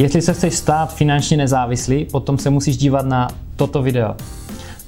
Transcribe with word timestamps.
Jestli 0.00 0.22
se 0.22 0.34
chceš 0.34 0.54
stát 0.54 0.94
finančně 0.94 1.36
nezávislý, 1.36 2.04
potom 2.04 2.38
se 2.38 2.50
musíš 2.50 2.76
dívat 2.76 3.06
na 3.06 3.28
toto 3.56 3.82
video. 3.82 4.14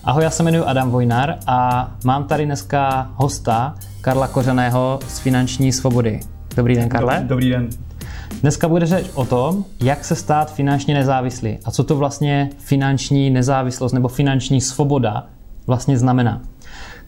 Ahoj, 0.04 0.24
já 0.24 0.30
se 0.30 0.42
jmenuji 0.42 0.64
Adam 0.64 0.90
Vojnar 0.90 1.34
a 1.46 1.90
mám 2.04 2.24
tady 2.24 2.46
dneska 2.46 3.10
hosta 3.14 3.74
Karla 4.00 4.28
Kořeného 4.28 5.00
z 5.08 5.18
Finanční 5.18 5.72
svobody. 5.72 6.20
Dobrý 6.56 6.74
den, 6.74 6.88
Karle. 6.88 7.14
Dobrý, 7.14 7.28
dobrý 7.28 7.50
den. 7.50 7.68
Dneska 8.40 8.68
bude 8.68 8.86
řeč 8.86 9.06
o 9.14 9.24
tom, 9.24 9.64
jak 9.80 10.04
se 10.04 10.14
stát 10.14 10.54
finančně 10.54 10.94
nezávislý 10.94 11.58
a 11.64 11.70
co 11.70 11.84
to 11.84 11.96
vlastně 11.96 12.50
finanční 12.58 13.30
nezávislost 13.30 13.92
nebo 13.92 14.08
finanční 14.08 14.60
svoboda 14.60 15.26
vlastně 15.66 15.98
znamená. 15.98 16.40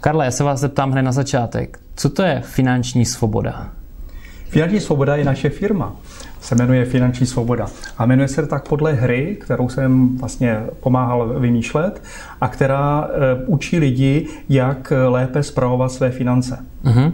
Karle, 0.01 0.25
já 0.25 0.31
se 0.31 0.45
vás 0.45 0.61
zeptám 0.61 0.93
hned 0.93 1.03
na 1.03 1.13
začátek. 1.13 1.81
Co 1.97 2.09
to 2.09 2.23
je 2.23 2.43
finanční 2.45 3.05
svoboda? 3.05 3.71
Finanční 4.55 4.81
svoboda 4.81 5.17
je 5.17 5.25
naše 5.25 5.51
firma. 5.51 5.97
Se 6.41 6.55
jmenuje 6.55 6.85
Finanční 6.85 7.27
svoboda. 7.27 7.67
A 7.99 8.07
jmenuje 8.07 8.29
se 8.29 8.47
tak 8.47 8.69
podle 8.69 8.93
hry, 8.93 9.37
kterou 9.41 9.69
jsem 9.69 10.17
vlastně 10.17 10.61
pomáhal 10.81 11.41
vymýšlet 11.41 12.03
a 12.41 12.49
která 12.49 13.09
e, 13.09 13.45
učí 13.47 13.79
lidi, 13.79 14.27
jak 14.49 14.93
lépe 15.09 15.43
zpravovat 15.43 15.93
své 15.93 16.11
finance. 16.11 16.59
Uh-huh. 16.85 17.13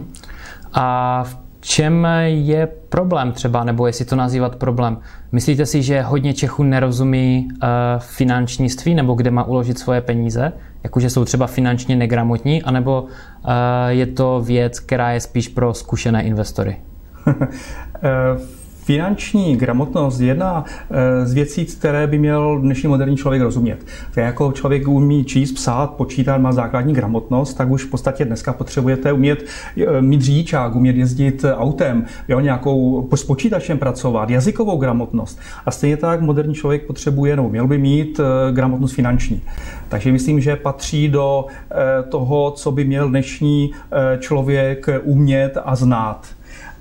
A 0.73 1.23
v 1.23 1.37
čem 1.59 2.07
je 2.25 2.67
problém 2.89 3.31
třeba, 3.31 3.63
nebo 3.63 3.87
jestli 3.87 4.05
to 4.05 4.15
nazývat 4.15 4.55
problém? 4.55 4.97
Myslíte 5.31 5.65
si, 5.65 5.83
že 5.83 6.01
hodně 6.01 6.33
Čechů 6.33 6.63
nerozumí 6.63 7.47
uh, 7.51 7.59
finančnictví, 7.99 8.95
nebo 8.95 9.13
kde 9.13 9.31
má 9.31 9.43
uložit 9.43 9.79
svoje 9.79 10.01
peníze? 10.01 10.51
Jakože 10.83 11.09
jsou 11.09 11.25
třeba 11.25 11.47
finančně 11.47 11.95
negramotní, 11.95 12.63
anebo 12.63 13.01
uh, 13.01 13.09
je 13.87 14.05
to 14.05 14.41
věc, 14.45 14.79
která 14.79 15.11
je 15.11 15.19
spíš 15.19 15.47
pro 15.47 15.73
zkušené 15.73 16.23
investory? 16.23 16.77
Finanční 18.83 19.55
gramotnost 19.55 20.19
je 20.19 20.27
jedna 20.27 20.65
eh, 20.91 21.25
z 21.25 21.33
věcí, 21.33 21.65
které 21.65 22.07
by 22.07 22.17
měl 22.17 22.59
dnešní 22.59 22.89
moderní 22.89 23.17
člověk 23.17 23.41
rozumět. 23.41 23.85
Je 24.17 24.23
jako 24.23 24.51
člověk 24.51 24.87
umí 24.87 25.25
číst, 25.25 25.51
psát, 25.51 25.91
počítat, 25.93 26.37
má 26.37 26.51
základní 26.51 26.93
gramotnost, 26.93 27.53
tak 27.53 27.69
už 27.69 27.83
v 27.83 27.89
podstatě 27.89 28.25
dneska 28.25 28.53
potřebujete 28.53 29.13
umět 29.13 29.45
eh, 29.77 30.01
mít 30.01 30.21
řidičák, 30.21 30.75
umět 30.75 30.95
jezdit 30.95 31.45
autem, 31.53 32.05
jo, 32.27 32.39
nějakou 32.39 33.09
s 33.15 33.23
počítačem 33.23 33.77
pracovat, 33.77 34.29
jazykovou 34.29 34.77
gramotnost. 34.77 35.39
A 35.65 35.71
stejně 35.71 35.97
tak 35.97 36.21
moderní 36.21 36.53
člověk 36.53 36.85
potřebuje, 36.85 37.35
nebo 37.35 37.49
měl 37.49 37.67
by 37.67 37.77
mít 37.77 38.19
eh, 38.19 38.51
gramotnost 38.51 38.93
finanční. 38.93 39.41
Takže 39.89 40.11
myslím, 40.11 40.41
že 40.41 40.55
patří 40.55 41.09
do 41.09 41.45
toho, 42.09 42.51
co 42.51 42.71
by 42.71 42.83
měl 42.83 43.09
dnešní 43.09 43.71
člověk 44.19 44.89
umět 45.03 45.57
a 45.63 45.75
znát. 45.75 46.27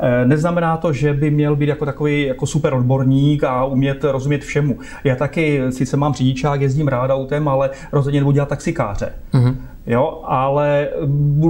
Eh, 0.02 0.24
neznamená 0.24 0.76
to, 0.76 0.92
že 0.92 1.12
by 1.12 1.30
měl 1.30 1.56
být 1.56 1.68
jako 1.68 1.84
takový 1.84 2.22
jako 2.26 2.46
super 2.46 2.74
odborník 2.74 3.44
a 3.44 3.64
umět 3.64 4.04
rozumět 4.04 4.44
všemu. 4.44 4.78
Já 5.04 5.16
taky 5.16 5.62
sice 5.70 5.96
mám 5.96 6.14
řidičák, 6.14 6.60
jezdím 6.60 6.88
rád 6.88 7.10
autem, 7.10 7.48
ale 7.48 7.70
rozhodně 7.92 8.20
nebudu 8.20 8.34
dělat 8.34 8.48
taxikáře. 8.48 9.12
Mm-hmm. 9.32 9.56
Jo, 9.86 10.22
ale 10.24 10.88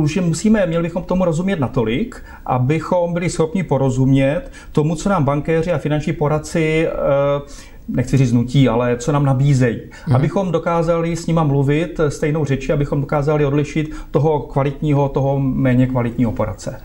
že 0.06 0.20
musíme, 0.20 0.66
měli 0.66 0.82
bychom 0.82 1.02
tomu 1.02 1.24
rozumět 1.24 1.60
natolik, 1.60 2.22
abychom 2.46 3.12
byli 3.12 3.30
schopni 3.30 3.62
porozumět 3.62 4.42
tomu, 4.72 4.96
co 4.96 5.08
nám 5.08 5.24
bankéři 5.24 5.72
a 5.72 5.78
finanční 5.78 6.12
poradci 6.12 6.86
eh, 6.88 6.92
nechci 7.88 8.16
říct 8.16 8.32
nutí, 8.32 8.68
ale 8.68 8.96
co 8.96 9.12
nám 9.12 9.24
nabízejí. 9.24 9.80
Hmm. 10.04 10.16
Abychom 10.16 10.52
dokázali 10.52 11.16
s 11.16 11.26
nima 11.26 11.44
mluvit 11.44 12.00
stejnou 12.08 12.44
řeči, 12.44 12.72
abychom 12.72 13.00
dokázali 13.00 13.44
odlišit 13.44 13.94
toho 14.10 14.40
kvalitního, 14.40 15.08
toho 15.08 15.40
méně 15.40 15.86
kvalitního 15.86 16.32
poradce. 16.32 16.80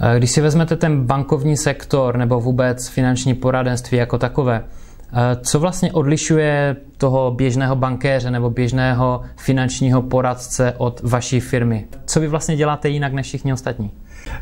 Eh, 0.00 0.18
když 0.18 0.30
si 0.30 0.40
vezmete 0.40 0.76
ten 0.76 1.06
bankovní 1.06 1.56
sektor 1.56 2.16
nebo 2.16 2.40
vůbec 2.40 2.88
finanční 2.88 3.34
poradenství 3.34 3.98
jako 3.98 4.18
takové, 4.18 4.64
eh, 4.64 5.36
co 5.42 5.60
vlastně 5.60 5.92
odlišuje 5.92 6.76
toho 6.96 7.30
běžného 7.30 7.76
bankéře 7.76 8.30
nebo 8.30 8.50
běžného 8.50 9.20
finančního 9.36 10.02
poradce 10.02 10.74
od 10.78 11.00
vaší 11.02 11.40
firmy? 11.40 11.86
Co 12.06 12.20
vy 12.20 12.28
vlastně 12.28 12.56
děláte 12.56 12.88
jinak 12.88 13.12
než 13.12 13.26
všichni 13.26 13.52
ostatní? 13.52 13.90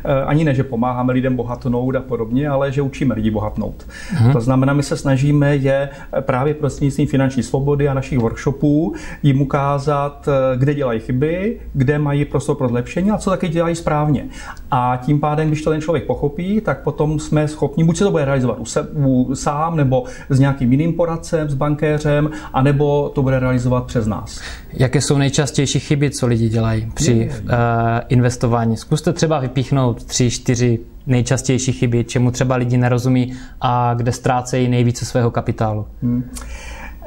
Eh, 0.05 0.23
ani 0.23 0.43
ne, 0.43 0.55
že 0.55 0.63
pomáháme 0.63 1.13
lidem 1.13 1.35
bohatnout 1.35 1.95
a 1.95 2.01
podobně, 2.01 2.49
ale 2.49 2.71
že 2.71 2.81
učíme 2.81 3.15
lidi 3.15 3.31
bohatnout. 3.31 3.87
Hmm. 4.09 4.33
To 4.33 4.41
znamená, 4.41 4.73
my 4.73 4.83
se 4.83 4.97
snažíme 4.97 5.55
je 5.55 5.89
právě 6.19 6.53
prostřednictvím 6.53 7.07
finanční 7.07 7.43
svobody 7.43 7.89
a 7.89 7.93
našich 7.93 8.19
workshopů 8.19 8.93
jim 9.23 9.41
ukázat, 9.41 10.27
eh, 10.27 10.57
kde 10.57 10.73
dělají 10.73 10.99
chyby, 10.99 11.59
kde 11.73 11.99
mají 11.99 12.25
prostor 12.25 12.55
pro 12.55 12.67
zlepšení 12.67 13.11
a 13.11 13.17
co 13.17 13.29
taky 13.29 13.47
dělají 13.47 13.75
správně. 13.75 14.25
A 14.71 14.99
tím 15.05 15.19
pádem, 15.19 15.47
když 15.47 15.61
to 15.61 15.69
ten 15.69 15.81
člověk 15.81 16.03
pochopí, 16.03 16.61
tak 16.61 16.83
potom 16.83 17.19
jsme 17.19 17.47
schopni, 17.47 17.83
buď 17.83 17.97
se 17.97 18.03
to 18.03 18.11
bude 18.11 18.25
realizovat 18.25 18.59
u, 18.59 18.65
se, 18.65 18.81
u 18.81 19.35
sám, 19.35 19.77
nebo 19.77 20.03
s 20.29 20.39
nějakým 20.39 20.71
jiným 20.71 20.93
poradcem, 20.93 21.49
s 21.49 21.53
bankéřem, 21.53 22.29
anebo 22.53 23.11
to 23.15 23.23
bude 23.23 23.39
realizovat 23.39 23.85
přes 23.85 24.07
nás. 24.07 24.41
Jaké 24.73 25.01
jsou 25.01 25.17
nejčastější 25.17 25.79
chyby, 25.79 26.09
co 26.09 26.27
lidi 26.27 26.49
dělají 26.49 26.91
při 26.93 27.29
uh, 27.43 27.49
investování? 28.09 28.77
Zkuste 28.77 29.13
třeba 29.13 29.39
vypíchnout 29.39 29.74
vypíchnout 29.75 30.03
tři, 30.03 30.31
čtyři 30.31 30.79
nejčastější 31.07 31.71
chyby, 31.71 32.03
čemu 32.03 32.31
třeba 32.31 32.55
lidi 32.55 32.77
nerozumí 32.77 33.33
a 33.61 33.93
kde 33.93 34.11
ztrácejí 34.11 34.67
nejvíce 34.67 35.05
svého 35.05 35.31
kapitálu? 35.31 35.85
Hmm. 36.01 36.23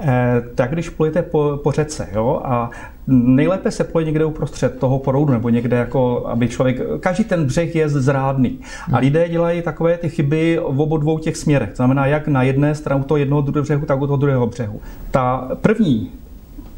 Eh, 0.01 0.43
tak 0.55 0.73
když 0.73 0.89
plujete 0.89 1.23
po, 1.23 1.61
po 1.63 1.73
řece, 1.73 2.09
jo, 2.13 2.41
a 2.45 2.71
nejlépe 3.07 3.71
se 3.71 3.85
pluje 3.85 4.07
někde 4.07 4.25
uprostřed 4.25 4.79
toho 4.79 4.99
proudu, 4.99 5.33
nebo 5.33 5.49
někde 5.49 5.77
jako, 5.77 6.27
aby 6.27 6.49
člověk, 6.49 6.79
každý 7.01 7.25
ten 7.25 7.45
břeh 7.45 7.75
je 7.75 7.89
zrádný. 7.89 8.59
A 8.87 8.91
hmm. 8.91 9.01
lidé 9.01 9.29
dělají 9.29 9.63
takové 9.63 9.99
ty 9.99 10.09
chyby 10.09 10.61
v 10.63 10.81
obou 10.81 10.97
dvou 10.97 11.19
těch 11.19 11.37
směrech. 11.37 11.71
To 11.71 11.77
znamená, 11.77 12.07
jak 12.07 12.29
na 12.29 12.43
jedné 12.43 12.75
straně 12.75 13.05
toho 13.05 13.19
jednoho 13.19 13.43
druhého 13.43 13.63
břehu, 13.65 13.87
tak 13.87 14.01
u 14.01 14.07
toho 14.07 14.17
druhého 14.17 14.47
břehu. 14.47 14.81
Ta 15.11 15.49
první 15.61 16.11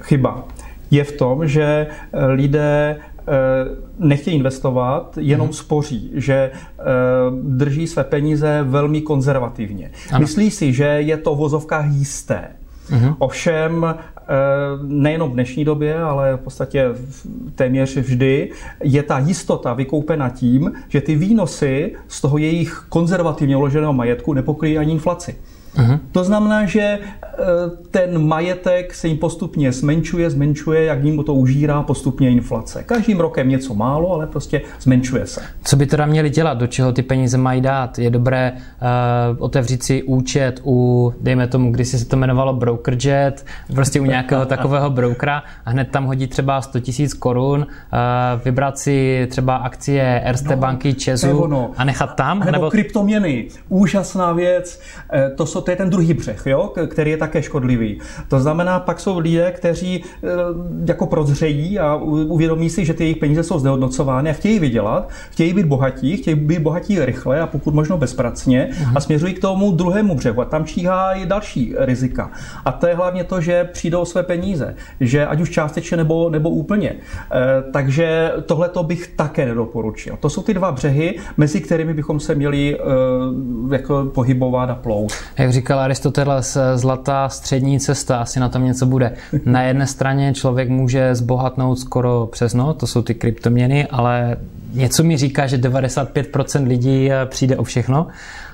chyba 0.03 0.45
je 0.91 1.05
v 1.05 1.13
tom, 1.13 1.47
že 1.47 1.87
lidé 2.13 2.97
nechtějí 3.99 4.37
investovat, 4.37 5.19
jenom 5.21 5.47
hmm. 5.47 5.53
spoří, 5.53 6.11
že 6.15 6.35
eh, 6.35 6.83
drží 7.43 7.87
své 7.87 8.05
peníze 8.05 8.63
velmi 8.63 9.01
konzervativně. 9.01 9.91
Ano. 10.11 10.21
Myslí 10.21 10.51
si, 10.51 10.73
že 10.73 10.85
je 10.85 11.17
to 11.17 11.35
v 11.35 11.39
vozovkách 11.39 11.87
jisté. 11.89 12.49
hmm 12.89 13.15
Ovšem 13.19 13.87
eh, 13.87 14.33
nejenom 14.83 15.31
v 15.31 15.35
dnešní 15.35 15.65
době, 15.65 16.03
ale 16.03 16.37
v 16.37 16.41
podstatě 16.41 16.89
téměř 17.55 17.97
vždy 17.97 18.51
je 18.83 19.03
ta 19.03 19.19
jistota 19.19 19.75
vykoupena 19.75 20.29
tím, 20.29 20.73
že 20.89 21.01
ty 21.01 21.17
výnosy 21.17 21.95
z 22.09 22.21
toho 22.21 22.39
jejich 22.39 22.87
konzervativně 22.89 23.57
uloženého 23.57 23.93
majetku 23.93 24.35
nepokryjí 24.35 24.79
ani 24.79 24.93
inflaci. 24.93 25.37
Uh-huh. 25.77 25.99
To 26.13 26.25
znamená, 26.25 26.67
že 26.67 26.81
e, 26.81 26.99
ten 27.91 28.27
majetek 28.27 28.95
se 28.95 29.09
jim 29.09 29.19
postupně 29.19 29.73
zmenšuje, 29.73 30.31
zmenšuje, 30.31 30.85
jak 30.85 31.05
jim 31.05 31.25
to 31.25 31.35
užírá 31.35 31.83
postupně 31.83 32.31
inflace. 32.31 32.83
Každým 32.83 33.21
rokem 33.21 33.49
něco 33.49 33.75
málo, 33.75 34.13
ale 34.13 34.27
prostě 34.27 34.61
zmenšuje 34.81 35.27
se. 35.27 35.41
Co 35.65 35.77
by 35.77 35.87
teda 35.87 36.07
měli 36.07 36.31
dělat? 36.31 36.59
Do 36.59 36.67
čeho 36.67 36.93
ty 36.93 37.03
peníze 37.03 37.39
mají 37.39 37.61
dát? 37.61 37.99
Je 37.99 38.11
dobré 38.11 38.53
uh, 38.53 39.45
otevřít 39.45 39.83
si 39.83 40.03
účet 40.03 40.61
u, 40.65 41.13
dejme 41.21 41.47
tomu, 41.47 41.73
když 41.73 41.89
se 41.89 42.05
to 42.05 42.17
jmenovalo 42.17 42.53
Brokerjet, 42.53 43.47
prostě 43.75 44.01
u 44.01 44.05
nějakého 44.05 44.47
takového 44.47 44.91
brokera 44.91 45.43
a 45.65 45.71
hned 45.71 45.91
tam 45.91 46.05
hodit 46.05 46.31
třeba 46.31 46.63
100 46.63 46.81
tisíc 46.81 47.15
korun, 47.15 47.61
uh, 47.61 47.67
vybrat 48.45 48.79
si 48.79 49.27
třeba 49.31 49.57
akcie 49.57 50.21
Erste 50.25 50.57
no, 50.57 50.61
banky, 50.61 50.95
Česu 50.95 51.49
a 51.77 51.85
nechat 51.85 52.17
tam? 52.17 52.39
Nebo, 52.39 52.51
nebo 52.51 52.71
kryptoměny. 52.71 53.49
Úžasná 53.69 54.33
věc. 54.33 54.81
To 55.37 55.47
jsou 55.47 55.60
to 55.61 55.71
je 55.71 55.77
ten 55.77 55.91
druhý 55.91 56.15
břeh, 56.15 56.43
jo, 56.47 56.73
který 56.87 57.11
je 57.11 57.17
také 57.17 57.43
škodlivý. 57.43 57.99
To 58.29 58.41
znamená, 58.41 58.81
pak 58.81 59.01
jsou 59.01 59.19
lidé, 59.19 59.53
kteří 59.53 60.05
eh, 60.05 60.29
jako 60.87 61.07
prozřejí 61.07 61.79
a 61.79 61.95
uvědomí 61.95 62.71
si, 62.71 62.85
že 62.85 62.95
ty 62.95 63.05
jejich 63.05 63.17
peníze 63.17 63.43
jsou 63.43 63.59
znehodnocovány 63.59 64.31
a 64.31 64.33
chtějí 64.33 64.59
vydělat, 64.59 65.09
chtějí 65.31 65.55
být 65.55 65.67
bohatí, 65.67 66.17
chtějí 66.17 66.37
být 66.37 66.59
bohatí 66.59 67.05
rychle 67.05 67.41
a 67.41 67.47
pokud 67.47 67.75
možno 67.75 67.99
bezpracně 67.99 68.71
uh-huh. 68.73 68.93
a 68.97 69.01
směřují 69.01 69.35
k 69.35 69.41
tomu 69.41 69.73
druhému 69.73 70.15
břehu 70.15 70.41
a 70.41 70.45
tam 70.45 70.65
číhá 70.65 71.13
i 71.13 71.27
další 71.27 71.75
rizika. 71.79 72.31
A 72.65 72.73
to 72.73 72.87
je 72.87 72.95
hlavně 72.95 73.25
to, 73.25 73.41
že 73.41 73.65
přijdou 73.65 74.05
své 74.05 74.23
peníze, 74.23 74.75
že 75.01 75.27
ať 75.27 75.41
už 75.41 75.51
částečně 75.51 75.97
nebo, 75.97 76.31
nebo 76.31 76.51
úplně. 76.51 76.91
E, 76.91 76.97
takže 77.73 78.33
tohle 78.47 78.69
to 78.69 78.83
bych 78.83 79.09
také 79.17 79.47
nedoporučil. 79.47 80.17
To 80.21 80.31
jsou 80.31 80.43
ty 80.43 80.55
dva 80.55 80.73
břehy, 80.73 81.19
mezi 81.37 81.61
kterými 81.61 81.95
bychom 81.95 82.21
se 82.21 82.35
měli 82.35 82.77
e, 82.77 82.81
jako 83.75 84.05
pohybovat 84.05 84.71
a 84.71 84.75
plout. 84.75 85.13
Jak 85.39 85.50
jak 85.51 85.55
říkal 85.55 85.81
Aristoteles, 85.81 86.59
zlatá 86.75 87.29
střední 87.29 87.81
cesta, 87.81 88.17
asi 88.17 88.41
na 88.41 88.49
tom 88.49 88.65
něco 88.65 88.87
bude. 88.87 89.13
Na 89.45 89.63
jedné 89.63 89.87
straně 89.87 90.35
člověk 90.35 90.69
může 90.69 91.15
zbohatnout 91.15 91.79
skoro 91.79 92.29
přes 92.33 92.55
no, 92.55 92.75
to 92.75 92.87
jsou 92.87 93.03
ty 93.03 93.15
kryptoměny, 93.15 93.87
ale 93.87 94.37
něco 94.73 95.05
mi 95.05 95.17
říká, 95.17 95.47
že 95.47 95.57
95% 95.57 96.67
lidí 96.67 97.13
eh, 97.13 97.27
přijde 97.27 97.57
o 97.57 97.63
všechno. 97.63 98.07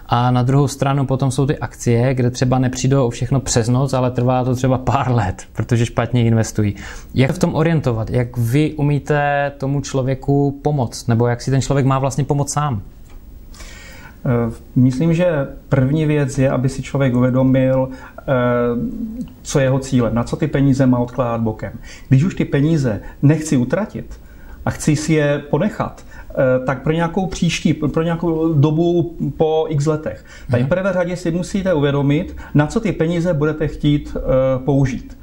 A 0.07 0.31
na 0.31 0.43
druhou 0.43 0.69
stranu 0.69 1.07
potom 1.07 1.31
jsou 1.31 1.47
ty 1.47 1.59
akcie, 1.59 2.15
kde 2.15 2.31
třeba 2.31 2.59
nepřijdou 2.59 3.07
o 3.07 3.11
všechno 3.11 3.41
přes 3.41 3.69
noc, 3.69 3.93
ale 3.93 4.11
trvá 4.11 4.45
to 4.45 4.55
třeba 4.55 4.79
pár 4.79 5.11
let, 5.11 5.43
protože 5.53 5.87
špatně 5.87 6.25
investují. 6.25 6.77
Jak 7.15 7.33
v 7.33 7.39
tom 7.39 7.55
orientovat? 7.55 8.11
Jak 8.11 8.37
vy 8.37 8.75
umíte 8.75 9.53
tomu 9.59 9.81
člověku 9.81 10.61
pomoct? 10.63 11.07
Nebo 11.07 11.27
jak 11.27 11.43
si 11.43 11.51
ten 11.51 11.61
člověk 11.61 11.87
má 11.87 11.99
vlastně 11.99 12.25
pomoct 12.25 12.53
sám? 12.53 12.83
Myslím, 14.77 15.15
že 15.15 15.47
první 15.69 16.07
věc 16.07 16.39
je, 16.39 16.51
aby 16.51 16.69
si 16.69 16.83
člověk 16.83 17.17
uvědomil, 17.17 17.89
co 19.43 19.59
je 19.59 19.65
jeho 19.65 19.79
cílem, 19.79 20.15
na 20.15 20.25
co 20.25 20.37
ty 20.37 20.47
peníze 20.47 20.87
má 20.87 20.99
odkládat 20.99 21.41
bokem. 21.41 21.73
Když 22.09 22.25
už 22.25 22.35
ty 22.35 22.45
peníze 22.45 23.01
nechci 23.23 23.57
utratit 23.57 24.21
a 24.65 24.71
chci 24.71 24.97
si 24.97 25.13
je 25.13 25.43
ponechat, 25.51 26.05
tak 26.67 26.83
pro 26.83 26.93
nějakou 26.93 27.27
příští, 27.27 27.75
pro 27.75 28.03
nějakou 28.03 28.53
dobu 28.53 29.17
po 29.37 29.67
x 29.69 29.87
letech. 29.87 30.25
Tak 30.51 30.63
v 30.63 30.69
prvé 30.69 30.93
řadě 30.93 31.17
si 31.17 31.31
musíte 31.31 31.75
uvědomit, 31.75 32.37
na 32.55 32.67
co 32.67 32.81
ty 32.81 32.93
peníze 32.93 33.35
budete 33.35 33.69
chtít 33.69 34.17
použít. 34.65 35.19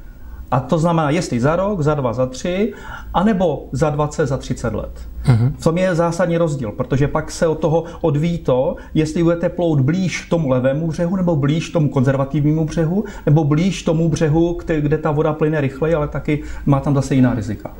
A 0.54 0.60
to 0.60 0.78
znamená, 0.78 1.10
jestli 1.10 1.40
za 1.40 1.56
rok, 1.56 1.82
za 1.82 1.94
dva, 1.96 2.14
za 2.14 2.26
tři, 2.26 2.74
anebo 3.14 3.66
za 3.72 3.90
20, 3.90 4.28
za 4.28 4.38
30 4.38 4.74
let. 4.74 4.92
Uh-huh. 5.26 5.52
V 5.58 5.64
tom 5.64 5.78
je 5.78 5.96
zásadní 5.96 6.38
rozdíl, 6.38 6.72
protože 6.72 7.08
pak 7.08 7.32
se 7.32 7.48
od 7.48 7.60
toho 7.60 7.84
odvíjí 8.02 8.38
to, 8.38 8.76
jestli 8.94 9.24
budete 9.24 9.50
plout 9.50 9.80
blíž 9.80 10.28
tomu 10.30 10.50
levému 10.50 10.88
břehu, 10.88 11.16
nebo 11.16 11.36
blíž 11.36 11.70
tomu 11.70 11.90
konzervativnímu 11.90 12.66
břehu, 12.66 13.04
nebo 13.26 13.44
blíž 13.44 13.84
tomu 13.84 14.10
břehu, 14.10 14.58
kde 14.80 14.98
ta 14.98 15.12
voda 15.12 15.34
plyne 15.34 15.62
rychleji, 15.62 15.96
ale 15.96 16.08
taky 16.08 16.44
má 16.66 16.80
tam 16.80 16.96
zase 16.96 17.16
jiná 17.16 17.34
rizika. 17.34 17.72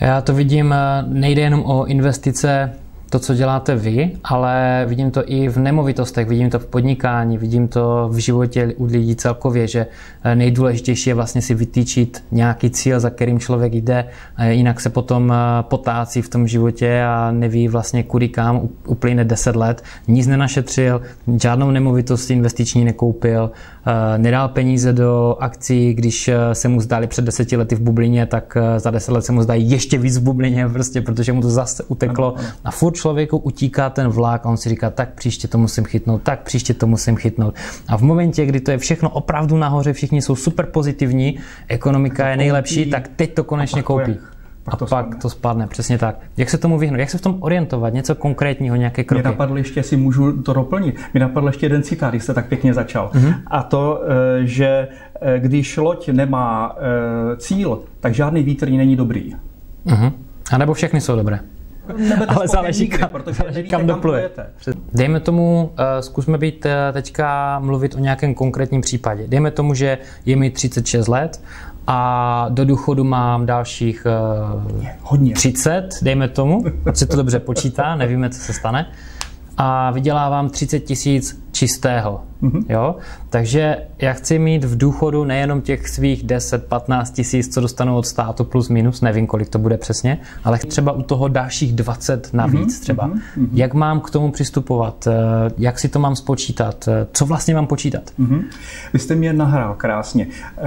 Já 0.00 0.20
to 0.20 0.34
vidím, 0.34 0.72
eh, 0.72 1.04
nejde 1.08 1.42
jenom 1.42 1.64
o 1.64 1.84
investice 1.84 2.72
to, 3.10 3.18
co 3.18 3.34
děláte 3.34 3.76
vy, 3.76 4.10
ale 4.24 4.84
vidím 4.88 5.10
to 5.10 5.22
i 5.26 5.48
v 5.48 5.56
nemovitostech, 5.56 6.28
vidím 6.28 6.50
to 6.50 6.58
v 6.58 6.66
podnikání, 6.66 7.38
vidím 7.38 7.68
to 7.68 8.08
v 8.12 8.16
životě 8.16 8.74
u 8.76 8.84
lidí 8.84 9.16
celkově, 9.16 9.66
že 9.66 9.86
eh, 10.24 10.34
nejdůležitější 10.34 11.10
je 11.10 11.14
vlastně 11.14 11.42
si 11.42 11.54
vytýčit 11.54 12.24
nějaký 12.30 12.70
cíl, 12.70 13.00
za 13.00 13.10
kterým 13.10 13.40
člověk 13.40 13.74
jde, 13.74 14.08
jinak 14.48 14.80
se 14.80 14.90
potom 14.90 15.32
eh, 15.32 15.62
potácí 15.62 16.22
v 16.22 16.28
tom 16.28 16.48
životě 16.48 17.02
a 17.02 17.30
neví 17.30 17.68
vlastně 17.68 18.02
kudy 18.02 18.28
kam, 18.28 18.68
uplyne 18.86 19.24
10 19.24 19.56
let, 19.56 19.84
nic 20.08 20.26
nenašetřil, 20.26 21.02
žádnou 21.42 21.70
nemovitost 21.70 22.30
investiční 22.30 22.84
nekoupil, 22.84 23.50
nedal 24.16 24.48
peníze 24.48 24.92
do 24.92 25.36
akcí, 25.40 25.94
když 25.94 26.30
se 26.52 26.68
mu 26.68 26.80
zdáli 26.80 27.06
před 27.06 27.24
deseti 27.24 27.56
lety 27.56 27.74
v 27.74 27.80
bublině, 27.80 28.26
tak 28.26 28.56
za 28.76 28.90
deset 28.90 29.12
let 29.12 29.24
se 29.24 29.32
mu 29.32 29.42
zdají 29.42 29.70
ještě 29.70 29.98
víc 29.98 30.18
v 30.18 30.22
bublině, 30.22 30.68
prostě, 30.72 31.00
protože 31.00 31.32
mu 31.32 31.42
to 31.42 31.50
zase 31.50 31.84
uteklo 31.88 32.34
a 32.64 32.70
furt 32.70 32.94
člověku 32.94 33.38
utíká 33.38 33.90
ten 33.90 34.08
vlak 34.08 34.46
a 34.46 34.48
on 34.48 34.56
si 34.56 34.68
říká, 34.68 34.90
tak 34.90 35.14
příště 35.14 35.48
to 35.48 35.58
musím 35.58 35.84
chytnout, 35.84 36.22
tak 36.22 36.42
příště 36.42 36.74
to 36.74 36.86
musím 36.86 37.16
chytnout. 37.16 37.54
A 37.88 37.96
v 37.96 38.02
momentě, 38.02 38.46
kdy 38.46 38.60
to 38.60 38.70
je 38.70 38.78
všechno 38.78 39.10
opravdu 39.10 39.56
nahoře, 39.56 39.92
všichni 39.92 40.22
jsou 40.22 40.36
super 40.36 40.66
pozitivní, 40.66 41.38
ekonomika 41.68 42.28
je 42.28 42.36
nejlepší, 42.36 42.90
tak 42.90 43.08
teď 43.16 43.34
to 43.34 43.44
konečně 43.44 43.82
koupí. 43.82 44.16
Pak 44.64 44.76
to 44.76 44.84
a 44.84 44.88
pak 44.88 45.04
spadne. 45.04 45.20
to 45.20 45.30
spadne, 45.30 45.66
přesně 45.66 45.98
tak. 45.98 46.16
Jak 46.36 46.50
se 46.50 46.58
tomu 46.58 46.78
vyhnout? 46.78 47.00
Jak 47.00 47.10
se 47.10 47.18
v 47.18 47.20
tom 47.20 47.36
orientovat? 47.40 47.94
Něco 47.94 48.14
konkrétního, 48.14 48.76
nějaké 48.76 49.04
kroky? 49.04 49.22
Mě 49.22 49.30
napadlo 49.30 49.56
ještě, 49.56 49.82
si 49.82 49.96
můžu 49.96 50.42
to 50.42 50.52
doplnit, 50.52 50.96
mě 51.12 51.20
napadl 51.20 51.46
ještě 51.46 51.66
jeden 51.66 51.82
citát, 51.82 52.10
když 52.10 52.22
jste 52.22 52.34
tak 52.34 52.46
pěkně 52.46 52.74
začal. 52.74 53.10
Mm-hmm. 53.14 53.34
A 53.46 53.62
to, 53.62 54.02
eh, 54.04 54.46
že 54.46 54.88
eh, 55.20 55.38
když 55.38 55.76
loď 55.76 56.08
nemá 56.08 56.76
eh, 56.76 57.36
cíl, 57.36 57.80
tak 58.00 58.14
žádný 58.14 58.42
vítr 58.42 58.70
není 58.70 58.96
dobrý. 58.96 59.34
Mm-hmm. 59.86 60.12
A 60.52 60.58
nebo 60.58 60.74
všechny 60.74 61.00
jsou 61.00 61.16
dobré 61.16 61.40
ale 62.28 62.48
záleží, 62.48 62.82
nikdy, 62.82 62.98
kam, 62.98 63.10
záleží 63.26 63.68
kam 63.68 63.86
dopluje. 63.86 64.30
Dejme 64.94 65.20
tomu, 65.20 65.72
zkusme 66.00 66.38
být 66.38 66.66
teďka 66.92 67.58
mluvit 67.58 67.94
o 67.94 67.98
nějakém 67.98 68.34
konkrétním 68.34 68.80
případě. 68.80 69.26
Dejme 69.26 69.50
tomu, 69.50 69.74
že 69.74 69.98
je 70.26 70.36
mi 70.36 70.50
36 70.50 71.08
let 71.08 71.42
a 71.86 72.46
do 72.48 72.64
důchodu 72.64 73.04
mám 73.04 73.46
dalších 73.46 74.06
uh, 74.54 74.82
Hodně. 75.02 75.34
30, 75.34 75.88
dejme 76.02 76.28
tomu, 76.28 76.64
se 76.94 77.06
to 77.06 77.16
dobře 77.16 77.38
počítá, 77.38 77.96
nevíme, 77.96 78.30
co 78.30 78.40
se 78.40 78.52
stane 78.52 78.86
a 79.56 79.90
vydělávám 79.90 80.50
30 80.50 80.80
tisíc 80.80 81.42
čistého. 81.52 82.20
Mm-hmm. 82.42 82.64
Jo? 82.68 82.96
Takže 83.28 83.76
já 83.98 84.12
chci 84.12 84.38
mít 84.38 84.64
v 84.64 84.78
důchodu 84.78 85.24
nejenom 85.24 85.60
těch 85.60 85.88
svých 85.88 86.24
10-15 86.24 87.12
tisíc, 87.12 87.54
co 87.54 87.60
dostanu 87.60 87.96
od 87.96 88.06
státu 88.06 88.44
plus 88.44 88.68
minus, 88.68 89.00
nevím, 89.00 89.26
kolik 89.26 89.48
to 89.48 89.58
bude 89.58 89.78
přesně, 89.78 90.18
ale 90.44 90.58
třeba 90.58 90.92
u 90.92 91.02
toho 91.02 91.28
dalších 91.28 91.72
20 91.72 92.30
navíc 92.32 92.60
mm-hmm. 92.60 92.80
třeba. 92.80 93.08
Mm-hmm. 93.08 93.48
Jak 93.52 93.74
mám 93.74 94.00
k 94.00 94.10
tomu 94.10 94.30
přistupovat? 94.30 95.06
Eh, 95.06 95.12
jak 95.58 95.78
si 95.78 95.88
to 95.88 95.98
mám 95.98 96.16
spočítat? 96.16 96.88
Eh, 96.88 97.06
co 97.12 97.26
vlastně 97.26 97.54
mám 97.54 97.66
počítat? 97.66 98.02
Mm-hmm. 98.20 98.42
Vy 98.92 98.98
jste 98.98 99.14
mě 99.14 99.32
nahrál 99.32 99.74
krásně. 99.74 100.26
Eh, 100.58 100.60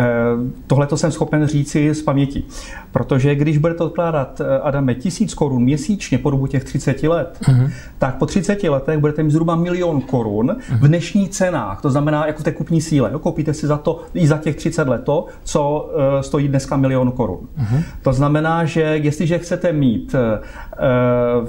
Tohle 0.68 0.88
to 0.88 0.98
jsem 0.98 1.12
schopen 1.12 1.48
říci 1.48 1.94
z 1.94 2.02
paměti. 2.02 2.44
Protože 2.92 3.36
když 3.36 3.58
budete 3.58 3.84
odkládat, 3.84 4.42
Adame, 4.62 4.96
tisíc 4.96 5.34
korun 5.34 5.64
měsíčně 5.64 6.18
po 6.18 6.32
dobu 6.32 6.48
těch 6.48 6.64
30 6.64 7.04
let, 7.04 7.40
mm-hmm. 7.42 7.72
tak 7.98 8.16
po 8.16 8.26
30 8.26 8.64
letech 8.64 8.98
budete 8.98 9.24
mít 9.24 9.32
zhruba 9.32 9.56
milion 9.56 10.02
korun. 10.02 10.56
V 10.80 10.88
dnešních 10.88 11.30
cenách. 11.30 11.82
To 11.82 11.90
znamená, 11.90 12.28
jako 12.28 12.40
v 12.40 12.44
té 12.44 12.52
kupní 12.52 12.82
síle. 12.82 13.12
Jo? 13.12 13.20
Koupíte 13.20 13.54
si 13.54 13.68
za 13.68 13.78
to 13.78 14.02
i 14.14 14.28
za 14.28 14.38
těch 14.38 14.56
30 14.56 14.88
let 14.88 15.04
to, 15.04 15.26
co 15.44 15.90
uh, 16.16 16.22
stojí 16.22 16.48
dneska 16.48 16.78
milion 16.78 17.12
korun. 17.12 17.48
Uh-huh. 17.58 17.84
To 18.02 18.14
znamená, 18.14 18.66
že 18.66 18.82
jestliže 18.82 19.40
chcete 19.40 19.74
mít 19.74 20.16
uh, 20.16 21.48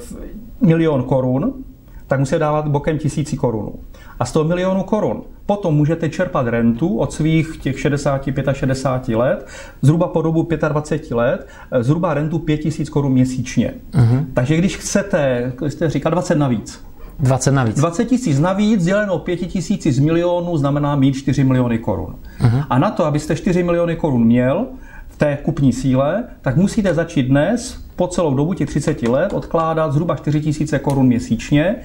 milion 0.69 1.03
korun, 1.03 1.55
tak 2.07 2.19
musíte 2.19 2.39
dávat 2.39 2.69
bokem 2.69 2.99
tisíci 2.99 3.37
korun. 3.37 3.73
A 4.19 4.25
z 4.25 4.33
toho 4.33 4.45
milionu 4.45 4.83
korun 4.83 5.23
potom 5.47 5.75
můžete 5.75 6.09
čerpat 6.09 6.47
rentu 6.47 6.99
od 6.99 7.13
svých 7.13 7.57
těch 7.57 7.81
60, 7.81 8.23
65 8.53 9.17
let, 9.17 9.47
zhruba 9.83 10.09
po 10.09 10.23
dobu 10.23 10.49
25 10.69 11.17
let, 11.17 11.49
eh, 11.71 11.83
zhruba 11.83 12.15
rentu 12.15 12.39
5000 12.39 12.91
korun 12.91 13.13
měsíčně. 13.13 13.75
Uh-huh. 13.93 14.25
Takže 14.35 14.57
když 14.57 14.77
chcete, 14.77 15.53
jste 15.69 15.91
říkal 15.91 16.13
20 16.13 16.39
navíc, 16.39 16.85
20 17.21 17.51
navíc. 17.51 17.77
20 17.77 18.05
tisíc 18.05 18.41
navíc 18.41 18.85
děleno 18.85 19.19
5 19.19 19.37
tisíci 19.37 19.93
z 19.93 19.99
milionů 19.99 20.57
znamená 20.57 20.97
mít 20.97 21.13
4 21.13 21.45
miliony 21.45 21.79
korun. 21.79 22.15
Uh-huh. 22.41 22.65
A 22.71 22.79
na 22.79 22.91
to, 22.91 23.05
abyste 23.05 23.37
4 23.37 23.63
miliony 23.63 23.97
korun 23.97 24.25
měl 24.25 24.67
v 25.09 25.17
té 25.17 25.39
kupní 25.43 25.73
síle, 25.73 26.25
tak 26.41 26.57
musíte 26.57 26.95
začít 26.95 27.23
dnes 27.23 27.79
po 27.97 28.07
celou 28.07 28.35
dobu 28.35 28.55
těch 28.55 28.69
30 28.69 29.03
let 29.03 29.33
odkládat 29.33 29.93
zhruba 29.93 30.17
4 30.17 30.41
tisíce 30.41 30.79
korun 30.79 31.07
měsíčně. 31.07 31.77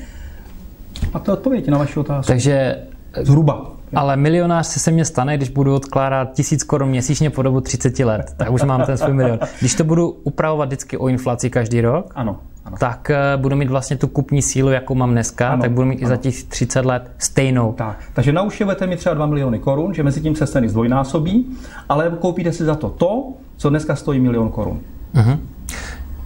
A 1.14 1.20
to 1.20 1.32
je 1.32 1.34
odpověď 1.34 1.68
na 1.68 1.78
vaši 1.78 2.00
otázku. 2.00 2.28
Takže 2.28 2.76
Zhruba. 3.18 3.72
Ale 3.96 4.18
milionář 4.18 4.68
se 4.68 4.80
se 4.80 4.92
mě 4.92 5.06
stane, 5.06 5.38
když 5.38 5.50
budu 5.50 5.76
odkládat 5.76 6.34
tisíc 6.34 6.64
korun 6.64 6.90
měsíčně 6.90 7.30
po 7.30 7.42
dobu 7.42 7.62
30 7.62 8.00
let. 8.00 8.34
Tak 8.38 8.52
už 8.52 8.64
mám 8.64 8.84
ten 8.84 8.98
svůj 8.98 9.14
milion. 9.14 9.40
Když 9.60 9.76
to 9.76 9.84
budu 9.84 10.10
upravovat 10.24 10.66
vždycky 10.66 10.98
o 10.98 11.08
inflaci 11.08 11.50
každý 11.50 11.82
rok, 11.82 12.12
ano 12.16 12.40
ano. 12.70 12.78
tak 12.80 13.10
eh, 13.10 13.38
budu 13.38 13.56
mít 13.56 13.70
vlastně 13.70 13.98
tu 13.98 14.08
kupní 14.08 14.42
sílu, 14.42 14.70
jakou 14.70 14.96
mám 14.96 15.12
dneska, 15.12 15.50
ano. 15.50 15.62
tak 15.62 15.72
budu 15.72 15.88
mít 15.88 15.96
ano. 15.96 16.04
i 16.04 16.10
za 16.10 16.18
těch 16.18 16.44
30 16.44 16.86
let 16.86 17.12
stejnou. 17.18 17.74
Tak. 17.74 17.98
Takže 18.14 18.34
na 18.34 18.42
uši 18.42 18.64
budete 18.64 18.88
mít 18.88 18.98
třeba 18.98 19.16
2 19.16 19.26
miliony 19.26 19.60
korun, 19.60 19.94
že 19.94 20.04
mezi 20.04 20.22
tím 20.22 20.36
se 20.36 20.48
ceny 20.48 20.70
zdvojnásobí, 20.70 21.58
ale 21.90 22.12
koupíte 22.20 22.52
si 22.52 22.64
za 22.64 22.76
to 22.76 22.90
to, 22.90 23.34
co 23.58 23.70
dneska 23.70 23.96
stojí 23.96 24.20
milion 24.20 24.50
korun. 24.50 24.80
Uh-huh. 25.16 25.40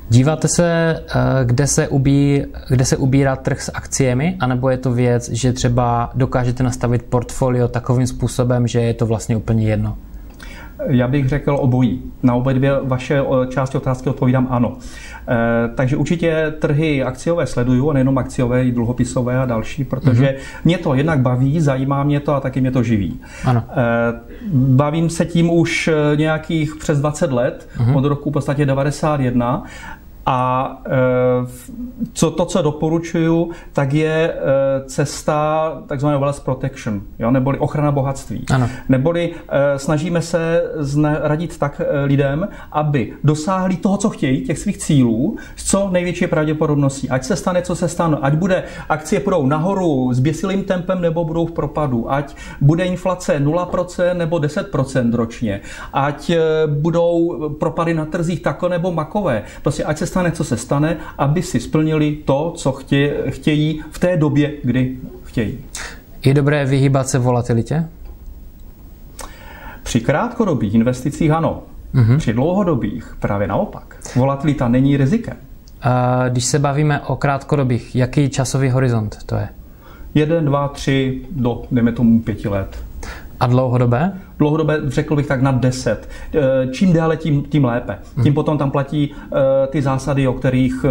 Díváte 0.10 0.48
se, 0.48 1.00
eh, 1.00 1.46
kde 1.46 1.68
se, 1.68 1.88
ubí, 1.88 2.44
kde 2.70 2.86
se 2.86 2.98
ubírá 2.98 3.36
trh 3.36 3.62
s 3.62 3.72
akciemi, 3.74 4.38
anebo 4.40 4.70
je 4.70 4.78
to 4.78 4.92
věc, 4.92 5.30
že 5.30 5.54
třeba 5.54 6.12
dokážete 6.16 6.64
nastavit 6.64 7.04
portfolio 7.04 7.68
takovým 7.68 8.08
způsobem, 8.08 8.68
že 8.68 8.82
je 8.82 8.94
to 8.94 9.06
vlastně 9.06 9.38
úplně 9.38 9.68
jedno? 9.68 9.98
Já 10.88 11.08
bych 11.08 11.30
řekl 11.30 11.58
obojí. 11.60 12.04
Na 12.24 12.36
obě 12.36 12.54
dvě 12.54 12.72
vaše 12.84 13.24
části 13.50 13.78
otázky 13.78 14.10
odpovídám 14.10 14.48
ano. 14.50 14.78
Eh, 15.28 15.70
takže 15.76 15.98
určitě 15.98 16.54
trhy 16.60 17.04
akciové 17.04 17.48
sleduju, 17.48 17.90
a 17.90 17.94
nejenom 17.94 18.18
akciové, 18.18 18.66
i 18.66 18.72
dluhopisové 18.72 19.38
a 19.38 19.46
další, 19.46 19.84
protože 19.84 20.26
mm-hmm. 20.26 20.62
mě 20.64 20.78
to 20.78 20.94
jednak 20.94 21.20
baví, 21.20 21.62
zajímá 21.62 22.04
mě 22.04 22.20
to 22.20 22.36
a 22.36 22.40
taky 22.40 22.62
mě 22.62 22.72
to 22.72 22.84
živí. 22.84 23.20
Ano. 23.46 23.64
Eh, 23.70 24.20
bavím 24.54 25.10
se 25.10 25.26
tím 25.26 25.50
už 25.50 25.88
eh, 25.88 26.18
nějakých 26.18 26.76
přes 26.76 27.00
20 27.00 27.32
let, 27.32 27.70
mm-hmm. 27.78 27.98
od 27.98 28.06
roku 28.06 28.30
v 28.30 28.34
podstatě 28.34 28.66
91 28.66 29.64
a 30.26 30.82
e, 30.86 30.90
co, 32.14 32.32
to, 32.32 32.46
co 32.46 32.62
doporučuju, 32.62 33.52
tak 33.74 33.94
je 33.94 34.34
e, 34.34 34.40
cesta 34.86 35.72
takzvaného 35.88 36.20
wealth 36.20 36.40
protection, 36.40 37.02
jo, 37.20 37.32
neboli 37.32 37.60
ochrana 37.60 37.92
bohatství. 37.92 38.46
Ano. 38.54 38.70
Neboli 38.90 39.34
e, 39.50 39.80
snažíme 39.80 40.22
se 40.22 40.64
radit 41.22 41.58
tak 41.58 41.82
lidem, 42.04 42.48
aby 42.72 43.14
dosáhli 43.24 43.76
toho, 43.76 43.98
co 43.98 44.10
chtějí, 44.10 44.42
těch 44.42 44.60
svých 44.60 44.78
cílů, 44.78 45.38
s 45.56 45.64
co 45.72 45.90
největší 45.90 46.28
pravděpodobností. 46.28 47.10
Ať 47.10 47.24
se 47.24 47.36
stane, 47.36 47.62
co 47.62 47.76
se 47.76 47.88
stane, 47.88 48.18
ať 48.22 48.34
bude 48.34 48.64
akcie 48.90 49.20
půjdou 49.20 49.46
nahoru 49.46 50.14
s 50.14 50.20
běsilým 50.20 50.64
tempem 50.64 51.02
nebo 51.02 51.26
budou 51.26 51.46
v 51.46 51.52
propadu, 51.52 52.12
ať 52.12 52.36
bude 52.62 52.86
inflace 52.86 53.40
0% 53.40 54.18
nebo 54.18 54.38
10% 54.38 55.14
ročně, 55.14 55.62
ať 55.94 56.32
budou 56.68 57.40
propady 57.60 57.94
na 57.94 58.06
trzích 58.06 58.42
tako 58.42 58.70
nebo 58.70 58.92
makové. 58.92 59.44
Prostě 59.62 59.84
ať 59.84 59.98
se 59.98 60.13
stane, 60.14 60.32
co 60.32 60.44
se 60.44 60.58
stane, 60.58 60.98
aby 61.18 61.42
si 61.42 61.60
splnili 61.60 62.18
to, 62.26 62.54
co 62.56 62.72
chtě, 62.72 63.18
chtějí 63.30 63.82
v 63.92 64.00
té 64.00 64.18
době, 64.18 64.54
kdy 64.64 64.98
chtějí. 65.24 65.58
Je 66.26 66.34
dobré 66.34 66.66
vyhýbat 66.66 67.08
se 67.08 67.20
volatilitě? 67.20 67.86
Při 69.84 70.02
krátkodobých 70.02 70.74
investicích 70.74 71.32
ano. 71.32 71.64
Mm-hmm. 71.96 72.18
Při 72.18 72.34
dlouhodobých 72.34 73.16
právě 73.20 73.48
naopak. 73.48 73.96
Volatilita 74.16 74.68
není 74.68 74.98
rizikem. 74.98 75.38
A 75.82 76.24
když 76.30 76.46
se 76.46 76.60
bavíme 76.60 77.02
o 77.02 77.16
krátkodobých, 77.16 77.96
jaký 77.96 78.30
časový 78.30 78.70
horizont 78.70 79.18
to 79.26 79.36
je? 79.36 79.50
Jeden, 80.14 80.46
dva, 80.46 80.68
tři, 80.68 81.22
do, 81.32 81.62
dejme 81.72 81.92
tomu, 81.92 82.22
pěti 82.22 82.48
let. 82.48 82.84
A 83.40 83.48
dlouhodobé? 83.48 84.14
Dlouhodobé 84.44 84.82
řekl 84.88 85.16
bych 85.16 85.28
tak 85.28 85.42
na 85.42 85.52
10. 85.52 86.10
Eh, 86.36 86.68
čím 86.72 86.94
déle, 86.94 87.18
tím, 87.18 87.44
tím 87.44 87.66
lépe. 87.66 87.98
Tím 88.16 88.24
hmm. 88.24 88.34
potom 88.34 88.58
tam 88.58 88.72
platí 88.72 89.12
uh, 89.12 89.38
ty 89.70 89.82
zásady, 89.82 90.28
o 90.28 90.34
kterých, 90.34 90.86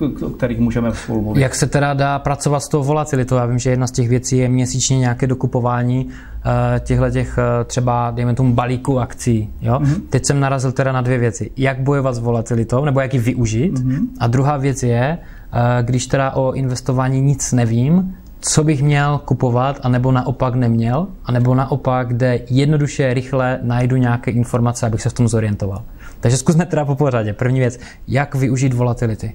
uh, 0.00 0.26
o 0.26 0.30
kterých 0.30 0.58
můžeme 0.58 0.94
spolu 0.94 1.22
mluvit. 1.22 1.40
Jak 1.40 1.54
se 1.54 1.66
teda 1.66 1.94
dá 1.94 2.18
pracovat 2.18 2.60
s 2.60 2.68
tou 2.68 2.82
volatilitou? 2.82 3.36
Já 3.36 3.46
vím, 3.46 3.58
že 3.58 3.70
jedna 3.70 3.86
z 3.86 3.90
těch 3.90 4.08
věcí 4.08 4.38
je 4.38 4.48
měsíčně 4.48 4.98
nějaké 4.98 5.26
dokupování 5.26 6.08
těchto 6.80 7.10
těch 7.10 7.38
třeba, 7.66 8.10
dejme 8.10 8.34
tomu, 8.34 8.54
balíku 8.54 9.00
akcí. 9.00 9.50
Jo? 9.60 9.78
Hmm. 9.82 9.94
Teď 10.10 10.24
jsem 10.24 10.40
narazil 10.40 10.72
teda 10.72 10.92
na 10.92 11.00
dvě 11.00 11.18
věci. 11.18 11.50
Jak 11.56 11.80
bojovat 11.80 12.14
s 12.14 12.18
volatilitou, 12.18 12.84
nebo 12.84 13.00
jak 13.00 13.14
ji 13.14 13.20
využít? 13.20 13.78
Hmm. 13.78 14.08
A 14.20 14.26
druhá 14.26 14.56
věc 14.56 14.82
je, 14.82 15.18
když 15.82 16.06
teda 16.06 16.30
o 16.30 16.52
investování 16.52 17.20
nic 17.20 17.52
nevím, 17.52 18.14
co 18.46 18.64
bych 18.64 18.82
měl 18.82 19.18
kupovat, 19.24 19.80
anebo 19.82 20.12
naopak 20.12 20.54
neměl, 20.54 21.06
anebo 21.24 21.54
naopak, 21.54 22.08
kde 22.08 22.40
jednoduše, 22.50 23.14
rychle 23.14 23.58
najdu 23.62 23.96
nějaké 23.96 24.30
informace, 24.30 24.86
abych 24.86 25.02
se 25.02 25.10
v 25.10 25.12
tom 25.12 25.28
zorientoval. 25.28 25.82
Takže 26.20 26.36
zkusme 26.36 26.66
teda 26.66 26.84
po 26.84 26.96
pořadě. 26.96 27.32
První 27.32 27.60
věc, 27.60 27.80
jak 28.08 28.34
využít 28.34 28.74
volatility. 28.74 29.32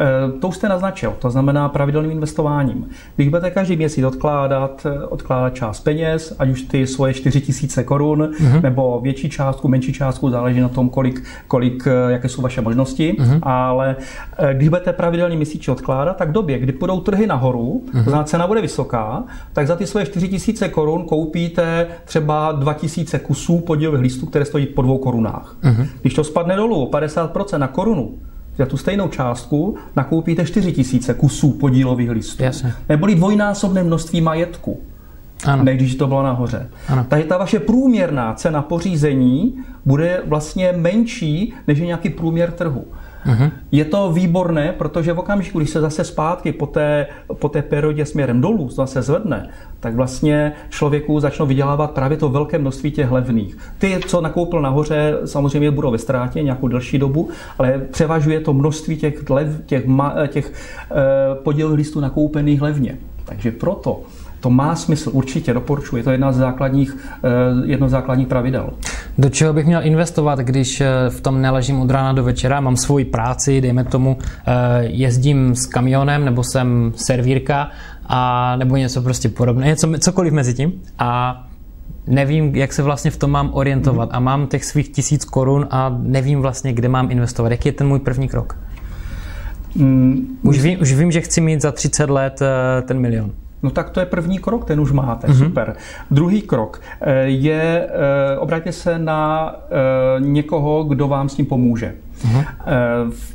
Eh, 0.00 0.38
to 0.40 0.48
už 0.48 0.56
jste 0.56 0.68
naznačil, 0.68 1.14
to 1.18 1.30
znamená 1.30 1.68
pravidelným 1.68 2.10
investováním. 2.10 2.88
Když 3.16 3.28
budete 3.28 3.50
každý 3.50 3.76
měsíc 3.76 4.04
odkládat, 4.04 4.86
eh, 4.86 5.04
odkládat 5.04 5.54
část 5.54 5.80
peněz, 5.80 6.36
ať 6.38 6.48
už 6.48 6.62
ty 6.62 6.86
svoje 6.86 7.14
4 7.14 7.40
tisíce 7.40 7.84
korun, 7.84 8.22
uh-huh. 8.22 8.62
nebo 8.62 9.00
větší 9.02 9.30
částku, 9.30 9.68
menší 9.68 9.92
částku, 9.92 10.30
záleží 10.30 10.60
na 10.60 10.68
tom, 10.68 10.88
kolik, 10.88 11.24
kolik 11.48 11.86
eh, 11.86 12.12
jaké 12.12 12.28
jsou 12.28 12.42
vaše 12.42 12.60
možnosti, 12.60 13.16
uh-huh. 13.18 13.38
ale 13.42 13.96
když 14.52 14.68
budete 14.68 14.92
pravidelně 14.92 15.36
měsíčně 15.36 15.72
odkládat, 15.72 16.16
tak 16.16 16.28
v 16.28 16.32
době, 16.32 16.58
kdy 16.58 16.72
půjdou 16.72 17.00
trhy 17.00 17.26
nahoru, 17.26 17.82
uh-huh. 17.86 18.04
to 18.04 18.10
znamená 18.10 18.24
cena 18.24 18.46
bude 18.46 18.60
vysoká, 18.60 19.24
tak 19.52 19.66
za 19.66 19.76
ty 19.76 19.86
svoje 19.86 20.06
4 20.06 20.28
tisíce 20.28 20.68
korun 20.68 21.04
koupíte 21.04 21.86
třeba 22.04 22.52
2000 22.52 23.18
kusů 23.18 23.60
podílových 23.60 24.02
listů, 24.02 24.26
které 24.26 24.44
stojí 24.44 24.66
po 24.66 24.82
dvou 24.82 24.98
korunách. 24.98 25.56
Uh-huh. 25.62 25.86
Když 26.00 26.14
to 26.14 26.24
spadne 26.24 26.56
dolů 26.56 26.84
o 26.84 26.90
50% 26.90 27.58
na 27.58 27.68
korunu, 27.68 28.18
za 28.60 28.66
tu 28.66 28.76
stejnou 28.76 29.08
částku 29.08 29.76
nakoupíte 29.96 30.44
4 30.44 30.72
tisíce 30.72 31.14
kusů 31.14 31.50
podílových 31.50 32.10
listů. 32.10 32.42
Jasně. 32.42 32.72
Neboli 32.88 33.14
dvojnásobné 33.14 33.82
množství 33.82 34.20
majetku. 34.20 34.80
Ano. 35.44 35.64
než 35.64 35.76
když 35.76 35.94
to 35.94 36.06
bylo 36.06 36.22
nahoře. 36.22 36.70
Ano. 36.88 37.06
Takže 37.08 37.26
ta 37.26 37.38
vaše 37.38 37.58
průměrná 37.58 38.34
cena 38.34 38.62
pořízení 38.62 39.54
bude 39.84 40.22
vlastně 40.26 40.72
menší, 40.76 41.54
než 41.68 41.78
je 41.78 41.86
nějaký 41.86 42.10
průměr 42.10 42.50
trhu. 42.50 42.84
Uh-huh. 43.26 43.50
Je 43.72 43.84
to 43.84 44.12
výborné, 44.12 44.72
protože 44.72 45.12
v 45.12 45.18
okamžiku, 45.18 45.58
když 45.58 45.70
se 45.70 45.80
zase 45.80 46.04
zpátky 46.04 46.52
po 46.52 46.66
té, 46.66 47.06
po 47.34 47.48
té 47.48 47.62
periodě 47.62 48.06
směrem 48.06 48.40
dolů 48.40 48.68
zase 48.68 49.02
zvedne, 49.02 49.48
tak 49.80 49.94
vlastně 49.94 50.52
člověku 50.68 51.20
začnou 51.20 51.46
vydělávat 51.46 51.90
právě 51.90 52.16
to 52.16 52.28
velké 52.28 52.58
množství 52.58 52.90
těch 52.90 53.10
levných. 53.10 53.58
Ty, 53.78 54.00
co 54.06 54.20
nakoupil 54.20 54.62
nahoře, 54.62 55.18
samozřejmě 55.24 55.70
budou 55.70 55.90
ve 55.90 55.98
ztrátě 55.98 56.42
nějakou 56.42 56.68
delší 56.68 56.98
dobu, 56.98 57.28
ale 57.58 57.80
převažuje 57.90 58.40
to 58.40 58.52
množství 58.52 58.96
těch, 58.96 59.30
lev, 59.30 59.48
těch, 59.66 59.84
těch 60.28 60.52
eh, 61.50 61.64
listů 61.64 62.00
nakoupených 62.00 62.62
levně. 62.62 62.98
Takže 63.24 63.50
proto 63.50 64.02
to 64.40 64.50
má 64.50 64.76
smysl, 64.76 65.10
určitě 65.12 65.54
doporučuji. 65.54 65.96
Je 65.96 66.02
to 66.02 66.10
jedna 66.10 66.32
z 66.32 66.36
základních, 66.36 66.96
eh, 67.24 67.28
jedno 67.64 67.88
z 67.88 67.90
základních 67.90 68.28
pravidel. 68.28 68.70
Do 69.18 69.28
čeho 69.28 69.52
bych 69.52 69.66
měl 69.66 69.86
investovat, 69.86 70.38
když 70.38 70.80
eh, 70.80 70.86
v 71.08 71.20
tom 71.20 71.42
neležím 71.42 71.80
od 71.80 71.90
rána 71.90 72.12
do 72.12 72.24
večera, 72.24 72.60
mám 72.60 72.76
svoji 72.76 73.04
práci, 73.04 73.60
dejme 73.60 73.84
tomu, 73.84 74.18
eh, 74.20 74.52
jezdím 74.82 75.54
s 75.54 75.66
kamionem 75.66 76.24
nebo 76.24 76.44
jsem 76.44 76.92
servírka 76.96 77.70
a 78.06 78.56
nebo 78.56 78.76
něco 78.76 79.02
prostě 79.02 79.28
podobné, 79.28 79.66
něco, 79.66 79.92
cokoliv 79.98 80.32
mezi 80.32 80.54
tím 80.54 80.72
a 80.98 81.42
nevím, 82.06 82.56
jak 82.56 82.72
se 82.72 82.82
vlastně 82.82 83.10
v 83.10 83.16
tom 83.16 83.30
mám 83.30 83.50
orientovat 83.52 84.08
a 84.12 84.20
mám 84.20 84.46
těch 84.46 84.64
svých 84.64 84.88
tisíc 84.88 85.24
korun 85.24 85.66
a 85.70 85.96
nevím 86.02 86.40
vlastně, 86.40 86.72
kde 86.72 86.88
mám 86.88 87.10
investovat. 87.10 87.50
Jaký 87.50 87.68
je 87.68 87.72
ten 87.72 87.88
můj 87.88 87.98
první 87.98 88.28
krok? 88.28 88.58
Mm, 89.76 90.38
už, 90.42 90.58
vím, 90.58 90.80
už 90.80 90.92
vím, 90.92 91.12
že 91.12 91.20
chci 91.20 91.40
mít 91.40 91.62
za 91.62 91.72
30 91.72 92.10
let 92.10 92.40
ten 92.86 92.98
milion. 92.98 93.32
No 93.62 93.70
tak 93.70 93.90
to 93.90 94.00
je 94.00 94.06
první 94.06 94.38
krok, 94.38 94.64
ten 94.64 94.80
už 94.80 94.92
máte, 94.92 95.26
mm-hmm. 95.26 95.44
super. 95.44 95.76
Druhý 96.10 96.42
krok 96.42 96.80
eh, 97.00 97.14
je, 97.22 97.88
eh, 97.88 98.38
obráťte 98.38 98.72
se 98.72 98.98
na 98.98 99.54
eh, 99.54 100.20
někoho, 100.20 100.84
kdo 100.84 101.08
vám 101.08 101.28
s 101.28 101.34
tím 101.34 101.46
pomůže. 101.46 101.94
Mm-hmm. 102.24 102.44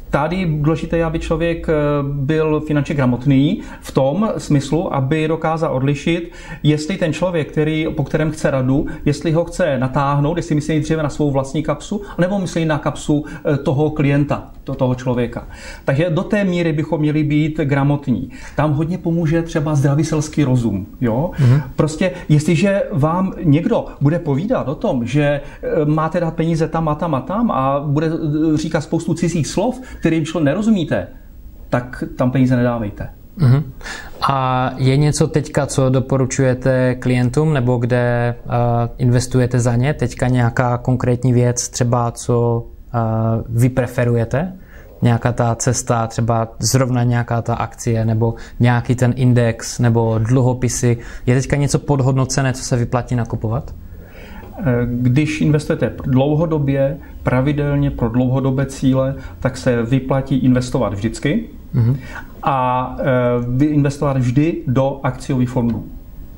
Tady 0.09 0.45
důležité 0.45 1.03
aby 1.03 1.19
člověk 1.19 1.67
byl 2.01 2.59
finančně 2.59 2.95
gramotný 2.95 3.61
v 3.81 3.91
tom 3.91 4.29
smyslu, 4.37 4.95
aby 4.95 5.27
dokázal 5.27 5.75
odlišit, 5.75 6.31
jestli 6.63 6.97
ten 6.97 7.13
člověk, 7.13 7.51
který, 7.51 7.87
po 7.95 8.03
kterém 8.03 8.31
chce 8.31 8.51
radu, 8.51 8.87
jestli 9.05 9.31
ho 9.31 9.45
chce 9.45 9.79
natáhnout, 9.79 10.37
jestli 10.37 10.55
myslí 10.55 10.79
dříve 10.79 11.03
na 11.03 11.09
svou 11.09 11.31
vlastní 11.31 11.63
kapsu, 11.63 12.01
nebo 12.17 12.39
myslí 12.39 12.65
na 12.65 12.77
kapsu 12.77 13.25
toho 13.63 13.89
klienta 13.89 14.51
to, 14.63 14.75
toho 14.75 14.95
člověka. 14.95 15.47
Takže 15.85 16.09
do 16.09 16.23
té 16.23 16.43
míry 16.43 16.73
bychom 16.73 16.99
měli 17.01 17.23
být 17.23 17.59
gramotní. 17.59 18.29
Tam 18.55 18.73
hodně 18.73 18.97
pomůže 18.97 19.41
třeba 19.41 19.75
zdravý 19.75 20.03
selský 20.03 20.43
rozum. 20.43 20.85
Jo? 21.01 21.31
Mm-hmm. 21.33 21.61
Prostě 21.75 22.11
jestliže 22.29 22.83
vám 22.91 23.33
někdo 23.43 23.85
bude 24.01 24.19
povídat 24.19 24.67
o 24.67 24.75
tom, 24.75 25.05
že 25.05 25.41
máte 25.85 26.19
dát 26.19 26.33
peníze 26.33 26.67
tam 26.67 26.89
a 26.89 26.95
tam 26.95 27.15
a 27.15 27.21
tam 27.21 27.51
a 27.51 27.79
bude 27.79 28.07
e, 28.07 28.57
říkat 28.75 28.81
spoustu 28.81 29.13
cizích 29.13 29.47
slov, 29.47 29.81
kterým 29.99 30.25
člo 30.25 30.41
nerozumíte, 30.41 31.07
tak 31.69 32.03
tam 32.17 32.31
peníze 32.31 32.55
nedávejte. 32.55 33.09
Mm-hmm. 33.39 33.63
A 34.21 34.71
je 34.77 34.97
něco 34.97 35.27
teďka, 35.27 35.65
co 35.65 35.89
doporučujete 35.89 36.95
klientům, 36.95 37.53
nebo 37.53 37.77
kde 37.77 38.35
uh, 38.45 38.51
investujete 38.97 39.59
za 39.59 39.75
ně? 39.75 39.93
Teďka 39.93 40.27
nějaká 40.27 40.77
konkrétní 40.77 41.33
věc, 41.33 41.69
třeba 41.69 42.11
co 42.11 42.65
vy 43.49 43.69
preferujete? 43.69 44.53
Nějaká 45.01 45.31
ta 45.31 45.55
cesta, 45.55 46.07
třeba 46.07 46.47
zrovna 46.59 47.03
nějaká 47.03 47.41
ta 47.41 47.55
akcie, 47.55 48.05
nebo 48.05 48.35
nějaký 48.59 48.95
ten 48.95 49.13
index, 49.15 49.79
nebo 49.79 50.19
dluhopisy. 50.19 50.97
Je 51.25 51.35
teďka 51.35 51.55
něco 51.55 51.79
podhodnocené, 51.79 52.53
co 52.53 52.63
se 52.63 52.77
vyplatí 52.77 53.15
nakupovat? 53.15 53.75
Když 54.85 55.41
investujete 55.41 55.93
dlouhodobě, 56.03 56.97
pravidelně 57.23 57.91
pro 57.91 58.09
dlouhodobé 58.09 58.65
cíle, 58.65 59.15
tak 59.39 59.57
se 59.57 59.83
vyplatí 59.83 60.37
investovat 60.37 60.93
vždycky 60.93 61.43
mm-hmm. 61.75 61.95
a 62.43 62.97
e, 63.61 63.65
investovat 63.65 64.17
vždy 64.17 64.61
do 64.67 64.99
akciových 65.03 65.49
fondů. 65.49 65.85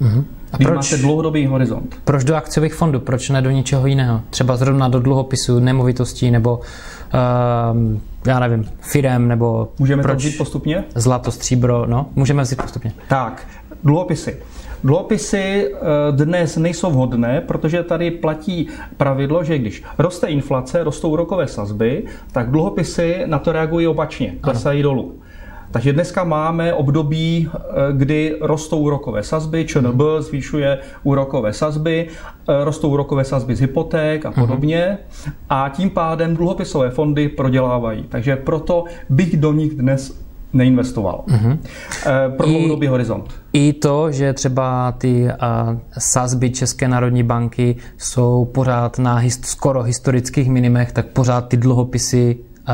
Mm-hmm. 0.02 0.24
A 0.52 0.58
když 0.58 0.68
proč, 0.68 0.92
máte 0.92 1.02
dlouhodobý 1.02 1.46
horizont. 1.46 1.96
Proč 2.04 2.24
do 2.24 2.36
akciových 2.36 2.74
fondů? 2.74 3.00
Proč 3.00 3.30
ne 3.30 3.42
do 3.42 3.50
ničeho 3.50 3.88
jiného? 3.88 4.22
Třeba 4.30 4.58
zrovna 4.58 4.88
do 4.88 5.00
dluhopisů, 5.00 5.60
nemovitostí 5.60 6.32
nebo 6.32 6.58
uh, 6.58 7.98
já 8.28 8.40
nevím, 8.40 8.66
firem 8.80 9.28
nebo... 9.28 9.72
Můžeme 9.80 10.04
proč 10.04 10.24
to 10.24 10.28
vzít 10.28 10.38
postupně? 10.38 10.84
Zlato, 10.96 11.32
stříbro, 11.32 11.86
no, 11.86 12.10
můžeme 12.16 12.44
vzít 12.44 12.62
postupně. 12.62 12.94
Tak, 13.10 13.48
dluhopisy. 13.84 14.38
Dluhopisy 14.84 15.74
eh, 15.74 15.78
dnes 16.12 16.58
nejsou 16.58 16.92
vhodné, 16.92 17.42
protože 17.42 17.84
tady 17.84 18.12
platí 18.12 18.68
pravidlo, 18.98 19.44
že 19.44 19.58
když 19.58 19.84
roste 19.98 20.28
inflace, 20.28 20.84
rostou 20.84 21.10
úrokové 21.10 21.48
sazby, 21.48 22.04
tak 22.32 22.52
dluhopisy 22.52 23.24
na 23.26 23.40
to 23.40 23.52
reagují 23.52 23.88
opačně, 23.88 24.36
klesají 24.42 24.84
dolů. 24.84 25.16
Takže 25.72 25.94
dneska 25.94 26.24
máme 26.24 26.74
období, 26.74 27.50
eh, 27.54 27.60
kdy 27.92 28.36
rostou 28.42 28.80
úrokové 28.80 29.24
sazby, 29.24 29.66
ČNB 29.66 30.02
zvýšuje 30.20 30.80
úrokové 31.04 31.54
sazby, 31.54 32.08
rostou 32.64 32.90
úrokové 32.90 33.24
sazby 33.24 33.56
z 33.56 33.60
hypoték 33.60 34.26
a 34.26 34.32
podobně 34.32 34.98
a 35.50 35.70
tím 35.70 35.90
pádem 35.90 36.36
dluhopisové 36.36 36.90
fondy 36.90 37.30
prodělávají. 37.30 38.06
Takže 38.10 38.36
proto 38.36 38.84
bych 39.10 39.38
do 39.38 39.54
nich 39.54 39.76
dnes 39.76 40.27
neinvestoval. 40.54 41.24
Uh-huh. 41.28 41.58
Pro 42.38 42.48
dlouhodobý 42.48 42.88
horizont. 42.88 43.34
I 43.54 43.74
to, 43.74 44.12
že 44.12 44.34
třeba 44.34 44.92
ty 44.92 45.24
uh, 45.24 45.30
sazby 45.98 46.50
České 46.50 46.88
národní 46.88 47.24
banky 47.24 47.76
jsou 47.98 48.46
pořád 48.46 49.00
na 49.00 49.22
hist- 49.22 49.46
skoro 49.46 49.84
historických 49.84 50.50
minimech, 50.50 50.92
tak 50.92 51.06
pořád 51.06 51.48
ty 51.48 51.58
dluhopisy 51.58 52.38
uh, 52.38 52.74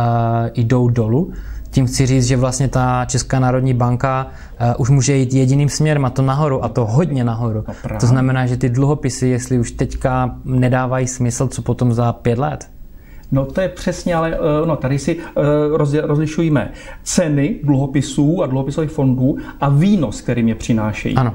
jdou 0.56 0.90
dolů. 0.90 1.34
Tím 1.70 1.86
chci 1.86 2.06
říct, 2.06 2.26
že 2.26 2.38
vlastně 2.38 2.68
ta 2.68 3.06
Česká 3.06 3.40
národní 3.40 3.74
banka 3.74 4.28
uh, 4.62 4.68
už 4.78 4.90
může 4.90 5.16
jít 5.16 5.34
jediným 5.34 5.70
směrem 5.70 6.06
a 6.06 6.10
to 6.10 6.22
nahoru 6.22 6.64
a 6.64 6.70
to 6.70 6.86
hodně 6.86 7.24
nahoru. 7.24 7.64
No 7.68 8.00
to 8.00 8.08
znamená, 8.08 8.46
že 8.46 8.58
ty 8.58 8.70
dluhopisy, 8.70 9.28
jestli 9.28 9.60
už 9.60 9.72
teďka 9.72 10.36
nedávají 10.46 11.08
smysl, 11.08 11.48
co 11.48 11.62
potom 11.62 11.94
za 11.94 12.14
pět 12.14 12.40
let? 12.40 12.70
No 13.34 13.46
to 13.46 13.62
je 13.62 13.70
přesně, 13.70 14.16
ale 14.16 14.40
uh, 14.40 14.68
no, 14.68 14.76
tady 14.76 15.00
si 15.00 15.18
uh, 15.18 15.24
rozlišujeme 16.02 16.72
ceny 17.04 17.60
dluhopisů 17.64 18.44
a 18.44 18.48
dluhopisových 18.48 18.92
fondů 18.92 19.38
a 19.62 19.70
výnos, 19.70 20.22
který 20.22 20.48
je 20.48 20.56
přinášejí. 20.56 21.16
Ano. 21.16 21.34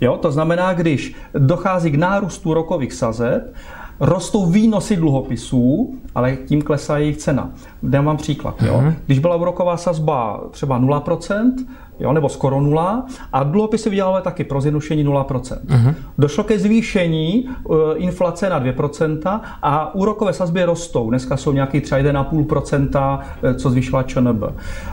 Jo, 0.00 0.16
to 0.16 0.32
znamená, 0.32 0.74
když 0.74 1.14
dochází 1.38 1.90
k 1.90 1.94
nárůstu 1.94 2.54
rokových 2.54 2.92
sazeb, 2.92 3.54
rostou 4.00 4.46
výnosy 4.46 4.96
dluhopisů, 4.96 5.94
ale 6.14 6.36
tím 6.36 6.62
klesá 6.62 6.98
jejich 6.98 7.16
cena. 7.16 7.50
Dám 7.82 8.04
vám 8.04 8.16
příklad. 8.16 8.62
Jo? 8.62 8.74
Uh-huh. 8.74 8.94
Když 9.06 9.18
byla 9.18 9.36
úroková 9.36 9.76
sazba 9.76 10.40
třeba 10.50 10.80
0%, 10.80 11.52
jo, 12.00 12.12
nebo 12.12 12.28
skoro 12.28 12.60
nula, 12.60 13.06
a 13.32 13.42
dluhopisy 13.42 13.90
vydělávaly 13.90 14.22
taky 14.22 14.44
pro 14.44 14.60
zjednodušení 14.60 15.04
0%. 15.04 15.58
Uh-huh. 15.66 15.94
Došlo 16.18 16.44
ke 16.44 16.58
zvýšení 16.58 17.48
uh, 17.64 17.78
inflace 17.96 18.50
na 18.50 18.60
2% 18.60 19.40
a 19.62 19.94
úrokové 19.94 20.32
sazby 20.32 20.64
rostou. 20.64 21.10
Dneska 21.10 21.36
jsou 21.36 21.52
nějaký 21.52 21.80
třeba 21.80 22.00
1,5%, 22.00 23.20
eh, 23.42 23.54
co 23.54 23.70
zvýšila 23.70 24.02
ČNB. 24.02 24.42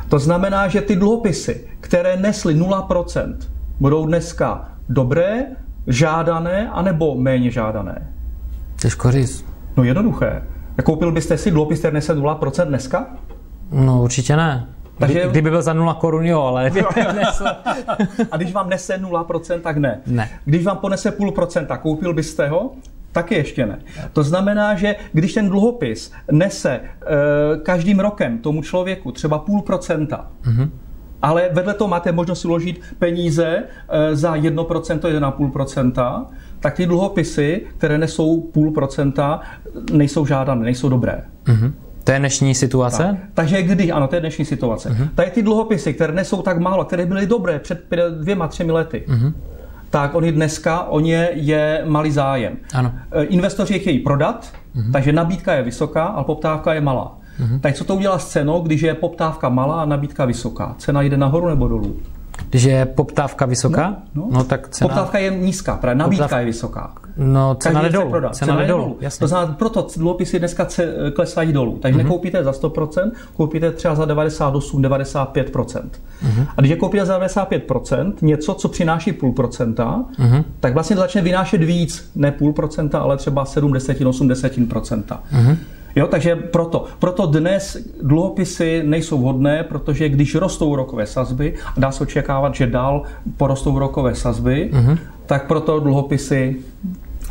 To 0.10 0.20
znamená, 0.20 0.68
že 0.68 0.82
ty 0.82 0.96
dluhopisy, 0.96 1.68
které 1.80 2.18
nesly 2.18 2.56
0%, 2.56 3.36
budou 3.80 4.06
dneska 4.06 4.70
dobré, 4.90 5.46
žádané, 5.88 6.70
anebo 6.70 7.16
méně 7.16 7.52
žádané? 7.52 8.12
Těžko 8.82 9.12
říct. 9.12 9.46
No 9.78 9.84
jednoduché. 9.84 10.44
Koupil 10.84 11.12
byste 11.12 11.38
si 11.38 11.52
dluhopis, 11.52 11.80
který 11.80 11.94
nese 11.94 12.16
0% 12.16 12.66
dneska? 12.66 13.08
No 13.72 14.02
určitě 14.02 14.36
ne. 14.36 14.68
Takže... 14.98 15.28
Kdyby 15.30 15.50
byl 15.50 15.62
za 15.62 15.74
0 15.74 15.94
korun, 15.94 16.26
jo, 16.26 16.42
ale... 16.42 16.72
A 18.32 18.38
když 18.38 18.54
vám 18.54 18.70
nese 18.70 18.98
0%, 18.98 19.60
tak 19.62 19.78
ne. 19.78 20.02
Ne. 20.08 20.30
Když 20.46 20.66
vám 20.66 20.78
ponese 20.78 21.12
půl 21.12 21.32
procenta, 21.32 21.78
koupil 21.78 22.14
byste 22.14 22.48
ho? 22.48 22.72
Taky 23.12 23.36
ještě 23.36 23.66
ne. 23.66 23.80
To 24.14 24.24
znamená, 24.24 24.76
že 24.76 24.96
když 25.14 25.34
ten 25.34 25.50
dluhopis 25.50 26.12
nese 26.32 26.72
e, 26.72 26.82
každým 27.64 28.00
rokem 28.00 28.38
tomu 28.38 28.62
člověku 28.62 29.12
třeba 29.12 29.40
půl 29.40 29.62
procenta, 29.62 30.28
mm-hmm. 30.44 30.70
ale 31.22 31.50
vedle 31.52 31.74
toho 31.74 31.88
máte 31.88 32.12
možnost 32.12 32.46
uložit 32.46 32.82
peníze 33.00 33.64
e, 33.90 34.16
za 34.16 34.36
1%, 34.36 35.00
1,5%, 35.00 36.26
tak 36.60 36.76
ty 36.76 36.86
dluhopisy, 36.86 37.68
které 37.78 37.98
nesou 37.98 38.42
půl 38.42 38.72
procenta, 38.72 39.42
nejsou 39.92 40.26
žádané, 40.26 40.64
nejsou 40.64 40.90
dobré. 40.90 41.24
Mm-hmm. 41.46 41.72
To 42.06 42.12
je 42.12 42.20
dnešní 42.20 42.56
situace? 42.56 43.04
Tak. 43.04 43.30
Takže 43.34 43.64
kdy, 43.64 43.92
ano, 43.92 44.08
to 44.08 44.16
je 44.16 44.22
dnešní 44.22 44.46
situace. 44.46 44.90
Uh-huh. 44.90 45.10
Tady 45.16 45.32
ty 45.32 45.44
dluhopisy, 45.44 45.94
které 45.94 46.14
nesou 46.14 46.42
tak 46.42 46.60
málo, 46.60 46.86
které 46.86 47.06
byly 47.06 47.28
dobré 47.28 47.60
před 47.60 47.86
dvěma, 48.22 48.48
třemi 48.48 48.72
lety, 48.72 49.04
uh-huh. 49.08 49.34
tak 49.90 50.16
oni 50.16 50.32
dneska, 50.32 50.84
o 50.84 51.00
ně 51.00 51.30
je 51.34 51.82
malý 51.86 52.12
zájem. 52.12 52.58
Ano. 52.74 52.92
E, 53.12 53.24
investoři 53.24 53.74
je 53.74 53.80
chtějí 53.80 54.00
prodat, 54.00 54.54
uh-huh. 54.76 54.92
takže 54.92 55.12
nabídka 55.14 55.54
je 55.54 55.64
vysoká, 55.64 56.04
ale 56.04 56.24
poptávka 56.24 56.74
je 56.74 56.82
malá. 56.82 57.18
Uh-huh. 57.40 57.60
Tak 57.60 57.76
co 57.76 57.84
to 57.84 57.96
udělá 57.96 58.20
s 58.20 58.30
cenou, 58.30 58.60
když 58.62 58.82
je 58.82 58.94
poptávka 58.94 59.50
malá 59.50 59.82
a 59.82 59.86
nabídka 59.86 60.26
vysoká? 60.26 60.76
Cena 60.78 61.02
jde 61.02 61.18
nahoru 61.18 61.50
nebo 61.50 61.68
dolů? 61.68 61.96
Když 62.50 62.64
je 62.64 62.86
poptávka 62.86 63.46
vysoká, 63.46 63.96
no, 64.16 64.24
no. 64.24 64.28
no 64.32 64.44
tak 64.44 64.70
cena... 64.70 64.88
Poptávka 64.88 65.18
je 65.18 65.38
nízká, 65.38 65.78
právě 65.78 65.96
nabídka 65.96 66.24
Poptáv... 66.24 66.40
je 66.40 66.46
vysoká. 66.46 66.94
No, 67.18 67.56
cena 67.56 67.82
jde 67.82 67.90
dolů. 67.90 68.12
Cena, 68.12 68.30
cena 68.30 68.56
jde 68.56 68.68
dolů. 68.68 68.98
Jasně. 69.02 69.20
To 69.20 69.28
znamená, 69.28 69.54
proto 69.54 69.88
dluhopisy 69.98 70.40
dneska 70.40 70.68
klesají 71.14 71.54
dolů. 71.54 71.80
Takže 71.82 72.00
mm-hmm. 72.00 72.04
nekoupíte 72.04 72.44
za 72.44 72.52
100%, 72.52 73.12
koupíte 73.34 73.72
třeba 73.72 73.96
za 73.96 74.06
98, 74.06 74.82
95%. 74.82 75.56
Mm-hmm. 75.56 76.48
A 76.58 76.62
když 76.62 76.70
je 76.70 76.78
koupíte 76.78 77.06
za 77.06 77.20
95% 77.20 78.14
něco, 78.22 78.54
co 78.54 78.70
přináší 78.70 79.14
půl 79.14 79.32
procenta, 79.32 80.04
mm-hmm. 80.20 80.44
tak 80.60 80.74
vlastně 80.74 80.96
začne 80.96 81.22
vynášet 81.22 81.64
víc, 81.64 82.12
ne 82.16 82.32
půl 82.32 82.54
procenta, 82.54 83.00
ale 83.00 83.18
třeba 83.18 83.46
70, 83.46 84.06
80 84.06 84.52
procenta. 84.70 85.24
Mm-hmm. 85.34 85.58
Jo, 85.96 86.08
takže 86.08 86.36
proto, 86.36 86.86
proto 87.00 87.26
dnes 87.26 87.78
dluhopisy 88.04 88.84
nejsou 88.86 89.18
vhodné, 89.18 89.64
protože 89.64 90.10
když 90.10 90.36
rostou 90.36 90.76
rokové 90.76 91.06
sazby, 91.06 91.54
a 91.76 91.80
dá 91.80 91.92
se 91.92 92.04
očekávat, 92.04 92.56
že 92.56 92.68
dál 92.68 93.04
porostou 93.38 93.80
rokové 93.80 94.16
sazby, 94.16 94.70
mm-hmm. 94.74 94.98
tak 95.26 95.48
proto 95.48 95.80
dluhopisy 95.80 96.56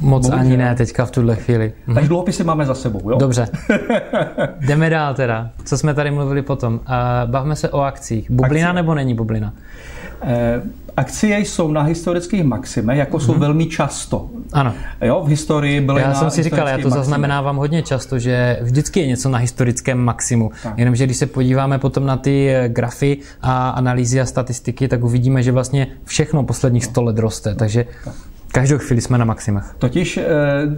Moc 0.00 0.23
Bohužel. 0.23 0.40
ani 0.40 0.56
ne 0.56 0.75
teďka 0.75 1.04
v 1.06 1.11
tuhle 1.11 1.37
chvíli. 1.37 1.73
Mhm. 1.87 1.94
Takže 1.94 2.09
dluhopisy 2.09 2.44
máme 2.44 2.66
za 2.66 2.75
sebou, 2.75 3.11
jo? 3.11 3.18
Dobře. 3.18 3.49
Jdeme 4.61 4.90
dál 4.90 5.14
teda. 5.14 5.50
Co 5.64 5.78
jsme 5.78 5.94
tady 5.94 6.11
mluvili 6.11 6.42
potom? 6.42 6.75
Uh, 6.75 6.80
bavme 7.30 7.56
se 7.56 7.68
o 7.68 7.80
akcích. 7.80 8.30
Bublina 8.30 8.68
Akcie. 8.68 8.83
nebo 8.83 8.94
není 8.94 9.14
bublina? 9.14 9.52
Uh, 10.23 10.30
akcie 10.96 11.38
jsou 11.38 11.72
na 11.72 11.82
historických 11.82 12.44
maximech, 12.44 12.98
jako 12.98 13.20
jsou 13.20 13.32
mhm. 13.32 13.40
velmi 13.40 13.66
často. 13.66 14.28
Ano. 14.52 14.74
Jo, 15.00 15.22
v 15.24 15.28
historii 15.28 15.80
byly 15.80 16.00
Já 16.00 16.14
jsem 16.14 16.30
si 16.30 16.42
říkal, 16.42 16.58
já 16.58 16.64
to 16.64 16.82
maximech. 16.82 16.92
zaznamenávám 16.92 17.56
hodně 17.56 17.82
často, 17.82 18.18
že 18.18 18.58
vždycky 18.62 19.00
je 19.00 19.06
něco 19.06 19.28
na 19.28 19.38
historickém 19.38 19.98
maximu. 19.98 20.50
Tak. 20.62 20.78
Jenomže 20.78 21.07
když 21.07 21.16
se 21.16 21.26
podíváme 21.26 21.78
potom 21.78 22.07
na 22.07 22.16
ty 22.16 22.48
eh, 22.48 22.68
grafy 22.68 23.18
a 23.42 23.70
analýzy 23.70 24.20
a 24.20 24.26
statistiky, 24.26 24.88
tak 24.88 25.04
uvidíme, 25.04 25.42
že 25.42 25.52
vlastně 25.52 25.87
všechno 26.04 26.44
posledních 26.44 26.85
100 26.85 27.02
let 27.02 27.18
roste. 27.18 27.54
Takže 27.54 27.87
tak. 28.04 28.14
Každou 28.54 28.78
chvíli 28.78 29.00
jsme 29.00 29.18
na 29.18 29.24
maximech. 29.24 29.64
Totiž 29.78 30.16
eh, 30.16 30.22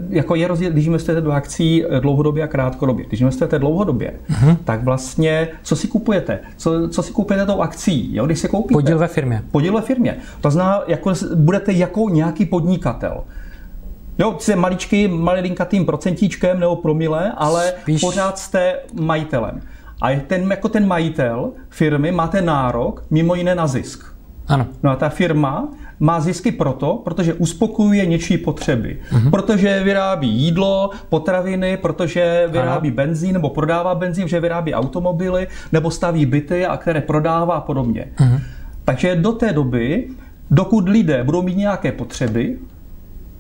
jako 0.08 0.34
je 0.34 0.48
rozdíl, 0.48 0.70
když 0.70 0.86
investujete 0.86 1.20
do 1.20 1.32
akcí 1.32 1.84
dlouhodobě 2.00 2.44
a 2.44 2.46
krátkodobě. 2.46 3.04
Když 3.06 3.20
investujete 3.20 3.58
dlouhodobě, 3.58 4.12
uh-huh. 4.30 4.56
tak 4.64 4.84
vlastně 4.84 5.48
co 5.62 5.76
si 5.76 5.88
kupujete? 5.88 6.38
Co, 6.56 6.88
co 6.88 7.02
si 7.02 7.12
kupujete 7.12 7.46
tou 7.46 7.60
akcí? 7.60 8.14
Jo? 8.14 8.26
Když 8.26 8.38
se 8.38 8.48
koupíte? 8.48 8.72
Podíl 8.72 8.98
ve 8.98 9.08
firmě. 9.08 9.42
Podíl 9.50 9.74
ve 9.74 9.80
firmě. 9.80 10.16
To 10.40 10.50
znamená, 10.50 10.82
jako 10.86 11.12
budete 11.34 11.72
jako 11.72 12.08
nějaký 12.08 12.46
podnikatel. 12.46 13.24
Jo, 14.18 14.36
jste 14.38 14.56
maličký, 14.56 15.08
malinkatým 15.08 15.86
procentíčkem 15.86 16.60
nebo 16.60 16.76
promile, 16.76 17.32
ale 17.36 17.72
Spíš... 17.82 18.00
pořád 18.00 18.38
jste 18.38 18.74
majitelem. 19.00 19.60
A 20.02 20.20
ten, 20.26 20.50
jako 20.50 20.68
ten 20.68 20.86
majitel 20.86 21.52
firmy 21.70 22.12
máte 22.12 22.42
nárok 22.42 23.04
mimo 23.10 23.34
jiné 23.34 23.54
na 23.54 23.66
zisk. 23.66 24.15
Ano. 24.48 24.66
No 24.82 24.90
a 24.90 24.96
ta 24.96 25.08
firma 25.08 25.68
má 26.00 26.20
zisky 26.20 26.52
proto, 26.52 27.00
protože 27.04 27.34
uspokojuje 27.34 28.06
něčí 28.06 28.38
potřeby. 28.38 28.98
Uh-huh. 29.12 29.30
Protože 29.30 29.82
vyrábí 29.84 30.28
jídlo, 30.28 30.90
potraviny, 31.08 31.76
protože 31.76 32.48
vyrábí 32.50 32.88
ano. 32.88 32.96
benzín 32.96 33.32
nebo 33.32 33.50
prodává 33.50 33.94
benzín, 33.94 34.28
že 34.28 34.40
vyrábí 34.40 34.74
automobily 34.74 35.48
nebo 35.72 35.90
staví 35.90 36.26
byty 36.26 36.66
a 36.66 36.76
které 36.76 37.00
prodává 37.00 37.54
a 37.54 37.60
podobně. 37.60 38.06
Uh-huh. 38.18 38.40
Takže 38.84 39.16
do 39.16 39.32
té 39.32 39.52
doby, 39.52 40.08
dokud 40.50 40.88
lidé 40.88 41.24
budou 41.24 41.42
mít 41.42 41.56
nějaké 41.56 41.92
potřeby, 41.92 42.58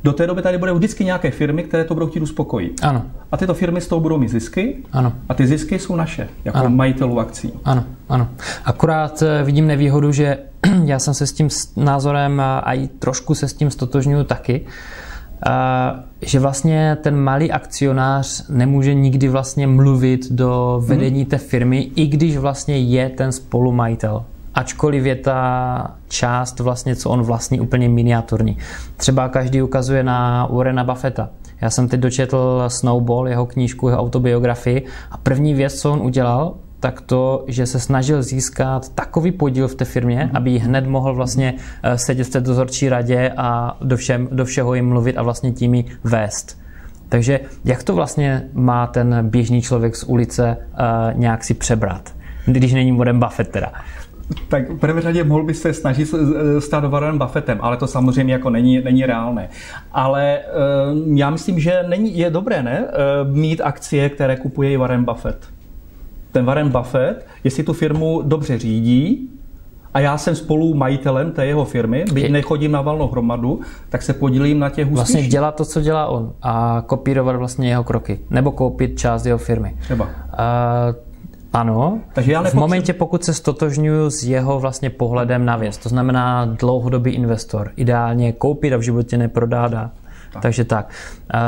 do 0.06 0.12
té 0.12 0.26
doby 0.26 0.42
tady 0.42 0.58
budou 0.58 0.74
vždycky 0.74 1.04
nějaké 1.04 1.30
firmy, 1.30 1.62
které 1.62 1.84
to 1.84 1.94
budou 1.94 2.06
chtít 2.06 2.20
uspokojit. 2.20 2.80
Ano. 2.82 3.02
A 3.32 3.36
tyto 3.36 3.54
firmy 3.54 3.80
z 3.80 3.88
toho 3.88 4.00
budou 4.00 4.18
mít 4.18 4.28
zisky. 4.28 4.76
Ano. 4.92 5.12
A 5.28 5.34
ty 5.34 5.46
zisky 5.46 5.78
jsou 5.78 5.96
naše, 5.96 6.28
jako 6.44 6.58
ano. 6.58 6.70
majitelů 6.70 7.20
akcí. 7.20 7.52
Ano, 7.64 7.84
ano. 8.08 8.28
Akorát 8.64 9.22
eh, 9.22 9.42
vidím 9.44 9.66
nevýhodu, 9.66 10.12
že 10.12 10.38
já 10.84 10.98
jsem 10.98 11.14
se 11.14 11.26
s 11.26 11.32
tím 11.32 11.48
názorem 11.76 12.40
a 12.40 12.74
i 12.74 12.86
trošku 12.86 13.34
se 13.34 13.48
s 13.48 13.54
tím 13.54 13.70
stotožňuju 13.70 14.24
taky, 14.24 14.66
že 16.22 16.40
vlastně 16.40 16.96
ten 17.02 17.16
malý 17.16 17.52
akcionář 17.52 18.48
nemůže 18.48 18.94
nikdy 18.94 19.28
vlastně 19.28 19.66
mluvit 19.66 20.32
do 20.32 20.82
vedení 20.86 21.24
té 21.24 21.38
firmy, 21.38 21.90
i 21.94 22.06
když 22.06 22.36
vlastně 22.36 22.78
je 22.78 23.08
ten 23.08 23.32
spolumajitel 23.32 24.24
ačkoliv 24.56 25.04
je 25.04 25.16
ta 25.16 25.90
část 26.08 26.60
vlastně, 26.60 26.96
co 26.96 27.10
on 27.10 27.22
vlastní, 27.22 27.60
úplně 27.60 27.88
miniaturní. 27.88 28.58
Třeba 28.96 29.28
každý 29.28 29.62
ukazuje 29.62 30.02
na 30.02 30.48
Warrena 30.52 30.84
Buffetta. 30.84 31.28
Já 31.60 31.70
jsem 31.70 31.88
teď 31.88 32.00
dočetl 32.00 32.64
Snowball, 32.68 33.28
jeho 33.28 33.46
knížku, 33.46 33.88
jeho 33.88 34.00
autobiografii 34.00 34.84
a 35.10 35.16
první 35.16 35.54
věc, 35.54 35.80
co 35.80 35.92
on 35.92 36.02
udělal, 36.02 36.54
tak 36.80 37.00
to, 37.00 37.44
že 37.46 37.66
se 37.66 37.80
snažil 37.80 38.22
získat 38.22 38.88
takový 38.88 39.32
podíl 39.32 39.68
v 39.68 39.74
té 39.74 39.84
firmě, 39.84 40.18
mm-hmm. 40.18 40.36
aby 40.36 40.58
hned 40.58 40.86
mohl 40.86 41.14
vlastně 41.14 41.54
eh, 41.82 41.98
sedět 41.98 42.24
v 42.24 42.30
té 42.30 42.40
dozorčí 42.40 42.88
radě 42.88 43.32
a 43.36 43.76
do, 43.80 43.96
všem, 43.96 44.28
do 44.32 44.44
všeho 44.44 44.74
jim 44.74 44.88
mluvit 44.88 45.16
a 45.16 45.22
vlastně 45.22 45.52
tím 45.52 45.74
ji 45.74 45.84
vést. 46.04 46.58
Takže 47.08 47.40
jak 47.64 47.82
to 47.82 47.94
vlastně 47.94 48.42
má 48.52 48.86
ten 48.86 49.28
běžný 49.28 49.62
člověk 49.62 49.96
z 49.96 50.04
ulice 50.04 50.56
uh, 50.56 51.18
nějak 51.18 51.44
si 51.44 51.54
přebrat, 51.54 52.14
když 52.46 52.72
není 52.72 52.96
Warren 52.96 53.20
Buffett 53.20 53.50
teda? 53.50 53.72
Tak 54.48 54.70
v 54.70 54.78
prvé 54.78 55.00
řadě 55.00 55.24
mohl 55.24 55.44
by 55.44 55.54
se 55.54 55.72
snažit 55.72 56.14
stát 56.58 56.84
Warren 56.84 57.18
Buffettem, 57.18 57.58
ale 57.60 57.76
to 57.76 57.86
samozřejmě 57.86 58.32
jako 58.32 58.50
není, 58.50 58.80
není 58.80 59.06
reálné. 59.06 59.48
Ale 59.92 60.38
uh, 60.38 61.18
já 61.18 61.30
myslím, 61.30 61.60
že 61.60 61.84
není, 61.88 62.18
je 62.18 62.30
dobré 62.30 62.62
ne, 62.62 62.84
uh, 62.84 63.36
mít 63.36 63.60
akcie, 63.64 64.08
které 64.08 64.36
kupuje 64.36 64.70
i 64.70 64.76
Warren 64.76 65.04
Buffett 65.04 65.56
ten 66.36 66.44
Warren 66.44 66.68
Buffett, 66.68 67.26
jestli 67.44 67.62
tu 67.62 67.72
firmu 67.72 68.22
dobře 68.22 68.58
řídí, 68.58 69.30
a 69.94 70.00
já 70.00 70.18
jsem 70.18 70.36
spolu 70.36 70.74
majitelem 70.74 71.32
té 71.32 71.46
jeho 71.46 71.64
firmy, 71.64 72.04
byť 72.12 72.30
nechodím 72.30 72.72
na 72.72 72.80
valnou 72.80 73.08
hromadu, 73.08 73.60
tak 73.88 74.02
se 74.02 74.12
podílím 74.12 74.58
na 74.58 74.70
těch 74.70 74.86
úspěšných. 74.86 75.14
Vlastně 75.14 75.28
dělat 75.28 75.56
to, 75.56 75.64
co 75.64 75.80
dělá 75.80 76.06
on 76.06 76.32
a 76.42 76.82
kopírovat 76.86 77.36
vlastně 77.36 77.68
jeho 77.68 77.84
kroky. 77.84 78.20
Nebo 78.30 78.50
koupit 78.50 78.98
část 78.98 79.26
jeho 79.26 79.38
firmy. 79.38 79.76
Třeba. 79.80 80.04
Uh, 80.04 80.10
ano, 81.56 82.00
Takže 82.12 82.32
já 82.32 82.42
v 82.42 82.54
momentě, 82.54 82.92
pokud 82.92 83.24
se 83.24 83.34
stotožňuju 83.34 84.10
s 84.10 84.24
jeho 84.24 84.60
vlastně 84.60 84.90
pohledem 84.90 85.44
na 85.44 85.56
věc, 85.56 85.76
to 85.78 85.88
znamená 85.88 86.44
dlouhodobý 86.44 87.12
investor, 87.12 87.70
ideálně 87.76 88.32
koupit 88.32 88.72
a 88.72 88.76
v 88.76 88.82
životě 88.82 89.18
neprodá. 89.18 89.68
Tak. 89.68 90.42
Takže 90.42 90.64
tak. 90.64 90.90
Uh, 91.34 91.40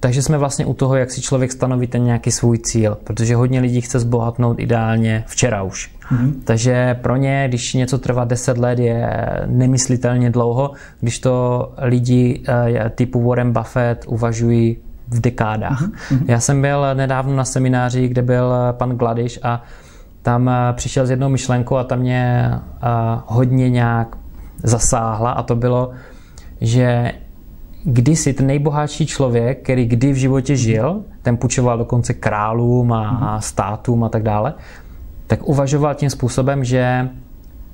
takže 0.00 0.22
jsme 0.22 0.38
vlastně 0.38 0.66
u 0.66 0.74
toho, 0.74 0.96
jak 0.96 1.10
si 1.10 1.20
člověk 1.20 1.52
stanoví 1.52 1.86
ten 1.86 2.04
nějaký 2.04 2.30
svůj 2.30 2.58
cíl, 2.58 2.98
protože 3.04 3.36
hodně 3.36 3.60
lidí 3.60 3.80
chce 3.80 4.00
zbohatnout 4.00 4.60
ideálně 4.60 5.24
včera 5.26 5.62
už. 5.62 5.90
Mm-hmm. 6.12 6.32
Takže 6.44 6.98
pro 7.02 7.16
ně, 7.16 7.44
když 7.48 7.74
něco 7.74 7.98
trvá 7.98 8.24
10 8.24 8.58
let, 8.58 8.78
je 8.78 9.10
nemyslitelně 9.46 10.30
dlouho, 10.30 10.70
když 11.00 11.18
to 11.18 11.68
lidi 11.78 12.42
eh, 12.48 12.90
typu 12.94 13.28
Warren 13.28 13.52
Buffett 13.52 14.04
uvažují 14.06 14.76
v 15.10 15.20
dekádách. 15.20 15.82
Mm-hmm. 15.82 16.24
Já 16.28 16.40
jsem 16.40 16.60
byl 16.60 16.94
nedávno 16.94 17.36
na 17.36 17.44
semináři, 17.44 18.08
kde 18.08 18.22
byl 18.22 18.52
pan 18.72 18.90
Gladiš 18.90 19.38
a 19.42 19.62
tam 20.22 20.48
eh, 20.48 20.72
přišel 20.72 21.06
s 21.06 21.10
jednou 21.10 21.28
myšlenkou 21.28 21.76
a 21.76 21.84
ta 21.84 21.96
mě 21.96 22.50
hodně 23.26 23.70
nějak 23.70 24.16
zasáhla 24.62 25.30
a 25.30 25.42
to 25.42 25.56
bylo, 25.56 25.90
že 26.60 27.12
kdysi 27.84 28.32
ten 28.32 28.46
nejbohatší 28.46 29.06
člověk, 29.06 29.62
který 29.62 29.86
kdy 29.86 30.12
v 30.12 30.16
životě 30.16 30.56
žil, 30.56 31.02
ten 31.22 31.36
půjčoval 31.36 31.78
dokonce 31.78 32.14
králům 32.14 32.92
a 32.92 33.40
státům 33.40 34.04
a 34.04 34.08
tak 34.08 34.22
dále, 34.22 34.54
tak 35.26 35.48
uvažoval 35.48 35.94
tím 35.94 36.10
způsobem, 36.10 36.64
že 36.64 37.08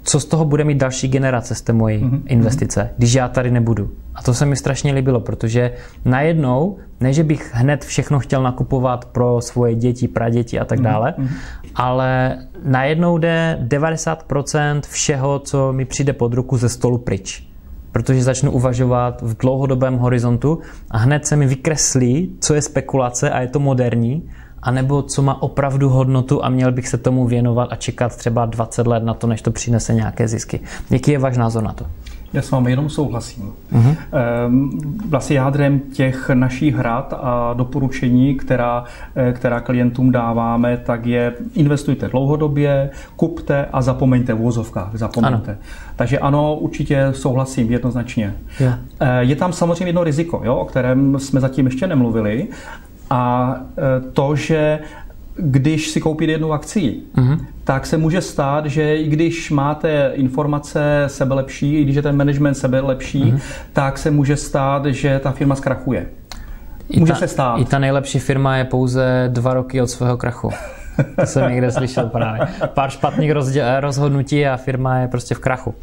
co 0.06 0.20
z 0.20 0.24
toho 0.24 0.44
bude 0.44 0.64
mít 0.64 0.78
další 0.78 1.08
generace 1.08 1.54
z 1.54 1.62
té 1.62 1.72
mojí 1.72 1.98
mm-hmm. 1.98 2.22
investice, 2.26 2.90
když 2.98 3.14
já 3.14 3.28
tady 3.28 3.50
nebudu. 3.50 3.90
A 4.14 4.22
to 4.22 4.34
se 4.34 4.46
mi 4.46 4.56
strašně 4.56 4.92
líbilo, 4.92 5.20
protože 5.20 5.72
najednou, 6.04 6.76
ne, 7.00 7.12
že 7.12 7.24
bych 7.24 7.50
hned 7.54 7.84
všechno 7.84 8.18
chtěl 8.18 8.42
nakupovat 8.42 9.04
pro 9.04 9.40
svoje 9.40 9.74
děti, 9.74 10.08
praděti 10.08 10.58
a 10.60 10.64
tak 10.64 10.78
mhm, 10.78 10.84
dále, 10.84 11.14
mm-hmm. 11.18 11.28
ale 11.74 12.38
najednou 12.64 13.18
jde 13.18 13.58
90% 13.68 14.80
všeho, 14.88 15.38
co 15.38 15.72
mi 15.72 15.84
přijde 15.84 16.12
pod 16.12 16.34
ruku 16.34 16.56
ze 16.56 16.68
stolu 16.68 16.98
pryč. 16.98 17.48
Protože 17.92 18.22
začnu 18.22 18.50
uvažovat 18.50 19.22
v 19.22 19.36
dlouhodobém 19.36 19.96
horizontu 19.96 20.58
a 20.90 20.98
hned 20.98 21.26
se 21.26 21.36
mi 21.36 21.46
vykreslí, 21.46 22.36
co 22.40 22.54
je 22.54 22.62
spekulace 22.62 23.30
a 23.30 23.40
je 23.40 23.48
to 23.48 23.58
moderní 23.58 24.28
anebo 24.62 25.02
co 25.02 25.22
má 25.22 25.42
opravdu 25.42 25.88
hodnotu 25.88 26.44
a 26.44 26.48
měl 26.48 26.72
bych 26.72 26.88
se 26.88 26.98
tomu 26.98 27.26
věnovat 27.26 27.68
a 27.70 27.76
čekat 27.76 28.16
třeba 28.16 28.46
20 28.46 28.86
let 28.86 29.02
na 29.02 29.14
to, 29.14 29.26
než 29.26 29.42
to 29.42 29.50
přinese 29.50 29.94
nějaké 29.94 30.28
zisky. 30.28 30.60
Jaký 30.90 31.10
je 31.10 31.18
váš 31.18 31.36
názor 31.36 31.62
na 31.62 31.72
to? 31.72 31.86
Já 32.32 32.42
s 32.42 32.50
vámi 32.50 32.70
jenom 32.70 32.90
souhlasím. 32.90 33.52
Uh-huh. 33.72 33.96
Vlastně 35.08 35.36
jádrem 35.36 35.80
těch 35.80 36.30
našich 36.34 36.74
hrad 36.74 37.14
a 37.22 37.54
doporučení, 37.56 38.34
která, 38.34 38.84
eh, 39.16 39.32
která 39.32 39.60
klientům 39.60 40.12
dáváme, 40.12 40.76
tak 40.76 41.06
je 41.06 41.32
investujte 41.54 42.08
dlouhodobě, 42.08 42.90
kupte 43.16 43.66
a 43.72 43.82
zapomeňte 43.82 44.34
v 44.34 44.42
úzovkách. 44.42 44.90
Zapomeňte. 44.94 45.50
Ano. 45.50 45.60
Takže 45.96 46.18
ano, 46.18 46.56
určitě 46.56 47.08
souhlasím 47.12 47.72
jednoznačně. 47.72 48.34
Yeah. 48.60 48.78
Je 49.18 49.36
tam 49.36 49.52
samozřejmě 49.52 49.86
jedno 49.86 50.04
riziko, 50.04 50.40
jo, 50.44 50.56
o 50.56 50.64
kterém 50.64 51.18
jsme 51.18 51.40
zatím 51.40 51.66
ještě 51.66 51.86
nemluvili, 51.86 52.48
a 53.10 53.54
e, 53.78 54.10
to, 54.10 54.36
že 54.36 54.78
když 55.36 55.88
si 55.88 56.00
koupíte 56.00 56.32
jednu 56.32 56.52
akci, 56.52 56.94
mm-hmm. 57.14 57.40
tak 57.64 57.86
se 57.86 57.96
může 57.96 58.20
stát, 58.20 58.66
že 58.66 58.96
i 58.96 59.08
když 59.08 59.50
máte 59.50 60.12
informace 60.14 61.04
sebe 61.06 61.34
lepší, 61.34 61.74
i 61.74 61.84
když 61.84 61.96
je 61.96 62.02
ten 62.02 62.16
management 62.16 62.54
sebe 62.54 62.80
lepší, 62.80 63.24
mm-hmm. 63.24 63.40
tak 63.72 63.98
se 63.98 64.10
může 64.10 64.36
stát, 64.36 64.86
že 64.86 65.18
ta 65.18 65.32
firma 65.32 65.54
zkrachuje. 65.54 66.06
I 66.88 67.00
může 67.00 67.12
ta, 67.12 67.18
se 67.18 67.28
stát. 67.28 67.58
I 67.58 67.64
ta 67.64 67.78
nejlepší 67.78 68.18
firma 68.18 68.56
je 68.56 68.64
pouze 68.64 69.28
dva 69.32 69.54
roky 69.54 69.82
od 69.82 69.86
svého 69.86 70.16
krachu. 70.16 70.50
To 71.20 71.26
jsem 71.26 71.50
někde 71.50 71.70
slyšel 71.70 72.08
právě. 72.08 72.40
Pár 72.66 72.90
špatných 72.90 73.32
rozhodnutí 73.80 74.46
a 74.46 74.56
firma 74.56 74.98
je 74.98 75.08
prostě 75.08 75.34
v 75.34 75.38
krachu. 75.38 75.74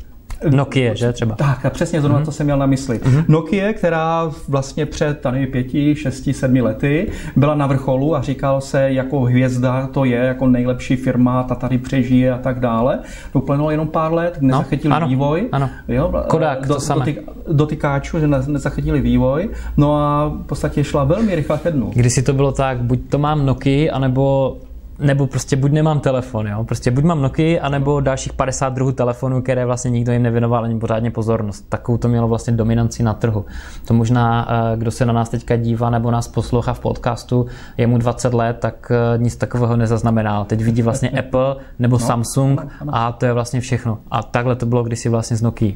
Nokia, 0.49 0.93
že 0.93 1.13
třeba? 1.13 1.36
Tak, 1.36 1.65
a 1.65 1.69
přesně 1.69 2.01
zrovna 2.01 2.19
mm-hmm. 2.19 2.25
to 2.25 2.32
jsem 2.32 2.45
měl 2.45 2.58
na 2.58 2.65
mysli. 2.65 2.97
Mm-hmm. 2.97 3.25
Nokia, 3.27 3.73
která 3.73 4.32
vlastně 4.47 4.86
před 4.86 5.19
tady 5.19 5.47
pěti, 5.47 5.95
šesti, 5.95 6.34
sedmi 6.34 6.62
lety 6.62 7.12
byla 7.36 7.56
na 7.56 7.67
vrcholu 7.67 8.15
a 8.15 8.21
říkal 8.21 8.62
se, 8.62 8.91
jako 8.91 9.19
hvězda 9.19 9.88
to 9.88 10.06
je, 10.06 10.17
jako 10.17 10.47
nejlepší 10.47 10.95
firma, 10.95 11.43
ta 11.43 11.56
tady 11.56 11.77
přežije 11.77 12.32
a 12.32 12.38
tak 12.38 12.60
dále. 12.60 12.99
To 13.34 13.39
uplynulo 13.39 13.71
jenom 13.71 13.88
pár 13.88 14.13
let, 14.13 14.38
nezachytili 14.41 14.89
no, 14.89 14.95
ano, 14.95 15.08
vývoj. 15.08 15.49
Ano. 15.51 15.69
Jo, 15.88 16.23
Kodak, 16.27 16.67
do, 16.67 16.73
to 16.73 16.79
samé. 16.79 16.99
Dotyk, 16.99 17.19
dotykáčů, 17.51 18.19
že 18.19 18.27
nezachytili 18.27 19.01
vývoj. 19.01 19.49
No 19.77 19.95
a 19.97 20.27
v 20.27 20.45
podstatě 20.45 20.84
šla 20.84 21.03
velmi 21.03 21.36
rychle 21.36 21.58
ke 21.58 21.71
dnu. 21.71 21.91
Když 21.93 22.13
si 22.13 22.21
to 22.21 22.34
bylo 22.34 22.51
tak, 22.51 22.77
buď 22.77 22.99
to 23.10 23.17
mám 23.17 23.45
Nokia, 23.45 23.95
anebo 23.95 24.58
nebo 24.99 25.27
prostě 25.27 25.56
buď 25.56 25.71
nemám 25.71 25.99
telefon, 25.99 26.47
jo? 26.47 26.63
prostě 26.63 26.91
buď 26.91 27.03
mám 27.03 27.21
Nokia, 27.21 27.63
anebo 27.63 27.99
dalších 27.99 28.34
50 28.34 28.73
druhů 28.73 28.91
telefonů, 28.91 29.41
které 29.41 29.65
vlastně 29.65 29.91
nikdo 29.91 30.12
jim 30.12 30.23
nevěnoval 30.23 30.63
ani 30.63 30.79
pořádně 30.79 31.12
pozornost. 31.12 31.65
Takovou 31.69 31.97
to 31.97 32.08
mělo 32.08 32.27
vlastně 32.27 32.53
dominanci 32.53 33.03
na 33.03 33.13
trhu. 33.13 33.45
To 33.86 33.93
možná, 33.93 34.47
eh, 34.49 34.77
kdo 34.77 34.91
se 34.91 35.06
na 35.06 35.13
nás 35.13 35.29
teďka 35.29 35.56
dívá 35.56 35.89
nebo 35.89 36.12
nás 36.12 36.27
poslouchá 36.27 36.73
v 36.73 36.79
podcastu, 36.79 37.45
je 37.77 37.88
mu 37.88 37.97
20 37.97 38.34
let, 38.34 38.58
tak 38.60 38.91
eh, 38.91 39.17
nic 39.17 39.36
takového 39.36 39.77
nezaznamenal. 39.77 40.45
Teď 40.45 40.62
vidí 40.62 40.82
vlastně 40.82 41.10
Apple 41.19 41.56
nebo 41.79 41.95
no, 41.95 41.99
Samsung 41.99 42.62
a 42.91 43.12
to 43.12 43.25
je 43.25 43.34
vlastně 43.34 43.62
všechno. 43.62 43.97
A 44.12 44.23
takhle 44.23 44.56
to 44.56 44.65
bylo 44.65 44.84
kdysi 44.84 45.10
vlastně 45.10 45.38
z 45.38 45.41
Nokia. 45.41 45.73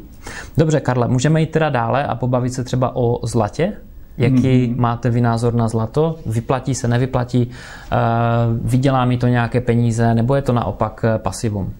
Dobře, 0.58 0.80
Karle, 0.80 1.08
můžeme 1.08 1.42
jít 1.42 1.52
teda 1.52 1.70
dále 1.70 2.06
a 2.06 2.16
pobavit 2.16 2.54
se 2.54 2.64
třeba 2.64 2.96
o 2.96 3.28
zlatě? 3.28 3.74
Jaký 4.18 4.38
mm-hmm. 4.38 4.80
máte 4.80 5.10
vy 5.10 5.22
názor 5.22 5.54
na 5.54 5.68
zlato? 5.68 6.16
Vyplatí 6.26 6.76
se, 6.76 6.88
nevyplatí? 6.88 7.48
Uh, 7.48 8.70
vydělá 8.70 9.06
mi 9.06 9.18
to 9.18 9.28
nějaké 9.28 9.62
peníze? 9.62 10.14
Nebo 10.14 10.36
je 10.36 10.42
to 10.42 10.54
naopak 10.54 11.06
eh, 11.08 11.20
pasivum? 11.20 11.74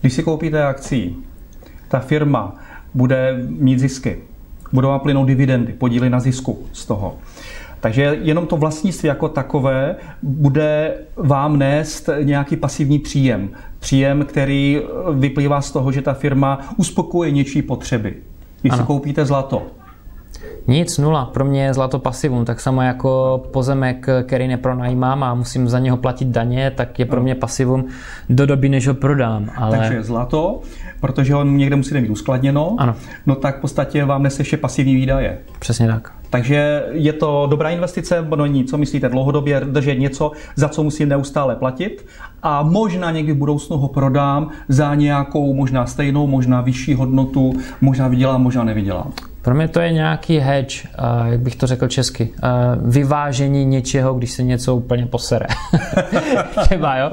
Když 0.00 0.12
si 0.12 0.22
koupíte 0.22 0.64
akcí, 0.64 1.16
ta 1.88 1.98
firma 1.98 2.54
bude 2.94 3.36
mít 3.48 3.78
zisky, 3.78 4.18
budou 4.72 4.88
vám 4.88 5.00
plynout 5.00 5.26
dividendy, 5.26 5.72
podíly 5.72 6.10
na 6.10 6.20
zisku 6.20 6.58
z 6.72 6.86
toho. 6.86 7.14
Takže 7.80 8.18
jenom 8.22 8.46
to 8.46 8.56
vlastnictví 8.56 9.06
jako 9.06 9.28
takové 9.28 9.96
bude 10.22 10.94
vám 11.16 11.58
nést 11.58 12.08
nějaký 12.22 12.56
pasivní 12.56 12.98
příjem. 12.98 13.50
Příjem, 13.78 14.24
který 14.24 14.82
vyplývá 15.12 15.60
z 15.60 15.70
toho, 15.70 15.92
že 15.92 16.02
ta 16.02 16.14
firma 16.14 16.58
uspokojuje 16.76 17.30
něčí 17.30 17.62
potřeby. 17.62 18.14
Když 18.60 18.72
ano. 18.72 18.82
si 18.82 18.86
koupíte 18.86 19.24
zlato, 19.26 19.62
nic, 20.66 20.98
nula. 20.98 21.24
Pro 21.24 21.44
mě 21.44 21.64
je 21.64 21.74
zlato 21.74 21.98
pasivum. 21.98 22.44
Tak 22.44 22.60
samo 22.60 22.82
jako 22.82 23.42
pozemek, 23.50 24.06
který 24.22 24.48
nepronajímám 24.48 25.22
a 25.22 25.34
musím 25.34 25.68
za 25.68 25.78
něho 25.78 25.96
platit 25.96 26.28
daně, 26.28 26.70
tak 26.70 26.98
je 26.98 27.04
pro 27.04 27.22
mě 27.22 27.34
pasivum 27.34 27.84
do 28.28 28.46
doby, 28.46 28.68
než 28.68 28.88
ho 28.88 28.94
prodám. 28.94 29.50
Ale... 29.56 29.78
Takže 29.78 30.02
zlato, 30.02 30.60
protože 31.00 31.34
ho 31.34 31.44
někde 31.44 31.76
musíte 31.76 32.00
mít 32.00 32.10
uskladněno, 32.10 32.76
ano. 32.78 32.94
no 33.26 33.34
tak 33.34 33.58
v 33.58 33.60
podstatě 33.60 34.04
vám 34.04 34.22
nese 34.22 34.40
ještě 34.40 34.56
pasivní 34.56 34.94
výdaje. 34.94 35.38
Přesně 35.58 35.88
tak. 35.88 36.12
Takže 36.30 36.84
je 36.92 37.12
to 37.12 37.46
dobrá 37.50 37.70
investice, 37.70 38.26
no 38.36 38.46
ní, 38.46 38.64
co 38.64 38.78
myslíte, 38.78 39.08
dlouhodobě 39.08 39.60
držet 39.60 39.94
něco, 39.94 40.32
za 40.56 40.68
co 40.68 40.82
musím 40.82 41.08
neustále 41.08 41.56
platit 41.56 42.06
a 42.42 42.62
možná 42.62 43.10
někdy 43.10 43.32
v 43.32 43.36
budoucnu 43.36 43.76
ho 43.76 43.88
prodám 43.88 44.50
za 44.68 44.94
nějakou 44.94 45.54
možná 45.54 45.86
stejnou, 45.86 46.26
možná 46.26 46.60
vyšší 46.60 46.94
hodnotu, 46.94 47.52
možná 47.80 48.08
vydělám, 48.08 48.42
možná 48.42 48.64
nevydělám. 48.64 49.12
Pro 49.46 49.54
mě 49.54 49.68
to 49.68 49.80
je 49.80 49.92
nějaký 49.92 50.38
hedge, 50.38 50.88
uh, 50.88 51.26
jak 51.26 51.40
bych 51.40 51.56
to 51.56 51.66
řekl 51.66 51.88
česky, 51.88 52.28
uh, 52.42 52.90
vyvážení 52.92 53.64
něčeho, 53.64 54.14
když 54.14 54.32
se 54.32 54.42
něco 54.42 54.76
úplně 54.76 55.06
posere. 55.06 55.46
Třeba, 56.64 56.96
jo? 56.96 57.10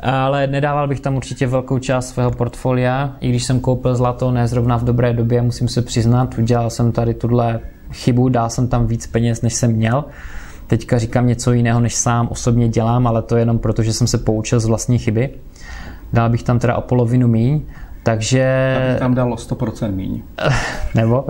Ale 0.00 0.46
nedával 0.46 0.88
bych 0.88 1.00
tam 1.00 1.16
určitě 1.16 1.46
velkou 1.46 1.78
část 1.78 2.08
svého 2.08 2.30
portfolia, 2.30 3.16
i 3.20 3.28
když 3.28 3.44
jsem 3.44 3.60
koupil 3.60 3.94
zlato, 3.94 4.30
ne 4.30 4.48
zrovna 4.48 4.76
v 4.76 4.84
dobré 4.84 5.12
době, 5.12 5.42
musím 5.42 5.68
se 5.68 5.82
přiznat, 5.82 6.38
udělal 6.38 6.70
jsem 6.70 6.92
tady 6.92 7.14
tuhle 7.14 7.60
chybu, 7.92 8.28
dal 8.28 8.50
jsem 8.50 8.68
tam 8.68 8.86
víc 8.86 9.06
peněz, 9.06 9.42
než 9.42 9.54
jsem 9.54 9.72
měl. 9.72 10.04
Teďka 10.66 10.98
říkám 10.98 11.26
něco 11.26 11.52
jiného, 11.52 11.80
než 11.80 11.94
sám 11.94 12.28
osobně 12.30 12.68
dělám, 12.68 13.06
ale 13.06 13.22
to 13.22 13.36
je 13.36 13.42
jenom 13.42 13.58
proto, 13.58 13.82
že 13.82 13.92
jsem 13.92 14.06
se 14.06 14.18
poučil 14.18 14.60
z 14.60 14.66
vlastní 14.66 14.98
chyby. 14.98 15.30
Dal 16.12 16.30
bych 16.30 16.42
tam 16.42 16.58
teda 16.58 16.76
o 16.76 16.80
polovinu 16.80 17.28
míň, 17.28 17.62
takže... 18.06 18.76
Aby 18.90 18.98
tam 18.98 19.14
dalo 19.14 19.36
100% 19.36 19.92
míň. 19.92 20.22
Nebo? 20.94 21.26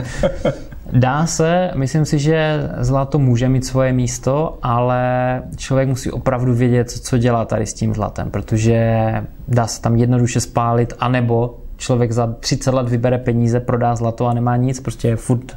Dá 0.92 1.26
se, 1.26 1.70
myslím 1.74 2.04
si, 2.04 2.18
že 2.18 2.68
zlato 2.78 3.18
může 3.18 3.48
mít 3.48 3.64
svoje 3.64 3.92
místo, 3.92 4.58
ale 4.62 5.42
člověk 5.56 5.88
musí 5.88 6.10
opravdu 6.10 6.54
vědět, 6.54 6.90
co 6.90 7.18
dělá 7.18 7.44
tady 7.44 7.66
s 7.66 7.74
tím 7.74 7.94
zlatem, 7.94 8.30
protože 8.30 9.12
dá 9.48 9.66
se 9.66 9.82
tam 9.82 9.96
jednoduše 9.96 10.40
spálit, 10.40 10.92
anebo 10.98 11.58
člověk 11.76 12.12
za 12.12 12.34
30 12.40 12.74
let 12.74 12.88
vybere 12.88 13.18
peníze, 13.18 13.60
prodá 13.60 13.94
zlato 13.96 14.26
a 14.26 14.32
nemá 14.32 14.56
nic, 14.56 14.80
prostě 14.80 15.08
je 15.08 15.16
furt 15.16 15.56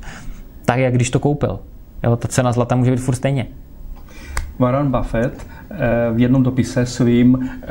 tak, 0.65 0.79
jak 0.79 0.93
když 0.93 1.09
to 1.09 1.19
koupil. 1.19 1.59
Jo, 2.03 2.15
ta 2.15 2.27
cena 2.27 2.51
zlata 2.51 2.75
může 2.75 2.91
být 2.91 3.01
furt 3.01 3.15
stejně. 3.15 3.47
Warren 4.59 4.91
Buffett 4.91 5.47
v 6.13 6.19
jednom 6.19 6.43
dopise 6.43 6.85
svým 6.85 7.49
eh, 7.61 7.67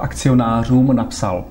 akcionářům 0.00 0.96
napsal, 0.96 1.44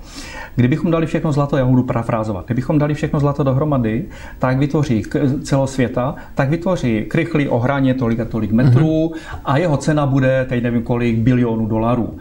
Kdybychom 0.56 0.92
dali 0.92 1.06
všechno 1.06 1.32
zlato, 1.32 1.58
já 1.58 1.66
budu 1.66 1.84
parafrázovat, 1.84 2.46
kdybychom 2.46 2.80
dali 2.80 2.94
všechno 2.94 3.20
zlato 3.20 3.44
dohromady, 3.44 4.06
tak 4.40 4.58
vytvoří 4.58 5.04
celosvěta, 5.44 6.16
tak 6.36 6.50
vytvoří 6.50 7.06
krychlý 7.08 7.50
ohraně 7.50 7.94
tolik 7.94 8.20
a 8.20 8.26
tolik 8.26 8.52
metrů 8.52 9.08
mm-hmm. 9.08 9.40
a 9.46 9.58
jeho 9.58 9.78
cena 9.78 10.06
bude, 10.06 10.46
teď 10.50 10.64
nevím 10.64 10.84
kolik, 10.84 11.18
bilionů 11.18 11.66
dolarů. 11.66 12.18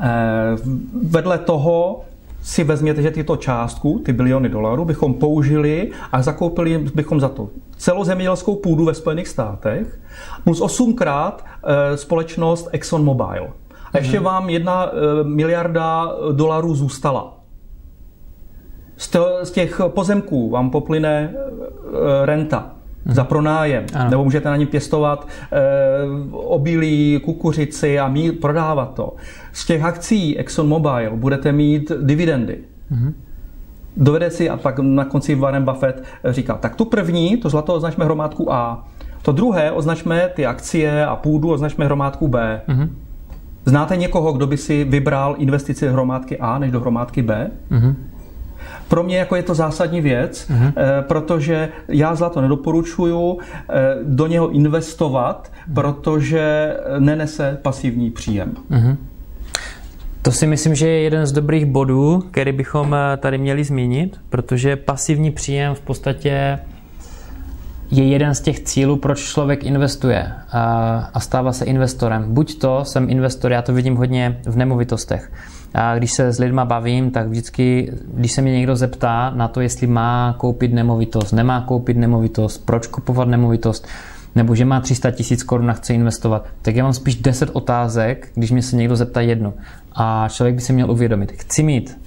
Eh, 0.00 0.06
vedle 1.02 1.38
toho 1.38 2.04
si 2.42 2.64
vezměte, 2.64 3.02
že 3.02 3.10
tyto 3.10 3.36
částku, 3.36 3.98
ty 4.04 4.12
biliony 4.12 4.48
dolarů, 4.48 4.84
bychom 4.84 5.14
použili 5.14 5.90
a 6.12 6.22
zakoupili 6.22 6.78
bychom 6.94 7.20
za 7.20 7.28
to 7.28 7.48
celou 7.76 8.04
zemědělskou 8.04 8.56
půdu 8.56 8.84
ve 8.84 8.94
Spojených 8.94 9.28
státech 9.28 10.00
plus 10.44 10.60
osmkrát 10.60 11.44
eh, 11.44 11.47
společnost 11.94 12.68
ExxonMobil. 12.72 13.48
A 13.92 13.98
ještě 13.98 14.16
mhm. 14.16 14.24
vám 14.24 14.48
jedna 14.48 14.86
eh, 14.86 15.24
miliarda 15.24 16.12
dolarů 16.32 16.74
zůstala. 16.74 17.34
Z 19.42 19.50
těch 19.50 19.80
pozemků 19.88 20.50
vám 20.50 20.70
poplyne 20.70 21.34
renta. 22.24 22.70
za 23.14 23.24
pronájem, 23.24 23.86
ano. 23.94 24.10
nebo 24.10 24.24
můžete 24.24 24.48
na 24.48 24.56
něm 24.56 24.68
pěstovat 24.68 25.28
e, 25.52 25.60
obilí, 26.32 27.20
kukuřici 27.24 27.98
a 27.98 28.08
mít, 28.08 28.32
prodávat 28.32 28.94
to. 28.94 29.14
Z 29.52 29.66
těch 29.66 29.84
akcí 29.84 30.38
ExxonMobil 30.38 31.16
budete 31.16 31.52
mít 31.52 31.92
dividendy. 32.02 32.58
Mhm. 32.90 33.14
Dovede 33.96 34.30
si, 34.30 34.50
a 34.50 34.56
pak 34.56 34.78
na 34.78 35.04
konci 35.04 35.34
Warren 35.34 35.64
Buffett 35.64 36.02
říká, 36.24 36.54
tak 36.54 36.76
tu 36.76 36.84
první, 36.84 37.36
to 37.36 37.48
zlato 37.48 37.74
označme 37.74 38.04
hromádku 38.04 38.52
A, 38.52 38.88
to 39.22 39.32
druhé 39.32 39.72
označme 39.72 40.30
ty 40.34 40.46
akcie 40.46 41.06
a 41.06 41.16
půdu 41.16 41.52
označme 41.52 41.84
hromádku 41.84 42.28
B. 42.28 42.60
Mhm. 42.66 42.96
Znáte 43.64 43.96
někoho, 43.96 44.32
kdo 44.32 44.46
by 44.46 44.56
si 44.56 44.84
vybral 44.84 45.34
investici 45.38 45.88
hromádky 45.88 46.38
A 46.38 46.58
než 46.58 46.70
do 46.70 46.80
hromádky 46.80 47.22
B? 47.22 47.50
Mhm. 47.70 47.96
Pro 48.88 49.02
mě 49.02 49.18
jako 49.18 49.36
je 49.36 49.42
to 49.42 49.54
zásadní 49.54 50.00
věc, 50.00 50.50
uh-huh. 50.50 50.72
protože 51.00 51.68
já 51.88 52.14
zlato 52.14 52.40
nedoporučuju 52.40 53.38
eh, 53.38 53.74
do 54.04 54.26
něho 54.26 54.48
investovat, 54.50 55.50
uh-huh. 55.50 55.74
protože 55.74 56.76
nenese 56.98 57.58
pasivní 57.62 58.10
příjem. 58.10 58.54
Uh-huh. 58.70 58.96
To 60.22 60.32
si 60.32 60.46
myslím, 60.46 60.74
že 60.74 60.88
je 60.88 61.02
jeden 61.02 61.26
z 61.26 61.32
dobrých 61.32 61.66
bodů, 61.66 62.24
který 62.30 62.52
bychom 62.52 62.94
eh, 62.94 63.16
tady 63.16 63.38
měli 63.38 63.64
zmínit, 63.64 64.20
protože 64.28 64.76
pasivní 64.76 65.30
příjem 65.30 65.74
v 65.74 65.80
podstatě 65.80 66.58
je 67.90 68.08
jeden 68.08 68.34
z 68.34 68.40
těch 68.40 68.60
cílů, 68.60 68.96
proč 68.96 69.18
člověk 69.18 69.64
investuje 69.64 70.32
a 71.14 71.20
stává 71.20 71.52
se 71.52 71.64
investorem. 71.64 72.34
Buď 72.34 72.58
to 72.58 72.84
jsem 72.84 73.10
investor, 73.10 73.52
já 73.52 73.62
to 73.62 73.72
vidím 73.72 73.96
hodně 73.96 74.40
v 74.46 74.56
nemovitostech. 74.56 75.32
A 75.74 75.98
když 75.98 76.12
se 76.12 76.32
s 76.32 76.38
lidma 76.38 76.64
bavím, 76.64 77.10
tak 77.10 77.28
vždycky, 77.28 77.92
když 78.14 78.32
se 78.32 78.42
mě 78.42 78.52
někdo 78.52 78.76
zeptá 78.76 79.30
na 79.30 79.48
to, 79.48 79.60
jestli 79.60 79.86
má 79.86 80.34
koupit 80.38 80.72
nemovitost, 80.72 81.32
nemá 81.32 81.60
koupit 81.60 81.96
nemovitost, 81.96 82.66
proč 82.66 82.86
kupovat 82.86 83.28
nemovitost, 83.28 83.86
nebo 84.34 84.54
že 84.54 84.64
má 84.64 84.80
300 84.80 85.10
tisíc 85.10 85.42
korun 85.42 85.70
a 85.70 85.72
chce 85.72 85.94
investovat, 85.94 86.46
tak 86.62 86.76
já 86.76 86.84
mám 86.84 86.92
spíš 86.92 87.14
10 87.14 87.50
otázek, 87.52 88.28
když 88.34 88.50
mě 88.50 88.62
se 88.62 88.76
někdo 88.76 88.96
zeptá 88.96 89.20
jednu. 89.20 89.54
A 89.92 90.28
člověk 90.28 90.54
by 90.54 90.60
si 90.60 90.72
měl 90.72 90.90
uvědomit, 90.90 91.32
chci 91.32 91.62
mít 91.62 91.98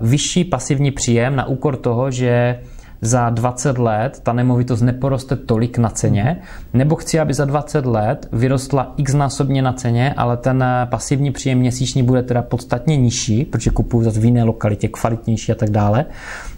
vyšší 0.00 0.44
pasivní 0.44 0.90
příjem 0.90 1.36
na 1.36 1.46
úkor 1.46 1.76
toho, 1.76 2.10
že 2.10 2.58
za 3.00 3.30
20 3.30 3.78
let 3.78 4.20
ta 4.22 4.32
nemovitost 4.32 4.80
neporoste 4.80 5.36
tolik 5.36 5.78
na 5.78 5.88
ceně, 5.88 6.40
nebo 6.72 6.96
chci, 6.96 7.20
aby 7.20 7.34
za 7.34 7.44
20 7.44 7.86
let 7.86 8.28
vyrostla 8.32 8.94
x 8.96 9.14
násobně 9.14 9.62
na 9.62 9.72
ceně, 9.72 10.14
ale 10.16 10.36
ten 10.36 10.64
pasivní 10.84 11.30
příjem 11.30 11.58
měsíční 11.58 12.02
bude 12.02 12.22
teda 12.22 12.42
podstatně 12.42 12.96
nižší, 12.96 13.44
protože 13.44 13.70
kupuju 13.70 14.04
zase 14.04 14.20
v 14.20 14.24
jiné 14.24 14.44
lokalitě, 14.44 14.88
kvalitnější 14.88 15.52
a 15.52 15.54
tak 15.54 15.70
dále. 15.70 16.04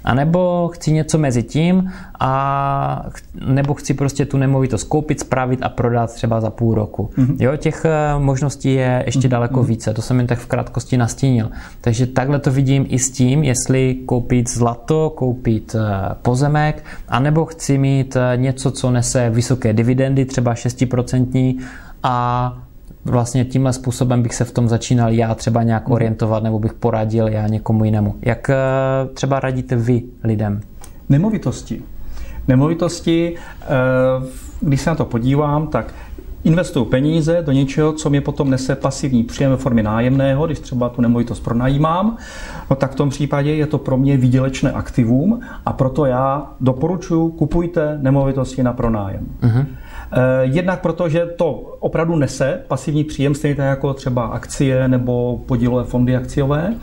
A 0.04 0.14
nebo 0.14 0.70
chci 0.74 0.92
něco 0.92 1.18
mezi 1.18 1.42
tím 1.42 1.92
a 2.20 3.06
nebo 3.46 3.74
chci 3.74 3.94
prostě 3.94 4.26
tu 4.26 4.36
nemovitost 4.36 4.84
koupit, 4.84 5.20
spravit 5.20 5.62
a 5.62 5.68
prodat 5.68 6.14
třeba 6.14 6.40
za 6.40 6.50
půl 6.50 6.74
roku. 6.74 7.10
Mm-hmm. 7.18 7.36
Jo, 7.38 7.56
těch 7.56 7.84
eh, 7.84 8.18
možností 8.18 8.74
je 8.74 9.02
ještě 9.06 9.20
mm-hmm. 9.20 9.30
daleko 9.30 9.62
více, 9.62 9.94
to 9.94 10.02
jsem 10.02 10.18
jen 10.18 10.26
tak 10.26 10.38
v 10.38 10.46
krátkosti 10.46 10.96
nastínil. 10.96 11.50
Takže 11.80 12.06
takhle 12.06 12.38
to 12.38 12.50
vidím 12.50 12.86
i 12.88 12.98
s 12.98 13.10
tím, 13.10 13.44
jestli 13.44 13.94
koupit 14.06 14.50
zlato, 14.50 15.10
koupit 15.16 15.76
eh, 15.78 16.14
pozemek, 16.22 16.84
anebo 17.08 17.44
chci 17.44 17.78
mít 17.78 18.16
eh, 18.16 18.36
něco, 18.36 18.70
co 18.70 18.90
nese 18.90 19.30
vysoké 19.30 19.72
dividendy, 19.72 20.24
třeba 20.24 20.54
6% 20.54 21.60
a 22.02 22.58
vlastně 23.04 23.44
tímhle 23.44 23.72
způsobem 23.72 24.22
bych 24.22 24.34
se 24.34 24.44
v 24.44 24.52
tom 24.52 24.68
začínal 24.68 25.12
já 25.12 25.34
třeba 25.34 25.62
nějak 25.62 25.84
mhm. 25.84 25.92
orientovat 25.92 26.42
nebo 26.42 26.58
bych 26.58 26.72
poradil 26.72 27.28
já 27.28 27.46
někomu 27.46 27.84
jinému. 27.84 28.14
Jak 28.22 28.50
třeba 29.14 29.40
radíte 29.40 29.76
vy 29.76 30.02
lidem? 30.24 30.60
Nemovitosti. 31.08 31.82
Nemovitosti, 32.48 33.34
eh, 33.62 33.66
když 34.60 34.80
se 34.80 34.90
na 34.90 34.96
to 34.96 35.04
podívám, 35.04 35.66
tak 35.66 35.94
investuju 36.44 36.84
peníze 36.84 37.42
do 37.42 37.52
něčeho, 37.52 37.92
co 37.92 38.10
mě 38.10 38.20
potom 38.20 38.50
nese 38.50 38.76
pasivní 38.76 39.24
příjem 39.24 39.50
ve 39.50 39.56
formě 39.56 39.82
nájemného, 39.82 40.46
když 40.46 40.60
třeba 40.60 40.88
tu 40.88 41.02
nemovitost 41.02 41.40
pronajímám, 41.40 42.16
no 42.70 42.76
tak 42.76 42.92
v 42.92 42.94
tom 42.94 43.10
případě 43.10 43.54
je 43.54 43.66
to 43.66 43.78
pro 43.78 43.96
mě 43.96 44.16
výdělečné 44.16 44.72
aktivum 44.72 45.40
a 45.66 45.72
proto 45.72 46.04
já 46.06 46.50
doporučuji, 46.60 47.28
kupujte 47.28 47.98
nemovitosti 48.00 48.62
na 48.62 48.72
pronájem. 48.72 49.26
Uh-huh. 49.42 49.66
Jednak 50.42 50.80
proto, 50.80 51.08
že 51.08 51.26
to 51.26 51.50
opravdu 51.80 52.16
nese 52.16 52.62
pasivní 52.68 53.04
příjem, 53.04 53.34
stejně 53.34 53.56
tak 53.56 53.66
jako 53.66 53.94
třeba 53.94 54.26
akcie 54.26 54.88
nebo 54.88 55.40
podílové 55.46 55.84
fondy 55.84 56.16
akciové. 56.16 56.74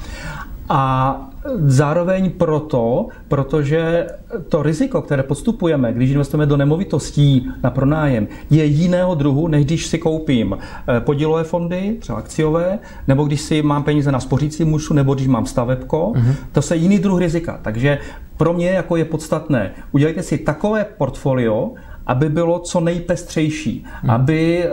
A 0.69 1.27
Zároveň 1.55 2.29
proto, 2.29 3.07
protože 3.27 4.07
to 4.49 4.63
riziko, 4.63 5.01
které 5.01 5.23
podstupujeme, 5.23 5.93
když 5.93 6.11
investujeme 6.11 6.45
do 6.45 6.57
nemovitostí 6.57 7.49
na 7.63 7.71
pronájem, 7.71 8.27
je 8.49 8.65
jiného 8.65 9.15
druhu, 9.15 9.47
než 9.47 9.65
když 9.65 9.87
si 9.87 9.97
koupím 9.97 10.57
eh, 10.57 10.99
podílové 10.99 11.43
fondy, 11.43 11.97
třeba 11.99 12.17
akciové, 12.17 12.79
nebo 13.07 13.23
když 13.23 13.41
si 13.41 13.61
mám 13.61 13.83
peníze 13.83 14.11
na 14.11 14.19
spořící 14.19 14.63
mušu, 14.63 14.93
nebo 14.93 15.13
když 15.13 15.27
mám 15.27 15.45
stavebko. 15.45 16.11
Uh-huh. 16.15 16.35
To 16.51 16.73
je 16.73 16.79
jiný 16.79 16.99
druh 16.99 17.19
rizika. 17.19 17.59
Takže 17.61 17.99
pro 18.37 18.53
mě 18.53 18.69
jako 18.69 18.95
je 18.95 19.05
podstatné, 19.05 19.71
udělejte 19.91 20.23
si 20.23 20.37
takové 20.37 20.85
portfolio, 20.97 21.71
aby 22.07 22.29
bylo 22.29 22.59
co 22.59 22.79
nejpestřejší, 22.79 23.85
hmm. 24.01 24.11
aby, 24.11 24.63
eh, 24.63 24.69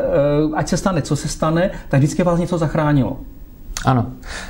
ať 0.54 0.68
se 0.68 0.76
stane, 0.76 1.02
co 1.02 1.16
se 1.16 1.28
stane, 1.28 1.70
tak 1.88 1.98
vždycky 2.00 2.22
vás 2.22 2.40
něco 2.40 2.58
zachránilo. 2.58 3.16
Ano, 3.84 4.06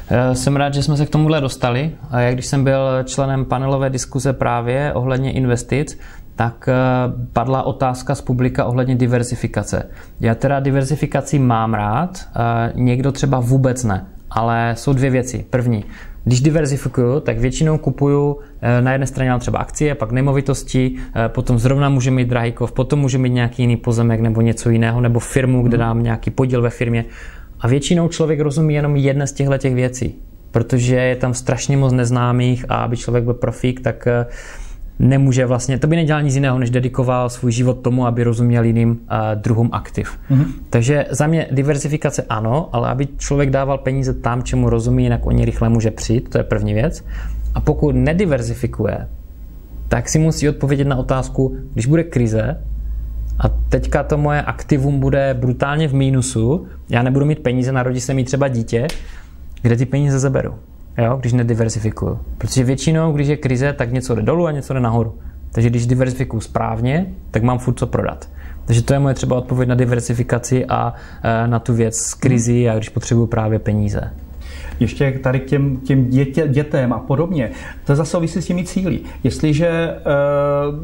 eh, 0.09 0.35
jsem 0.35 0.57
rád, 0.57 0.75
že 0.75 0.83
jsme 0.83 0.97
se 0.97 1.07
k 1.07 1.11
tomuhle 1.11 1.40
dostali. 1.40 1.92
A 2.11 2.20
jak 2.20 2.35
když 2.35 2.47
jsem 2.47 2.64
byl 2.64 3.05
členem 3.05 3.44
panelové 3.44 3.90
diskuze 3.90 4.33
právě 4.33 4.92
ohledně 4.92 5.33
investic, 5.33 5.99
tak 6.37 6.68
eh, 6.68 6.75
padla 7.33 7.62
otázka 7.62 8.14
z 8.14 8.20
publika 8.20 8.64
ohledně 8.64 8.94
diversifikace. 8.94 9.88
Já 10.20 10.35
teda 10.35 10.61
diversifikaci 10.61 11.38
mám 11.38 11.75
rád, 11.75 12.29
někdo 12.75 13.12
třeba 13.12 13.40
vůbec 13.40 13.85
ne, 13.85 14.07
ale 14.31 14.75
jsou 14.77 14.92
dvě 14.92 15.11
věci. 15.11 15.47
První, 15.51 15.85
když 16.24 16.40
diverzifikuju, 16.40 17.20
tak 17.20 17.38
většinou 17.38 17.78
kupuju 17.78 18.38
na 18.80 18.92
jedné 18.92 19.06
straně 19.06 19.30
mám 19.30 19.40
třeba 19.40 19.58
akcie, 19.58 19.94
pak 19.94 20.12
nemovitosti, 20.12 20.96
potom 21.28 21.58
zrovna 21.58 21.88
může 21.88 22.10
mít 22.10 22.28
drahýkov, 22.28 22.72
potom 22.72 22.98
může 23.00 23.18
mít 23.18 23.30
nějaký 23.30 23.62
jiný 23.62 23.76
pozemek 23.76 24.20
nebo 24.20 24.40
něco 24.40 24.70
jiného, 24.70 25.00
nebo 25.00 25.20
firmu, 25.20 25.62
kde 25.62 25.76
dám 25.76 26.02
nějaký 26.02 26.30
podíl 26.30 26.62
ve 26.62 26.70
firmě. 26.70 27.04
A 27.60 27.68
většinou 27.68 28.08
člověk 28.08 28.40
rozumí 28.40 28.74
jenom 28.74 28.96
jedné 28.96 29.26
z 29.26 29.32
těchto 29.32 29.58
těch 29.58 29.74
věcí, 29.74 30.14
protože 30.50 30.96
je 30.96 31.16
tam 31.16 31.34
strašně 31.34 31.76
moc 31.76 31.92
neznámých 31.92 32.64
a 32.68 32.74
aby 32.74 32.96
člověk 32.96 33.24
byl 33.24 33.34
profík, 33.34 33.80
tak 33.80 34.06
eh, 34.06 34.26
nemůže 34.98 35.46
vlastně, 35.46 35.78
to 35.78 35.87
by 35.87 35.96
nedělal 35.96 36.22
nic 36.22 36.35
jiného, 36.35 36.59
než 36.59 36.70
dedikoval 36.70 37.30
svůj 37.30 37.52
život 37.52 37.74
tomu, 37.74 38.07
aby 38.07 38.24
rozuměl 38.24 38.64
jiným 38.64 38.90
uh, 38.90 38.96
druhům 39.35 39.68
aktiv. 39.72 40.18
Mm-hmm. 40.30 40.46
Takže 40.70 41.07
za 41.11 41.26
mě 41.26 41.46
diversifikace 41.50 42.22
ano, 42.28 42.68
ale 42.72 42.88
aby 42.88 43.09
člověk 43.18 43.50
dával 43.50 43.78
peníze 43.78 44.14
tam, 44.14 44.42
čemu 44.42 44.70
rozumí, 44.70 45.02
jinak 45.02 45.26
o 45.26 45.30
ně 45.30 45.44
rychle 45.44 45.68
může 45.68 45.90
přijít, 45.90 46.28
to 46.28 46.38
je 46.38 46.44
první 46.44 46.74
věc. 46.74 47.04
A 47.54 47.61
pokud 47.61 47.94
nediversifikuje, 47.94 49.09
tak 49.88 50.09
si 50.09 50.18
musí 50.18 50.48
odpovědět 50.48 50.85
na 50.85 50.96
otázku, 50.96 51.57
když 51.72 51.87
bude 51.87 52.04
krize, 52.04 52.57
a 53.38 53.48
teďka 53.48 54.02
to 54.02 54.18
moje 54.18 54.42
aktivum 54.42 55.00
bude 55.00 55.35
brutálně 55.35 55.88
v 55.88 55.94
mínusu, 55.94 56.66
já 56.90 57.02
nebudu 57.02 57.26
mít 57.26 57.38
peníze, 57.38 57.72
narodí 57.72 58.00
se 58.00 58.14
mi 58.14 58.24
třeba 58.24 58.48
dítě, 58.48 58.87
kde 59.62 59.76
ty 59.76 59.87
peníze 59.87 60.18
zaberu, 60.18 60.54
jo, 60.98 61.16
když 61.16 61.33
nediversifikuju. 61.33 62.18
Protože 62.38 62.64
většinou, 62.64 63.12
když 63.12 63.28
je 63.28 63.37
krize, 63.37 63.72
tak 63.72 63.92
něco 63.92 64.14
jde 64.14 64.22
dolů 64.22 64.46
a 64.46 64.52
něco 64.52 64.74
jde 64.74 64.80
nahoru. 64.80 65.18
Takže 65.52 65.70
když 65.70 65.87
diversifikuju 65.87 66.40
správně, 66.40 67.07
tak 67.30 67.42
mám 67.42 67.59
furt 67.59 67.74
co 67.74 67.87
prodat. 67.87 68.28
Takže 68.64 68.83
to 68.83 68.92
je 68.92 68.98
moje 68.98 69.14
třeba 69.14 69.37
odpověď 69.37 69.68
na 69.68 69.74
diversifikaci 69.74 70.66
a 70.66 70.94
e, 71.22 71.46
na 71.46 71.59
tu 71.59 71.74
věc 71.74 71.96
z 71.96 72.14
krizi 72.14 72.68
a 72.68 72.74
když 72.76 72.88
potřebuju 72.88 73.26
právě 73.26 73.59
peníze 73.59 74.11
ještě 74.80 75.20
tady 75.22 75.40
k 75.40 75.44
těm, 75.44 75.76
těm 75.76 76.10
dětě, 76.10 76.48
dětem 76.48 76.92
a 76.92 76.98
podobně. 76.98 77.50
To 77.87 77.96
zase 77.96 78.10
souvisí 78.10 78.42
s 78.42 78.46
těmi 78.46 78.64
cíly. 78.64 79.00
Jestliže 79.24 79.68
eh, 79.68 80.00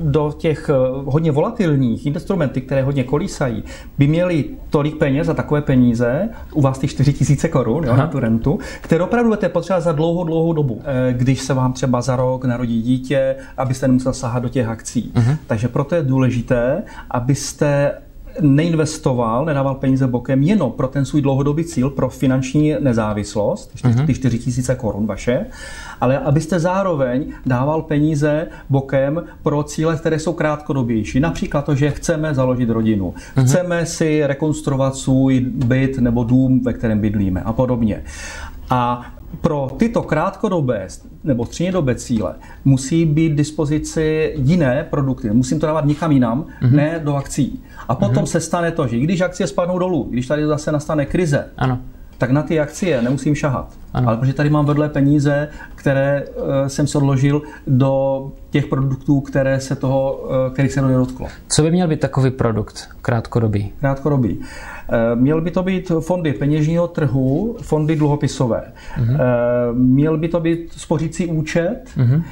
do 0.03 0.33
těch 0.38 0.68
eh, 0.68 0.74
hodně 1.05 1.33
volatilních 1.33 2.07
instrumenty, 2.07 2.61
které 2.61 2.83
hodně 2.83 3.05
kolísají, 3.05 3.64
by 3.98 4.07
měli 4.07 4.44
tolik 4.70 4.96
peněz 4.96 5.26
za 5.26 5.35
takové 5.35 5.62
peníze, 5.62 6.29
u 6.53 6.61
vás 6.61 6.79
ty 6.79 6.88
4 6.88 7.12
tisíce 7.12 7.48
korun 7.48 7.85
jo, 7.85 7.96
na 7.96 8.07
tu 8.07 8.20
rentu, 8.20 8.59
které 8.81 9.05
opravdu 9.05 9.29
budete 9.29 9.48
potřebovat 9.48 9.81
za 9.81 9.92
dlouhou, 9.92 10.24
dlouhou 10.24 10.53
dobu, 10.53 10.83
eh, 10.85 11.12
když 11.12 11.40
se 11.40 11.55
vám 11.55 11.72
třeba 11.72 12.00
za 12.00 12.16
rok 12.16 12.44
narodí 12.44 12.83
dítě, 12.83 13.37
abyste 13.57 13.88
nemusel 13.88 14.12
sahat 14.12 14.42
do 14.42 14.48
těch 14.48 14.68
akcí. 14.68 15.12
Uh-huh. 15.14 15.37
Takže 15.46 15.68
proto 15.68 15.94
je 15.94 16.03
důležité, 16.03 16.83
abyste 17.11 17.92
neinvestoval, 18.40 19.44
nedával 19.44 19.74
peníze 19.74 20.07
bokem 20.07 20.42
jenom 20.42 20.72
pro 20.72 20.88
ten 20.88 21.05
svůj 21.05 21.22
dlouhodobý 21.22 21.64
cíl, 21.64 21.90
pro 21.90 22.09
finanční 22.09 22.74
nezávislost, 22.81 23.72
ty 24.07 24.14
4 24.14 24.38
tisíce 24.38 24.74
korun 24.74 25.07
vaše, 25.07 25.46
ale 26.00 26.18
abyste 26.18 26.61
zároveň 26.61 27.33
dával 27.46 27.83
peníze 27.83 28.46
bokem 28.70 29.22
pro 29.42 29.62
cíle, 29.62 29.96
které 29.96 30.18
jsou 30.18 30.33
krátkodobější. 30.33 31.20
Například 31.20 31.64
to, 31.64 31.74
že 31.74 31.90
chceme 31.90 32.35
založit 32.35 32.70
rodinu, 32.70 33.14
uh-huh. 33.37 33.44
chceme 33.44 33.87
si 33.87 34.26
rekonstruovat 34.26 34.96
svůj 34.96 35.40
byt 35.40 35.98
nebo 35.98 36.24
dům, 36.24 36.61
ve 36.64 36.72
kterém 36.72 36.98
bydlíme 36.98 37.42
a 37.42 37.53
podobně. 37.53 38.03
A 38.71 39.07
pro 39.41 39.69
tyto 39.77 40.03
krátkodobé 40.03 40.89
nebo 41.25 41.47
střednědobé 41.47 41.95
cíle 41.95 42.35
musí 42.65 43.05
být 43.05 43.33
dispozici 43.33 44.35
jiné 44.37 44.87
produkty. 44.91 45.31
Musím 45.31 45.61
to 45.61 45.67
dávat 45.67 45.85
někam 45.85 46.13
jinam, 46.13 46.43
mm-hmm. 46.43 46.73
ne 46.73 47.01
do 47.05 47.17
akcí. 47.17 47.63
A 47.89 47.95
potom 47.95 48.25
mm-hmm. 48.25 48.27
se 48.27 48.41
stane 48.41 48.73
to, 48.73 48.87
že 48.87 48.99
když 48.99 49.21
akcie 49.21 49.47
spadnou 49.47 49.79
dolů, 49.79 50.07
když 50.11 50.27
tady 50.27 50.47
zase 50.47 50.73
nastane 50.73 51.07
krize, 51.07 51.49
ano 51.57 51.79
tak 52.21 52.31
na 52.31 52.43
ty 52.43 52.61
akcie 52.61 53.03
nemusím 53.03 53.35
šahat. 53.35 53.73
Ano. 53.95 54.09
Ale 54.09 54.17
protože 54.17 54.33
tady 54.33 54.51
mám 54.51 54.65
vedle 54.65 54.89
peníze, 54.89 55.49
které 55.75 56.25
uh, 56.25 56.45
jsem 56.67 56.87
se 56.87 56.99
odložil 56.99 57.43
do 57.67 58.33
těch 58.51 58.67
produktů, 58.67 59.21
které 59.21 59.61
se 59.61 59.77
toho, 59.77 60.13
uh, 60.13 60.53
kterých 60.53 60.73
se 60.73 60.81
to 60.81 60.89
nedotklo. 60.89 61.27
Co 61.49 61.63
by 61.63 61.71
měl 61.71 61.89
být 61.89 62.01
takový 62.01 62.31
produkt 62.31 62.89
krátkodobý? 63.03 63.73
Krátkodobý. 63.81 64.39
Uh, 64.39 64.45
měl 65.15 65.41
by 65.41 65.51
to 65.51 65.63
být 65.63 65.93
fondy 66.01 66.33
peněžního 66.33 66.89
trhu, 66.89 67.57
fondy 67.63 67.97
dluhopisové. 67.97 68.73
Uh-huh. 68.99 69.13
Uh, 69.13 69.79
měl 69.79 70.19
by 70.19 70.29
to 70.29 70.41
být 70.41 70.73
spořící 70.77 71.27
účet. 71.27 71.85
Uh-huh. 71.97 72.23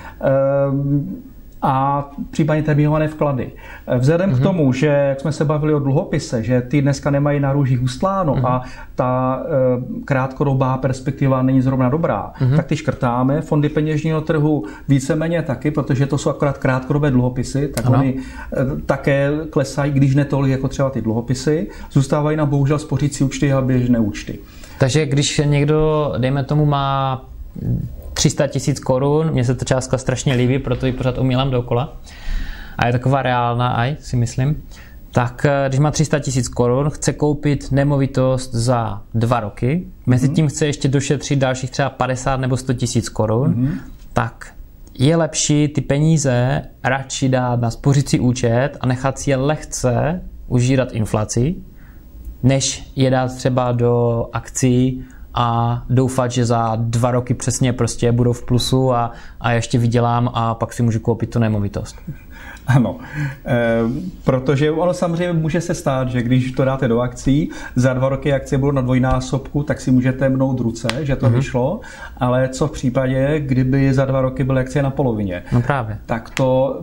A 1.63 2.05
případně 2.31 2.63
termínované 2.63 3.09
vklady. 3.09 3.53
Vzhledem 3.99 4.31
mm-hmm. 4.31 4.35
k 4.35 4.37
mhm. 4.37 4.43
tomu, 4.43 4.73
že 4.73 4.87
jak 4.87 5.21
jsme 5.21 5.33
se 5.33 5.45
bavili 5.45 5.75
o 5.75 5.79
dluhopise, 5.79 6.43
že 6.43 6.61
ty 6.61 6.83
dneska 6.83 7.11
nemají 7.11 7.41
na 7.41 7.53
růžích 7.53 7.83
ustláno 7.83 8.35
mm-hmm. 8.35 8.47
a 8.47 8.63
ta 8.95 9.43
e, 9.43 10.05
krátkodobá 10.05 10.77
perspektiva 10.77 11.43
není 11.43 11.63
zrovna 11.63 11.89
dobrá, 11.89 12.33
mm-hmm. 12.41 12.57
tak 12.57 12.67
ty 12.67 12.77
škrtáme. 12.77 13.41
Fondy 13.41 13.69
peněžního 13.69 14.21
trhu 14.21 14.65
víceméně 14.89 15.43
taky, 15.43 15.71
protože 15.71 16.07
to 16.07 16.19
jsou 16.19 16.31
akorát 16.31 16.59
krátkodobé 16.59 17.11
dluhopisy, 17.11 17.69
tak 17.69 17.87
ano. 17.87 17.99
oni 17.99 18.15
e, 18.19 18.81
také 18.87 19.31
klesají, 19.51 19.93
když 19.93 20.15
ne 20.15 20.25
tolik 20.25 20.53
jako 20.53 20.69
třeba 20.69 20.91
ty 20.91 21.03
dluhopisy. 21.03 21.69
Zůstávají 21.93 22.37
na 22.37 22.47
bohužel 22.47 22.79
spořící 22.79 23.25
účty 23.25 23.53
a 23.53 23.61
běžné 23.61 23.99
účty. 23.99 24.39
Takže 24.79 25.07
když 25.07 25.41
někdo, 25.45 26.13
dejme 26.19 26.45
tomu, 26.45 26.67
má 26.67 27.25
300 28.19 28.47
tisíc 28.47 28.81
korun, 28.81 29.31
mně 29.31 29.45
se 29.45 29.55
ta 29.55 29.65
částka 29.65 29.99
strašně 29.99 30.35
líbí, 30.35 30.59
proto 30.59 30.87
ji 30.87 30.93
pořád 30.93 31.19
umílám 31.19 31.51
dokola. 31.51 31.97
A 32.79 32.87
je 32.87 32.93
taková 32.93 33.23
reálná 33.23 33.69
aj, 33.69 33.97
si 34.01 34.17
myslím. 34.17 34.63
Tak 35.13 35.45
eh, 35.45 35.69
když 35.69 35.81
má 35.81 35.91
300 35.91 36.19
tisíc 36.19 36.49
korun, 36.49 36.91
chce 36.91 37.13
koupit 37.13 37.73
nemovitost 37.73 38.55
za 38.55 39.03
dva 39.15 39.41
roky, 39.41 39.87
mezi 40.07 40.27
mhm. 40.27 40.35
tím 40.35 40.49
chce 40.49 40.67
ještě 40.67 40.89
došetřit 40.89 41.39
dalších 41.39 41.71
třeba 41.71 41.91
50 41.91 42.37
nebo 42.41 42.57
100 42.57 42.75
tisíc 42.75 43.09
korun, 43.09 43.55
mm-hmm. 43.55 43.79
tak 44.13 44.53
je 44.95 45.17
lepší 45.17 45.69
ty 45.69 45.81
peníze 45.81 46.63
radši 46.85 47.29
dát 47.29 47.61
na 47.61 47.71
spořící 47.71 48.21
účet 48.21 48.71
a 48.81 48.87
nechat 48.87 49.19
si 49.19 49.31
je 49.31 49.37
lehce 49.37 50.23
užírat 50.49 50.93
inflaci, 50.93 51.55
než 52.43 52.93
je 52.97 53.11
dát 53.11 53.37
třeba 53.37 53.73
do 53.73 54.27
akcí 54.33 55.05
a 55.35 55.83
doufat, 55.91 56.31
že 56.31 56.45
za 56.45 56.77
dva 56.77 57.11
roky 57.11 57.35
přesně 57.35 57.73
prostě 57.73 58.13
budou 58.13 58.33
v 58.33 58.45
plusu 58.45 58.93
a, 58.93 59.13
a 59.41 59.53
ještě 59.53 59.79
vydělám 59.79 60.31
a 60.35 60.55
pak 60.55 60.73
si 60.73 60.83
můžu 60.83 61.01
koupit 61.01 61.31
tu 61.31 61.39
nemovitost. 61.39 61.97
Ano, 62.67 62.97
e, 63.47 63.81
protože 64.25 64.71
ono 64.71 64.95
samozřejmě 64.95 65.33
může 65.33 65.61
se 65.61 65.75
stát, 65.75 66.09
že 66.09 66.23
když 66.23 66.53
to 66.53 66.65
dáte 66.65 66.89
do 66.89 67.01
akcí, 67.01 67.51
za 67.77 67.93
dva 67.93 68.09
roky 68.09 68.33
akcie 68.33 68.59
budou 68.59 68.73
na 68.73 68.83
dvojnásobku, 68.83 69.63
tak 69.63 69.81
si 69.81 69.91
můžete 69.91 70.29
mnout 70.29 70.61
ruce, 70.61 70.89
že 71.01 71.17
to 71.17 71.27
mm-hmm. 71.27 71.33
vyšlo, 71.33 71.81
ale 72.17 72.49
co 72.49 72.69
v 72.69 72.71
případě, 72.71 73.41
kdyby 73.41 73.95
za 73.95 74.05
dva 74.05 74.21
roky 74.21 74.45
byly 74.45 74.61
akcie 74.61 74.83
na 74.83 74.91
polovině? 74.91 75.43
No 75.53 75.63
právě. 75.63 75.99
Tak 76.07 76.31
to 76.31 76.81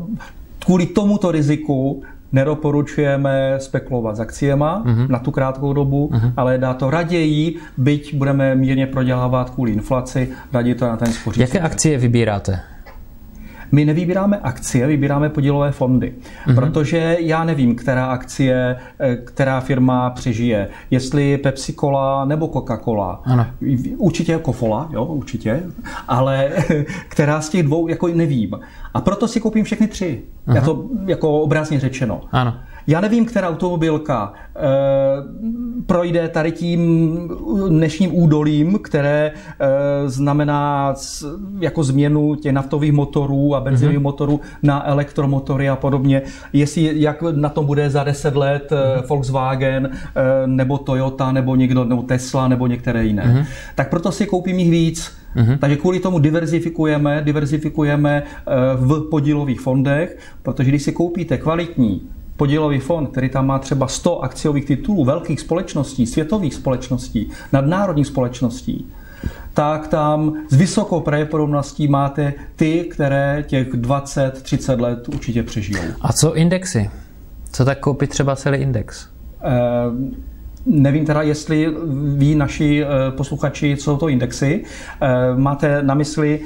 kvůli 0.60 0.86
tomuto 0.86 1.32
riziku 1.32 2.04
nedoporučujeme 2.36 3.56
spekulovat 3.58 4.16
s 4.16 4.20
akciema 4.20 4.84
mm-hmm. 4.86 5.10
na 5.10 5.20
tu 5.20 5.32
krátkou 5.32 5.74
dobu, 5.74 6.10
mm-hmm. 6.14 6.34
ale 6.38 6.58
dá 6.58 6.74
to 6.74 6.90
raději, 6.90 7.56
byť 7.78 8.16
budeme 8.16 8.56
mírně 8.56 8.88
prodělávat 8.88 9.50
kvůli 9.50 9.72
inflaci, 9.72 10.30
raději 10.54 10.76
to 10.76 10.88
na 10.88 10.98
ten 10.98 11.14
spořící. 11.14 11.42
Jaké 11.42 11.60
akcie 11.60 11.98
vybíráte? 11.98 12.75
My 13.72 13.86
nevybíráme 13.86 14.38
akcie, 14.38 14.88
vybíráme 14.88 15.30
podílové 15.30 15.72
fondy, 15.72 16.14
mm-hmm. 16.48 16.56
protože 16.56 17.18
já 17.20 17.44
nevím, 17.44 17.76
která 17.76 18.06
akcie, 18.06 18.76
eh, 19.00 19.16
která 19.16 19.60
firma 19.60 20.10
přežije. 20.10 20.68
Jestli 20.92 21.38
Pepsi 21.38 21.74
Cola 21.74 22.26
nebo 22.26 22.48
Coca-Cola. 22.48 23.20
Ano. 23.24 23.48
Určitě 23.98 24.38
Kofola, 24.38 24.90
jo, 24.94 25.06
určitě, 25.06 25.64
ale 26.08 26.50
která 27.08 27.42
z 27.42 27.50
těch 27.50 27.64
dvou, 27.64 27.88
jako 27.88 28.08
nevím. 28.08 28.60
A 28.94 29.02
proto 29.02 29.28
si 29.28 29.40
koupím 29.40 29.66
všechny 29.66 29.88
tři. 29.88 30.22
Aha. 30.48 30.58
Já 30.58 30.64
to 30.64 30.86
jako 31.06 31.42
obrazně 31.42 31.80
řečeno. 31.80 32.22
Ano. 32.32 32.54
Já 32.88 33.02
nevím, 33.02 33.26
která 33.26 33.50
automobilka 33.50 34.34
e, 34.56 34.60
projde 35.86 36.30
tady 36.30 36.52
tím 36.52 37.18
dnešním 37.70 38.16
údolím, 38.16 38.80
které 38.84 39.32
e, 39.32 40.10
znamená 40.10 40.94
s, 40.96 41.38
jako 41.60 41.84
změnu 41.84 42.36
těch 42.36 42.54
naftových 42.54 42.92
motorů 42.92 43.56
a 43.56 43.60
benzinových 43.60 44.00
uh-huh. 44.00 44.04
motorů 44.04 44.42
na 44.64 44.88
elektromotory 44.88 45.70
a 45.70 45.76
podobně. 45.76 46.22
Jestli 46.54 47.02
jak 47.02 47.22
na 47.22 47.50
tom 47.50 47.66
bude 47.66 47.90
za 47.90 48.04
10 48.04 48.36
let 48.36 48.72
uh-huh. 48.72 49.08
Volkswagen 49.08 49.86
e, 49.86 50.48
nebo 50.48 50.78
Toyota 50.78 51.32
nebo 51.32 51.56
někdo, 51.56 51.86
nebo 51.86 52.02
Tesla 52.02 52.48
nebo 52.48 52.68
některé 52.68 53.06
jiné. 53.06 53.24
Uh-huh. 53.24 53.46
Tak 53.76 53.90
proto 53.90 54.12
si 54.12 54.26
koupím 54.26 54.60
jich 54.60 54.72
víc. 54.72 55.12
Uh-huh. 55.36 55.58
Takže 55.58 55.78
kvůli 55.78 56.00
tomu 56.00 56.20
diverzifikujeme, 56.20 57.22
diverzifikujeme 57.26 58.24
v 58.76 59.10
podílových 59.10 59.62
fondech, 59.62 60.18
protože 60.44 60.70
když 60.70 60.84
si 60.84 60.92
koupíte 60.92 61.38
kvalitní 61.38 62.10
podílový 62.38 62.80
fond, 62.80 63.08
který 63.08 63.30
tam 63.30 63.48
má 63.48 63.60
třeba 63.60 63.88
100 63.88 64.20
akciových 64.20 64.66
titulů 64.66 65.06
velkých 65.06 65.40
společností, 65.40 66.06
světových 66.08 66.54
společností, 66.54 67.30
nadnárodních 67.54 68.08
společností, 68.08 68.88
tak 69.54 69.88
tam 69.88 70.34
s 70.50 70.56
vysokou 70.56 71.00
pravděpodobností 71.02 71.88
máte 71.88 72.34
ty, 72.56 72.84
které 72.92 73.44
těch 73.48 73.74
20-30 73.74 74.82
let 74.82 75.10
určitě 75.10 75.44
přežijou. 75.44 75.82
A 76.02 76.14
co 76.14 76.36
indexy? 76.36 76.90
Co 77.52 77.66
tak 77.66 77.80
koupit 77.80 78.10
třeba 78.10 78.36
celý 78.36 78.58
index? 78.58 79.08
Eh, 79.44 79.52
Nevím 80.66 81.06
teda, 81.06 81.22
jestli 81.22 81.76
ví 82.16 82.36
naši 82.36 82.84
eh, 82.84 83.12
posluchači, 83.12 83.76
co 83.78 83.84
jsou 83.84 83.98
to 83.98 84.10
indexy. 84.10 84.64
Eh, 85.02 85.08
máte 85.36 85.84
na 85.84 85.94
mysli 85.94 86.40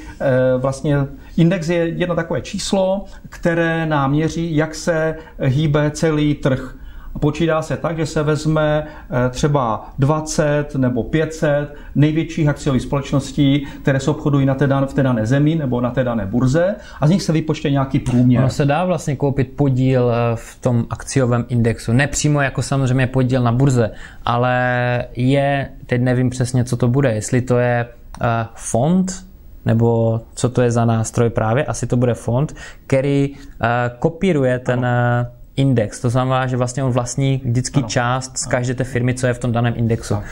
vlastně 0.57 0.97
Index 1.37 1.69
je 1.69 1.77
jedno 1.77 2.15
takové 2.15 2.41
číslo, 2.41 3.05
které 3.29 3.85
nám 3.85 4.11
měří, 4.11 4.55
jak 4.55 4.75
se 4.75 5.15
hýbe 5.39 5.91
celý 5.91 6.35
trh. 6.35 6.78
Počítá 7.19 7.61
se 7.61 7.77
tak, 7.77 7.97
že 7.97 8.05
se 8.05 8.23
vezme 8.23 8.87
eh, 8.87 9.29
třeba 9.29 9.89
20 9.99 10.75
nebo 10.75 11.03
500 11.03 11.75
největších 11.95 12.47
akciových 12.47 12.81
společností, 12.81 13.67
které 13.81 13.99
se 13.99 14.11
obchodují 14.11 14.45
na 14.45 14.55
té 14.55 14.67
dané, 14.67 14.87
v 14.87 14.93
té 14.93 15.03
dané 15.03 15.25
zemi 15.25 15.55
nebo 15.55 15.81
na 15.81 15.91
té 15.91 16.03
dané 16.03 16.25
burze 16.25 16.75
a 17.01 17.07
z 17.07 17.09
nich 17.09 17.23
se 17.23 17.33
vypočte 17.33 17.69
nějaký 17.69 17.99
průměr. 17.99 18.41
Ono 18.41 18.49
se 18.49 18.65
dá 18.65 18.85
vlastně 18.85 19.15
koupit 19.15 19.51
podíl 19.55 20.11
eh, 20.11 20.35
v 20.35 20.61
tom 20.61 20.85
akciovém 20.89 21.45
indexu. 21.49 21.93
Nepřímo 21.93 22.41
jako 22.41 22.61
samozřejmě 22.61 23.07
podíl 23.07 23.43
na 23.43 23.51
burze, 23.51 23.91
ale 24.25 25.05
je, 25.15 25.69
teď 25.85 26.01
nevím 26.01 26.29
přesně, 26.29 26.63
co 26.63 26.77
to 26.77 26.87
bude, 26.87 27.13
jestli 27.13 27.41
to 27.41 27.57
je 27.57 27.87
uh, 28.21 28.27
fond, 28.55 29.25
nebo 29.65 30.21
co 30.35 30.49
to 30.49 30.61
je 30.61 30.71
za 30.71 30.85
nástroj 30.85 31.29
právě, 31.29 31.65
asi 31.65 31.87
to 31.87 31.97
bude 31.97 32.13
fond, 32.13 32.55
který 32.87 33.29
uh, 33.29 33.37
kopíruje 33.99 34.59
ten 34.59 34.85
index. 35.59 35.99
To 35.99 36.09
znamená, 36.09 36.47
že 36.47 36.57
vlastně 36.57 36.83
on 36.83 36.91
vlastní 36.91 37.41
vždycky 37.45 37.79
ano. 37.79 37.87
část 37.87 38.37
z 38.37 38.45
každé 38.45 38.73
té 38.73 38.83
firmy, 38.83 39.13
co 39.13 39.27
je 39.27 39.33
v 39.33 39.39
tom 39.39 39.51
daném 39.51 39.73
indexu. 39.77 40.13
Tak. 40.13 40.23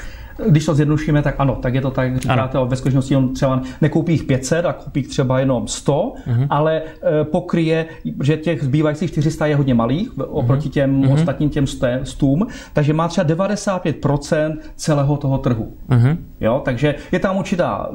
Když 0.46 0.66
to 0.66 0.76
zjednodušíme, 0.76 1.22
tak 1.22 1.36
ano, 1.38 1.56
tak 1.56 1.74
je 1.74 1.82
to 1.82 1.92
tak, 1.92 2.18
říkáte, 2.18 2.58
ano. 2.58 2.66
ve 2.66 2.76
skutečnosti 2.76 3.16
on 3.16 3.34
třeba 3.34 3.62
nekoupí 3.82 4.12
jich 4.12 4.24
500 4.24 4.66
a 4.66 4.74
koupí 4.74 5.04
třeba 5.04 5.40
jenom 5.40 5.68
100, 5.68 5.94
uh-huh. 5.94 6.48
ale 6.50 6.82
e, 6.82 7.24
pokryje, 7.24 7.86
že 8.24 8.38
těch 8.38 8.64
zbývajících 8.64 9.12
400 9.12 9.46
je 9.46 9.56
hodně 9.56 9.74
malých 9.74 10.20
oproti 10.20 10.70
těm 10.70 11.02
uh-huh. 11.02 11.14
ostatním 11.14 11.50
těm 11.50 11.66
stům, 12.04 12.48
takže 12.74 12.94
má 12.94 13.08
třeba 13.08 13.28
95% 13.28 14.58
celého 14.76 15.18
toho 15.18 15.38
trhu. 15.38 15.74
Uh-huh. 15.90 16.18
Jo, 16.42 16.62
takže 16.66 16.96
je 17.12 17.20
tam 17.20 17.38
určitá 17.38 17.90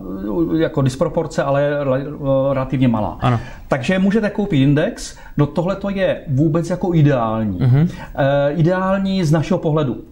jako 0.57 0.83
disproporce, 0.83 1.42
ale 1.42 1.70
relativně 2.52 2.88
malá. 2.88 3.18
Ano. 3.20 3.40
Takže 3.68 3.98
můžete 3.98 4.31
koupit 4.31 4.57
index, 4.57 5.16
no 5.37 5.46
tohle 5.46 5.76
to 5.76 5.90
je 5.90 6.20
vůbec 6.28 6.70
jako 6.70 6.94
ideální. 6.94 7.59
Uh-huh. 7.59 7.88
E, 8.14 8.52
ideální 8.52 9.24
z 9.24 9.33
našeho 9.33 9.59
pohledu. 9.59 10.12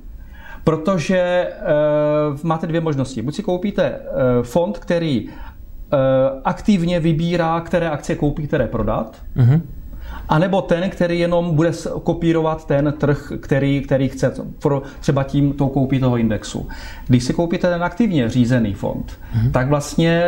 Protože 0.64 1.48
uh, 2.32 2.38
máte 2.42 2.66
dvě 2.66 2.80
možnosti. 2.80 3.22
Buď 3.22 3.34
si 3.34 3.42
koupíte 3.42 3.90
uh, 3.90 4.42
fond, 4.42 4.78
který 4.78 5.28
uh, 5.28 5.34
aktivně 6.44 7.00
vybírá, 7.00 7.60
které 7.60 7.90
akcie 7.90 8.16
koupí, 8.16 8.46
které 8.46 8.66
prodat. 8.66 9.16
Uh-huh. 9.36 9.60
A 10.28 10.38
nebo 10.38 10.62
ten, 10.62 10.90
který 10.90 11.18
jenom 11.18 11.54
bude 11.54 11.72
kopírovat 12.02 12.66
ten 12.66 12.94
trh, 12.98 13.32
který, 13.40 13.80
který 13.80 14.08
chce, 14.08 14.32
pro 14.62 14.82
třeba 15.00 15.22
tím 15.24 15.52
tou 15.52 15.68
koupí 15.68 16.00
toho 16.00 16.16
indexu. 16.16 16.68
Když 17.06 17.24
si 17.24 17.32
koupíte 17.32 17.70
ten 17.70 17.82
aktivně 17.82 18.28
řízený 18.28 18.74
fond, 18.74 19.12
hmm. 19.32 19.52
tak 19.52 19.68
vlastně 19.68 20.26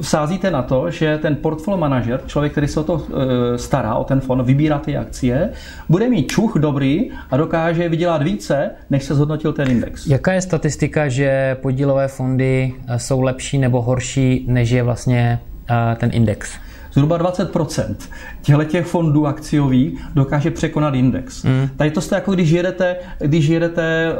sázíte 0.00 0.50
na 0.50 0.62
to, 0.62 0.90
že 0.90 1.18
ten 1.18 1.36
portfolio 1.36 1.80
manažer, 1.80 2.20
člověk, 2.26 2.52
který 2.52 2.68
se 2.68 2.80
o 2.80 2.84
to 2.84 3.06
e, 3.54 3.58
stará, 3.58 3.94
o 3.94 4.04
ten 4.04 4.20
fond, 4.20 4.42
vybírá 4.42 4.78
ty 4.78 4.96
akcie, 4.96 5.50
bude 5.88 6.08
mít 6.08 6.30
čuch 6.30 6.54
dobrý 6.58 7.10
a 7.30 7.36
dokáže 7.36 7.88
vydělat 7.88 8.22
více, 8.22 8.70
než 8.90 9.04
se 9.04 9.14
zhodnotil 9.14 9.52
ten 9.52 9.70
index. 9.70 10.06
Jaká 10.06 10.32
je 10.32 10.40
statistika, 10.40 11.08
že 11.08 11.56
podílové 11.62 12.08
fondy 12.08 12.74
e, 12.88 12.98
jsou 12.98 13.20
lepší 13.20 13.58
nebo 13.58 13.82
horší, 13.82 14.44
než 14.48 14.70
je 14.70 14.82
vlastně 14.82 15.40
e, 15.70 15.96
ten 15.96 16.10
index? 16.12 16.50
Zhruba 16.92 17.18
20% 17.18 17.94
těchto 18.42 18.64
těch 18.64 18.86
fondů 18.86 19.26
akciových 19.26 20.00
dokáže 20.14 20.50
překonat 20.50 20.94
index. 20.94 21.42
Mm. 21.44 21.68
Tady 21.76 21.90
to 21.90 22.00
jste 22.00 22.14
jako 22.14 22.32
když 22.32 22.50
jedete, 22.50 22.96
když 23.18 23.46
jedete 23.46 24.12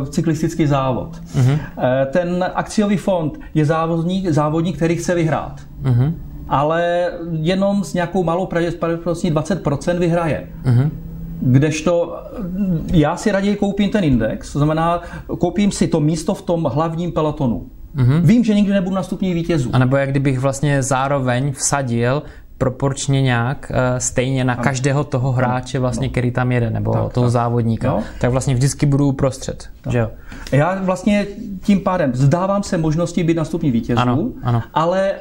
uh, 0.00 0.08
cyklistický 0.08 0.66
závod. 0.66 1.20
Mm. 1.34 1.50
Uh, 1.50 1.58
ten 2.10 2.44
akciový 2.54 2.96
fond 2.96 3.40
je 3.54 3.64
závodník, 3.64 4.28
závodník 4.28 4.76
který 4.76 4.96
chce 4.96 5.14
vyhrát. 5.14 5.60
Mm. 5.82 6.14
Ale 6.48 7.10
jenom 7.30 7.84
s 7.84 7.94
nějakou 7.94 8.24
malou 8.24 8.46
pravděpodobností 8.46 9.32
20% 9.32 9.98
vyhraje. 9.98 10.48
Mm. 10.64 10.90
Kdežto 11.42 12.16
já 12.92 13.16
si 13.16 13.32
raději 13.32 13.56
koupím 13.56 13.90
ten 13.90 14.04
index, 14.04 14.52
to 14.52 14.58
znamená, 14.58 15.02
koupím 15.38 15.70
si 15.72 15.88
to 15.88 16.00
místo 16.00 16.34
v 16.34 16.42
tom 16.42 16.64
hlavním 16.64 17.12
pelotonu. 17.12 17.66
Mm-hmm. 17.96 18.20
Vím, 18.20 18.44
že 18.44 18.54
nikdy 18.54 18.72
nebudu 18.72 18.96
na 18.96 19.02
stupni 19.02 19.34
vítězů. 19.34 19.70
A 19.72 19.78
nebo 19.78 19.96
jak 19.96 20.10
kdybych 20.10 20.38
vlastně 20.38 20.82
zároveň 20.82 21.52
vsadil 21.52 22.22
proporčně 22.58 23.22
nějak 23.22 23.72
uh, 23.74 23.98
stejně 23.98 24.44
na 24.44 24.54
ano. 24.54 24.62
každého 24.62 25.04
toho 25.04 25.32
hráče, 25.32 25.78
vlastně, 25.78 26.06
no. 26.06 26.10
který 26.10 26.30
tam 26.30 26.52
jede, 26.52 26.70
nebo 26.70 26.92
tak, 26.92 27.12
toho 27.12 27.26
tak. 27.26 27.32
závodníka, 27.32 27.88
no. 27.88 28.02
tak 28.20 28.30
vlastně 28.30 28.54
vždycky 28.54 28.86
budu 28.86 29.06
uprostřed. 29.06 29.68
Že 29.90 29.98
jo? 29.98 30.10
Já 30.52 30.82
vlastně 30.82 31.26
tím 31.62 31.80
pádem 31.80 32.10
zdávám 32.14 32.62
se 32.62 32.78
možnosti 32.78 33.24
být 33.24 33.36
na 33.36 33.44
stupni 33.44 33.70
vítězů, 33.70 34.00
ano, 34.00 34.28
ano. 34.42 34.62
ale 34.74 35.12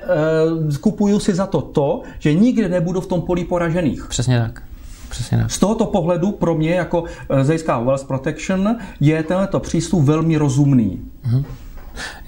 uh, 0.62 0.76
kupuju 0.76 1.20
si 1.20 1.36
za 1.36 1.46
to 1.46 1.62
to, 1.62 2.02
že 2.20 2.34
nikdy 2.34 2.70
nebudu 2.70 3.02
v 3.02 3.08
tom 3.08 3.22
poli 3.22 3.44
poražených. 3.44 4.06
Přesně 4.10 4.40
tak. 4.40 4.64
Přesně 5.10 5.38
tak. 5.38 5.52
Z 5.52 5.60
tohoto 5.60 5.86
pohledu 5.86 6.32
pro 6.32 6.56
mě 6.56 6.72
jako 6.72 7.04
eh, 7.30 7.44
zejská 7.44 7.80
Wealth 7.80 8.08
Protection 8.08 8.76
je 9.00 9.24
tento 9.24 9.60
přístup 9.60 10.04
velmi 10.04 10.38
rozumný. 10.38 11.02
Uh-huh. 11.30 11.44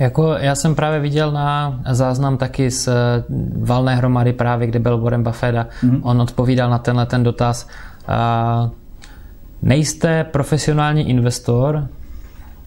Jako 0.02 0.36
já 0.40 0.56
jsem 0.56 0.76
právě 0.76 1.00
viděl 1.00 1.32
na 1.32 1.80
záznam 1.90 2.38
taky 2.38 2.72
z 2.72 2.88
eh, 2.88 2.94
valné 3.56 3.96
hromady 3.96 4.34
právě, 4.34 4.68
kde 4.68 4.80
byl 4.80 4.98
Warren 4.98 5.24
Buffett 5.24 5.58
a 5.58 5.68
mm-hmm. 5.84 6.00
on 6.04 6.22
odpovídal 6.22 6.70
na 6.70 6.78
tenhle 6.78 7.06
ten 7.06 7.24
dotaz. 7.24 7.68
A 8.08 8.70
nejste 9.62 10.24
profesionální 10.24 11.10
investor, 11.10 11.88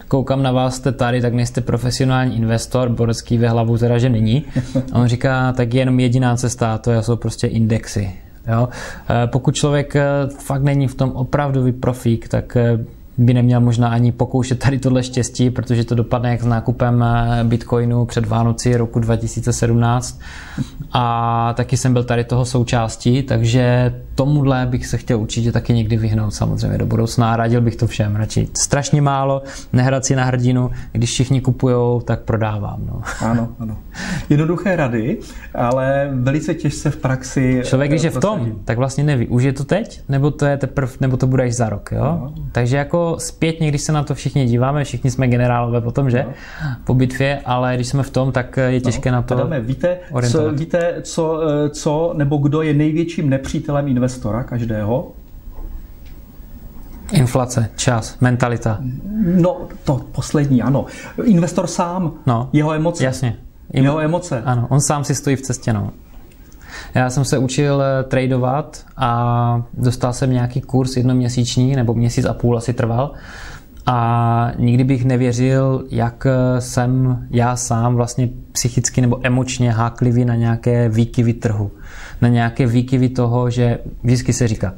koukám 0.08 0.42
na 0.42 0.52
vás, 0.52 0.74
jste 0.74 0.92
tady, 0.92 1.20
tak 1.20 1.34
nejste 1.34 1.60
profesionální 1.60 2.36
investor, 2.36 2.88
Borecký 2.88 3.38
ve 3.38 3.48
hlavu 3.48 3.78
teda, 3.78 3.98
že 3.98 4.08
není. 4.08 4.44
A 4.92 4.98
on 4.98 5.06
říká, 5.06 5.52
tak 5.52 5.74
je 5.74 5.80
jenom 5.80 6.00
jediná 6.00 6.36
cesta, 6.36 6.78
to 6.78 7.02
jsou 7.02 7.16
prostě 7.16 7.46
indexy. 7.46 8.14
Jo? 8.52 8.68
Eh, 9.10 9.26
pokud 9.26 9.54
člověk 9.54 9.96
eh, 9.96 10.02
fakt 10.38 10.62
není 10.62 10.88
v 10.88 10.94
tom 10.94 11.10
opravdový 11.10 11.72
profík, 11.72 12.28
tak 12.28 12.56
by 13.18 13.34
neměl 13.34 13.60
možná 13.60 13.88
ani 13.88 14.12
pokoušet 14.12 14.58
tady 14.58 14.78
tohle 14.78 15.02
štěstí, 15.02 15.50
protože 15.50 15.84
to 15.84 15.94
dopadne 15.94 16.30
jak 16.30 16.42
s 16.42 16.46
nákupem 16.46 17.02
eh, 17.02 17.44
Bitcoinu 17.44 18.04
před 18.04 18.26
Vánoci 18.26 18.76
roku 18.76 18.98
2017 18.98 20.20
a 20.92 21.54
taky 21.56 21.76
jsem 21.76 21.92
byl 21.92 22.04
tady 22.04 22.24
toho 22.24 22.44
součástí, 22.44 23.22
takže 23.22 23.94
tomuhle 24.14 24.66
bych 24.66 24.86
se 24.86 24.96
chtěl 24.96 25.20
určitě 25.20 25.52
taky 25.52 25.72
někdy 25.72 25.96
vyhnout 25.96 26.34
samozřejmě 26.34 26.78
do 26.78 26.86
budoucna 26.86 27.32
a 27.32 27.36
radil 27.36 27.60
bych 27.60 27.76
to 27.76 27.86
všem 27.86 28.16
radši. 28.16 28.48
Strašně 28.56 29.02
málo, 29.02 29.42
nehrát 29.72 30.04
si 30.04 30.16
na 30.16 30.24
hrdinu, 30.24 30.70
když 30.92 31.10
všichni 31.10 31.40
kupujou, 31.40 32.00
tak 32.00 32.20
prodávám. 32.20 32.82
No. 32.86 33.02
Ano, 33.20 33.48
ano. 33.58 33.76
Jednoduché 34.30 34.76
rady, 34.76 35.18
ale 35.54 36.10
velice 36.12 36.54
těžce 36.54 36.90
v 36.90 36.96
praxi. 36.96 37.62
Člověk, 37.64 37.90
když 37.90 38.02
je 38.02 38.10
v 38.10 38.20
tom, 38.20 38.52
tak 38.64 38.78
vlastně 38.78 39.04
neví, 39.04 39.26
už 39.26 39.42
je 39.42 39.52
to 39.52 39.64
teď, 39.64 40.00
nebo 40.08 40.30
to 40.30 40.46
je 40.46 40.56
teprve, 40.56 40.92
nebo 41.00 41.16
to 41.16 41.26
bude 41.26 41.42
až 41.42 41.52
za 41.52 41.68
rok. 41.68 41.92
Jo? 41.92 42.04
No. 42.04 42.34
Takže 42.52 42.76
jako 42.76 43.03
zpětně, 43.18 43.68
když 43.68 43.82
se 43.82 43.92
na 43.92 44.02
to 44.02 44.14
všichni 44.14 44.46
díváme, 44.46 44.84
všichni 44.84 45.10
jsme 45.10 45.28
generálové 45.28 45.80
potom, 45.80 46.10
že? 46.10 46.24
No. 46.26 46.32
Po 46.84 46.94
bitvě, 46.94 47.40
ale 47.44 47.74
když 47.74 47.88
jsme 47.88 48.02
v 48.02 48.10
tom, 48.10 48.32
tak 48.32 48.58
je 48.66 48.80
těžké 48.80 49.10
no. 49.10 49.16
na 49.16 49.22
to. 49.22 49.34
Adame, 49.34 49.60
víte, 49.60 49.98
co, 50.30 50.50
víte 50.50 50.94
co, 51.02 51.40
eh, 51.42 51.70
co, 51.70 52.14
nebo 52.16 52.36
kdo 52.36 52.62
je 52.62 52.74
největším 52.74 53.30
nepřítelem 53.30 53.88
investora 53.88 54.42
každého? 54.42 55.12
Inflace, 57.12 57.68
čas, 57.76 58.18
mentalita. 58.20 58.78
No, 59.22 59.60
to 59.84 60.00
poslední, 60.12 60.62
ano. 60.62 60.86
Investor 61.24 61.66
sám, 61.66 62.12
no, 62.26 62.48
jeho 62.52 62.74
emoce. 62.74 63.04
Jasně. 63.04 63.36
Jeho 63.72 64.00
emoce. 64.00 64.42
Ano, 64.44 64.66
on 64.70 64.80
sám 64.80 65.04
si 65.04 65.14
stojí 65.14 65.36
v 65.36 65.42
cestě, 65.42 65.72
no. 65.72 65.90
Já 66.94 67.10
jsem 67.10 67.24
se 67.24 67.38
učil 67.38 67.82
eh, 67.82 68.04
tradovat 68.04 68.84
a 68.96 69.62
dostal 69.74 70.12
jsem 70.12 70.32
nějaký 70.32 70.60
kurz 70.60 70.96
jednoměsíční, 70.96 71.76
nebo 71.76 71.94
měsíc 71.94 72.24
a 72.24 72.34
půl 72.34 72.56
asi 72.56 72.72
trval. 72.72 73.12
A 73.86 74.52
nikdy 74.58 74.84
bych 74.84 75.04
nevěřil, 75.04 75.84
jak 75.90 76.26
eh, 76.26 76.60
jsem 76.60 77.18
já 77.30 77.56
sám 77.56 77.94
vlastně 77.94 78.28
psychicky 78.52 79.00
nebo 79.00 79.20
emočně 79.22 79.72
háklivý 79.72 80.24
na 80.24 80.34
nějaké 80.34 80.88
výkyvy 80.88 81.32
trhu. 81.32 81.70
Na 82.20 82.28
nějaké 82.28 82.66
výkyvy 82.66 83.08
toho, 83.08 83.50
že 83.50 83.78
vždycky 84.02 84.32
se 84.32 84.48
říká, 84.48 84.74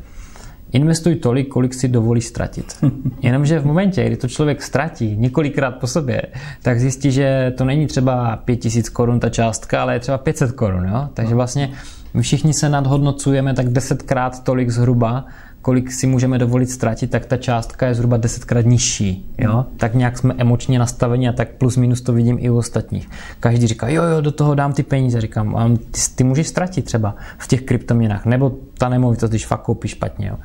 investuj 0.77 1.15
tolik, 1.15 1.49
kolik 1.49 1.75
si 1.75 1.89
dovolí 1.89 2.21
ztratit. 2.21 2.77
Jenomže 3.23 3.59
v 3.59 3.67
momentě, 3.67 4.05
kdy 4.05 4.17
to 4.17 4.29
člověk 4.29 4.63
ztratí 4.63 5.17
několikrát 5.17 5.71
po 5.71 5.87
sobě, 5.87 6.23
tak 6.63 6.81
zjistí, 6.81 7.11
že 7.11 7.53
to 7.57 7.65
není 7.65 7.87
třeba 7.87 8.37
5000 8.37 8.89
korun 8.89 9.21
ta 9.21 9.29
částka, 9.29 9.83
ale 9.83 9.95
je 9.95 10.01
třeba 10.01 10.19
500 10.19 10.53
korun. 10.53 10.89
Jo? 10.89 11.09
Takže 11.15 11.35
vlastně 11.35 11.73
my 12.15 12.23
všichni 12.23 12.55
se 12.55 12.69
nadhodnocujeme 12.69 13.55
tak 13.55 13.69
desetkrát 13.69 14.45
tolik 14.45 14.71
zhruba, 14.71 15.25
kolik 15.67 15.93
si 15.93 16.07
můžeme 16.07 16.39
dovolit 16.39 16.71
ztratit, 16.71 17.11
tak 17.11 17.27
ta 17.27 17.37
částka 17.37 17.87
je 17.87 17.95
zhruba 17.95 18.17
desetkrát 18.17 18.67
nižší. 18.67 19.31
Jo? 19.39 19.67
Tak 19.77 19.95
nějak 19.95 20.19
jsme 20.19 20.35
emočně 20.39 20.79
nastaveni 20.79 21.29
a 21.29 21.33
tak 21.33 21.49
plus 21.49 21.77
minus 21.77 22.01
to 22.01 22.13
vidím 22.13 22.39
i 22.41 22.51
u 22.51 22.57
ostatních. 22.57 23.09
Každý 23.41 23.67
říká, 23.67 23.89
jo, 23.89 24.03
jo, 24.03 24.21
do 24.21 24.33
toho 24.33 24.55
dám 24.55 24.73
ty 24.73 24.83
peníze. 24.83 25.21
Říkám, 25.21 25.77
ty, 25.77 26.01
ty 26.15 26.25
můžeš 26.25 26.49
ztratit 26.49 26.85
třeba 26.85 27.15
v 27.39 27.49
těch 27.49 27.63
kryptoměnách, 27.63 28.27
nebo 28.27 28.53
ta 28.79 28.89
nemovitost, 28.89 29.31
když 29.31 29.47
fakt 29.47 29.63
koupíš 29.63 29.91
špatně. 29.91 30.29
Jo? 30.29 30.37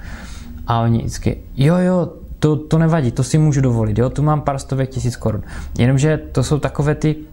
A 0.67 0.81
oni 0.81 0.97
vždycky, 0.97 1.37
jo, 1.57 1.75
jo, 1.77 2.13
to, 2.39 2.55
to 2.55 2.77
nevadí, 2.77 3.11
to 3.11 3.23
si 3.23 3.37
můžu 3.37 3.61
dovolit, 3.61 3.97
jo, 3.97 4.09
tu 4.09 4.23
mám 4.23 4.41
pár 4.41 4.59
stovek 4.59 4.89
tisíc 4.89 5.15
korun. 5.15 5.43
Jenomže 5.77 6.19
to 6.31 6.43
jsou 6.43 6.59
takové 6.59 6.95
ty 6.95 7.15
uh, 7.15 7.23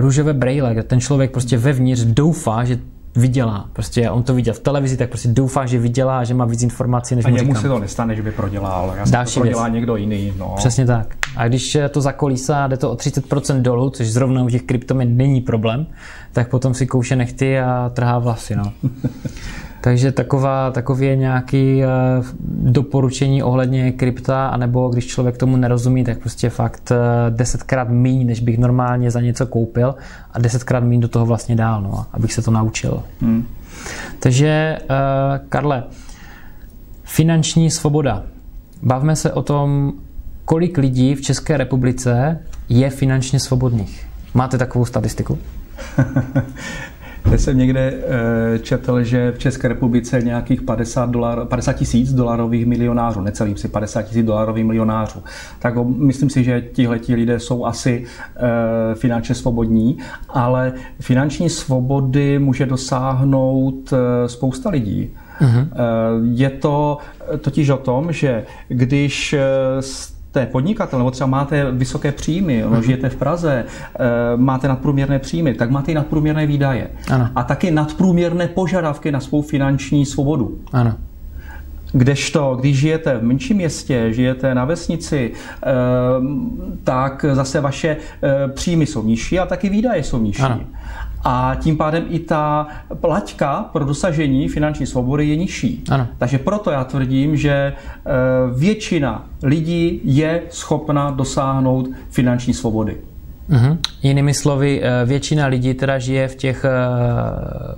růžové 0.00 0.32
brejle, 0.32 0.72
kde 0.72 0.82
ten 0.82 1.00
člověk 1.00 1.30
prostě 1.30 1.58
vevnitř 1.58 2.02
doufá, 2.02 2.64
že 2.64 2.78
vydělá. 3.16 3.68
Prostě 3.72 4.10
on 4.10 4.22
to 4.22 4.34
viděl 4.34 4.54
v 4.54 4.58
televizi, 4.58 4.96
tak 4.96 5.08
prostě 5.08 5.28
doufá, 5.28 5.66
že 5.66 5.78
vydělá, 5.78 6.24
že 6.24 6.34
má 6.34 6.44
víc 6.44 6.62
informací, 6.62 7.16
než 7.16 7.24
a 7.24 7.28
mu 7.28 7.54
se 7.54 7.68
to 7.68 7.78
nestane, 7.78 8.14
že 8.14 8.22
by 8.22 8.32
prodělal. 8.32 8.94
Já 8.96 9.04
Další 9.10 9.34
to 9.34 9.40
prodělá 9.40 9.62
věc. 9.62 9.74
někdo 9.74 9.96
jiný. 9.96 10.32
No. 10.38 10.54
Přesně 10.56 10.86
tak. 10.86 11.14
A 11.36 11.48
když 11.48 11.76
to 11.90 12.00
zakolísá, 12.00 12.66
jde 12.66 12.76
to 12.76 12.90
o 12.90 12.94
30% 12.94 13.62
dolů, 13.62 13.90
což 13.90 14.12
zrovna 14.12 14.42
u 14.42 14.48
těch 14.48 14.62
kryptoměn 14.62 15.16
není 15.16 15.40
problém, 15.40 15.86
tak 16.32 16.48
potom 16.48 16.74
si 16.74 16.86
kouše 16.86 17.16
nechty 17.16 17.60
a 17.60 17.90
trhá 17.94 18.18
vlasy. 18.18 18.56
No. 18.56 18.72
Takže 19.84 20.12
taková, 20.12 20.70
takový 20.70 21.06
je 21.06 21.16
nějaký 21.16 21.82
eh, 21.82 21.88
doporučení 22.48 23.42
ohledně 23.42 23.92
krypta, 23.92 24.46
anebo 24.46 24.88
když 24.88 25.06
člověk 25.06 25.36
tomu 25.38 25.56
nerozumí, 25.56 26.04
tak 26.04 26.18
prostě 26.18 26.50
fakt 26.50 26.92
eh, 26.92 26.96
desetkrát 27.30 27.88
míň, 27.88 28.26
než 28.26 28.40
bych 28.40 28.58
normálně 28.58 29.10
za 29.10 29.20
něco 29.20 29.46
koupil 29.46 29.94
a 30.32 30.38
desetkrát 30.38 30.84
míň 30.84 31.00
do 31.00 31.08
toho 31.08 31.26
vlastně 31.26 31.56
dál, 31.56 31.82
no, 31.82 32.06
abych 32.12 32.32
se 32.32 32.42
to 32.42 32.50
naučil. 32.50 33.02
Hmm. 33.20 33.46
Takže, 34.18 34.78
uh, 34.82 35.48
Karle, 35.48 35.84
finanční 37.02 37.70
svoboda. 37.70 38.22
Bavme 38.82 39.16
se 39.16 39.32
o 39.32 39.42
tom, 39.42 39.92
kolik 40.44 40.78
lidí 40.78 41.14
v 41.14 41.22
České 41.22 41.56
republice 41.56 42.38
je 42.68 42.90
finančně 42.90 43.40
svobodných. 43.40 44.06
Máte 44.34 44.58
takovou 44.58 44.84
statistiku? 44.84 45.38
Já 47.30 47.38
jsem 47.38 47.58
někde 47.58 47.94
eh, 47.94 48.58
četl, 48.58 49.02
že 49.02 49.32
v 49.32 49.38
České 49.38 49.68
republice 49.68 50.20
nějakých 50.22 50.62
50, 50.62 51.10
dolar, 51.10 51.44
50 51.44 51.72
tisíc 51.72 52.12
dolarových 52.12 52.66
milionářů, 52.66 53.20
necelých 53.20 53.58
si 53.58 53.68
50 53.68 54.02
tisíc 54.02 54.26
dolarových 54.26 54.64
milionářů. 54.64 55.22
Tak 55.58 55.74
myslím 55.86 56.30
si, 56.30 56.44
že 56.44 56.60
tihleti 56.60 57.14
lidé 57.14 57.40
jsou 57.40 57.66
asi 57.66 58.04
eh, 58.36 58.40
finančně 58.94 59.34
svobodní, 59.34 59.98
ale 60.28 60.72
finanční 61.00 61.50
svobody 61.50 62.38
může 62.38 62.66
dosáhnout 62.66 63.92
eh, 63.92 64.28
spousta 64.28 64.70
lidí. 64.70 65.10
Uh-huh. 65.40 65.68
Je 66.32 66.50
to 66.50 66.98
totiž 67.40 67.70
o 67.70 67.76
tom, 67.76 68.12
že 68.12 68.44
když 68.68 69.34
jste 70.34 70.46
podnikatel, 70.46 70.98
nebo 70.98 71.10
třeba 71.10 71.26
máte 71.26 71.70
vysoké 71.70 72.12
příjmy, 72.12 72.64
mm-hmm. 72.64 72.80
žijete 72.80 73.08
v 73.08 73.16
Praze, 73.16 73.52
e, 73.54 74.36
máte 74.36 74.68
nadprůměrné 74.68 75.18
příjmy, 75.18 75.54
tak 75.54 75.70
máte 75.70 75.92
i 75.92 75.94
nadprůměrné 75.94 76.46
výdaje. 76.46 76.90
Ano. 77.10 77.28
A 77.34 77.42
taky 77.42 77.70
nadprůměrné 77.70 78.48
požadavky 78.48 79.12
na 79.12 79.20
svou 79.20 79.42
finanční 79.42 80.06
svobodu. 80.06 80.58
Ano. 80.72 80.94
Kdežto, 81.92 82.56
když 82.60 82.78
žijete 82.78 83.18
v 83.18 83.22
menším 83.22 83.56
městě, 83.56 84.12
žijete 84.12 84.54
na 84.54 84.64
vesnici, 84.64 85.32
tak 86.84 87.24
zase 87.32 87.60
vaše 87.60 87.96
příjmy 88.54 88.86
jsou 88.86 89.04
nižší 89.04 89.38
a 89.38 89.46
taky 89.46 89.68
výdaje 89.68 90.02
jsou 90.02 90.18
nižší. 90.18 90.42
Ano 90.42 90.60
a 91.24 91.56
tím 91.60 91.76
pádem 91.76 92.04
i 92.08 92.18
ta 92.18 92.66
plaťka 92.94 93.68
pro 93.72 93.84
dosažení 93.84 94.48
finanční 94.48 94.86
svobody 94.86 95.26
je 95.28 95.36
nižší. 95.36 95.84
Ano. 95.90 96.06
Takže 96.18 96.38
proto 96.38 96.70
já 96.70 96.84
tvrdím, 96.84 97.36
že 97.36 97.50
e, 97.50 97.72
většina 98.56 99.26
lidí 99.42 100.00
je 100.04 100.42
schopna 100.50 101.10
dosáhnout 101.10 101.88
finanční 102.10 102.54
svobody. 102.54 102.96
Mhm. 103.48 103.78
Jinými 104.02 104.34
slovy, 104.34 104.82
e, 104.82 105.04
většina 105.04 105.46
lidí 105.46 105.74
teda 105.74 105.98
žije 105.98 106.28
v 106.28 106.34
těch 106.34 106.64
e, 106.64 106.70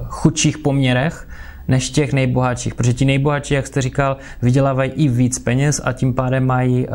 chudších 0.09 0.59
poměrech, 0.59 1.29
než 1.69 1.91
těch 1.91 2.13
nejbohatších, 2.13 2.75
protože 2.75 2.93
ti 2.93 3.05
nejbohatší, 3.05 3.55
jak 3.55 3.67
jste 3.67 3.83
říkal, 3.83 4.17
vydělávají 4.43 4.91
i 4.91 5.09
víc 5.09 5.39
peněz 5.39 5.81
a 5.85 5.93
tím 5.93 6.15
pádem 6.15 6.47
mají 6.47 6.87
uh, 6.87 6.95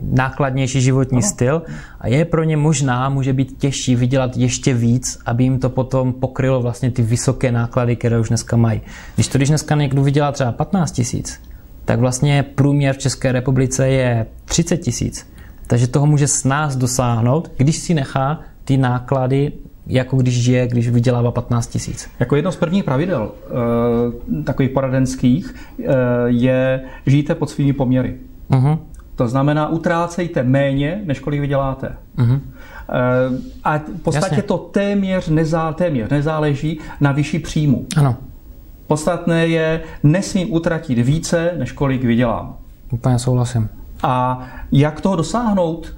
nákladnější 0.00 0.80
životní 0.80 1.16
no. 1.16 1.22
styl 1.22 1.62
a 2.00 2.08
je 2.08 2.24
pro 2.24 2.44
ně 2.44 2.56
možná, 2.56 3.08
může 3.08 3.32
být 3.32 3.58
těžší 3.58 3.96
vydělat 3.96 4.36
ještě 4.36 4.74
víc, 4.74 5.18
aby 5.26 5.44
jim 5.44 5.58
to 5.58 5.70
potom 5.70 6.12
pokrylo 6.12 6.62
vlastně 6.62 6.90
ty 6.90 7.02
vysoké 7.02 7.52
náklady, 7.52 7.96
které 7.96 8.18
už 8.18 8.28
dneska 8.28 8.56
mají. 8.56 8.80
Když 9.14 9.28
to 9.28 9.38
když 9.38 9.48
dneska 9.48 9.74
někdo 9.74 10.02
vydělá 10.02 10.32
třeba 10.32 10.52
15 10.52 10.92
tisíc, 10.92 11.40
tak 11.84 12.00
vlastně 12.00 12.42
průměr 12.42 12.94
v 12.94 12.98
České 12.98 13.32
republice 13.32 13.88
je 13.88 14.26
30 14.44 14.76
tisíc. 14.76 15.26
Takže 15.66 15.86
toho 15.86 16.06
může 16.06 16.26
s 16.26 16.44
nás 16.44 16.76
dosáhnout, 16.76 17.50
když 17.56 17.76
si 17.76 17.94
nechá 17.94 18.40
ty 18.64 18.76
náklady 18.76 19.52
jako 19.88 20.16
když 20.16 20.42
žije, 20.42 20.68
když 20.68 20.88
vydělává 20.88 21.30
15 21.30 21.66
tisíc. 21.66 22.10
Jako 22.20 22.36
jedno 22.36 22.52
z 22.52 22.56
prvních 22.56 22.84
pravidel 22.84 23.30
e, 24.40 24.42
takových 24.42 24.70
poradenských 24.70 25.54
e, 25.54 25.84
je 26.26 26.80
žijte 27.06 27.34
pod 27.34 27.50
svými 27.50 27.72
poměry. 27.72 28.16
Uh-huh. 28.50 28.78
To 29.16 29.28
znamená, 29.28 29.68
utrácejte 29.68 30.42
méně, 30.42 31.02
než 31.04 31.20
kolik 31.20 31.40
vyděláte. 31.40 31.96
Uh-huh. 32.18 32.40
A 33.64 33.78
v 33.78 34.02
podstatě 34.02 34.34
Jasně. 34.34 34.42
to 34.42 34.58
téměř, 34.58 35.28
nezá, 35.28 35.72
téměř 35.72 36.10
nezáleží 36.10 36.80
na 37.00 37.12
vyšší 37.12 37.38
příjmu. 37.38 37.86
Ano. 37.96 38.16
Podstatné 38.86 39.46
je, 39.46 39.80
nesmím 40.02 40.52
utratit 40.52 40.98
více, 40.98 41.52
než 41.58 41.72
kolik 41.72 42.04
vydělám. 42.04 42.56
Úplně 42.92 43.18
souhlasím. 43.18 43.68
A 44.02 44.46
jak 44.72 45.00
toho 45.00 45.16
dosáhnout? 45.16 45.96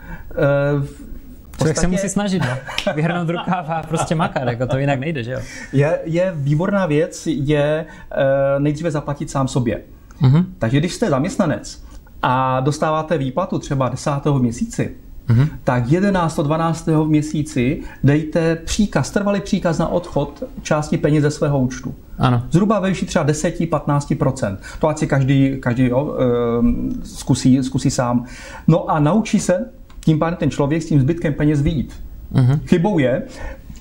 E, 1.61 1.63
Člověk 1.63 1.77
se 1.77 1.89
musí 1.89 2.09
snažit, 2.09 2.43
no. 2.43 2.93
Vyhrnout 2.95 3.29
rukáv 3.29 3.71
a 3.71 3.83
prostě 3.89 4.15
makat, 4.15 4.49
jako 4.49 4.67
to 4.67 4.79
jinak 4.79 5.01
nejde, 5.01 5.25
že 5.25 5.33
jo? 5.33 5.41
Je, 5.73 5.99
je 6.05 6.33
výborná 6.37 6.87
věc, 6.87 7.27
je 7.27 7.87
uh, 7.87 8.63
nejdříve 8.63 8.91
zaplatit 8.91 9.31
sám 9.31 9.49
sobě. 9.49 9.81
Uh-huh. 10.23 10.45
Takže 10.59 10.79
když 10.79 10.95
jste 10.95 11.11
zaměstnanec 11.11 11.83
a 12.23 12.61
dostáváte 12.61 13.19
výplatu 13.19 13.59
třeba 13.59 13.89
10. 13.89 14.11
měsíci, 14.39 14.95
Mm-hmm. 15.31 15.49
tak 15.65 15.91
11. 15.91 16.41
12. 16.41 16.87
v 16.87 17.05
měsíci 17.05 17.83
dejte 18.05 18.57
příkaz, 18.57 19.11
trvalý 19.11 19.41
příkaz 19.41 19.79
na 19.79 19.89
odchod 19.89 20.43
části 20.63 20.99
peněz 20.99 21.23
ze 21.23 21.31
svého 21.31 21.59
účtu. 21.59 21.95
Ano. 22.19 22.43
Zhruba 22.51 22.81
ve 22.81 22.89
výši 22.89 23.07
třeba 23.07 23.27
10-15%. 23.27 24.57
To 24.79 24.89
ať 24.89 24.99
si 24.99 25.07
každý, 25.07 25.57
každý 25.61 25.87
jo, 25.87 26.15
e, 26.19 27.07
zkusí, 27.07 27.63
zkusí 27.63 27.91
sám. 27.91 28.25
No 28.69 28.91
a 28.91 29.01
naučí 29.01 29.41
se 29.41 29.71
tím 30.05 30.19
pádem 30.19 30.37
ten 30.37 30.51
člověk 30.51 30.83
s 30.83 30.87
tím 30.87 31.01
zbytkem 31.01 31.35
peněz 31.35 31.63
vyjít. 31.63 31.95
Uh-huh. 32.35 32.61
Chybou 32.67 32.99
je, 32.99 33.23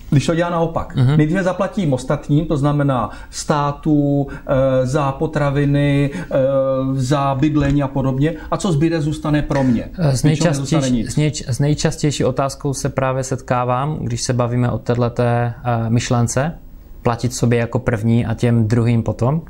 když 0.10 0.26
to 0.26 0.36
dělá 0.36 0.50
naopak. 0.50 0.96
Uh-huh. 0.96 1.18
Nejdříve 1.18 1.44
zaplatím 1.44 1.94
ostatním, 1.94 2.46
to 2.46 2.58
znamená 2.58 3.10
státu, 3.30 4.28
e, 4.48 4.86
za 4.86 5.12
potraviny, 5.12 6.12
e, 6.14 6.38
za 6.94 7.38
bydlení 7.40 7.84
a 7.84 7.88
podobně. 7.88 8.34
A 8.52 8.58
co 8.58 8.72
zbyde, 8.72 9.02
zůstane 9.02 9.42
pro 9.42 9.64
mě. 9.64 9.90
Eh, 10.00 10.18
s 10.18 10.24
nejčastější, 10.24 11.04
s, 11.04 11.16
nejč, 11.18 11.44
s 11.48 11.60
nejčastější 11.60 12.24
otázkou 12.26 12.74
se 12.74 12.90
právě 12.90 13.24
setkávám, 13.24 13.98
když 14.02 14.22
se 14.22 14.34
bavíme 14.34 14.72
o 14.72 14.78
této 14.78 15.24
e, 15.24 15.54
myšlence, 15.90 16.54
platit 17.02 17.34
sobě 17.34 17.60
jako 17.60 17.80
první 17.80 18.26
a 18.26 18.34
těm 18.34 18.68
druhým 18.68 19.04
potom. 19.04 19.42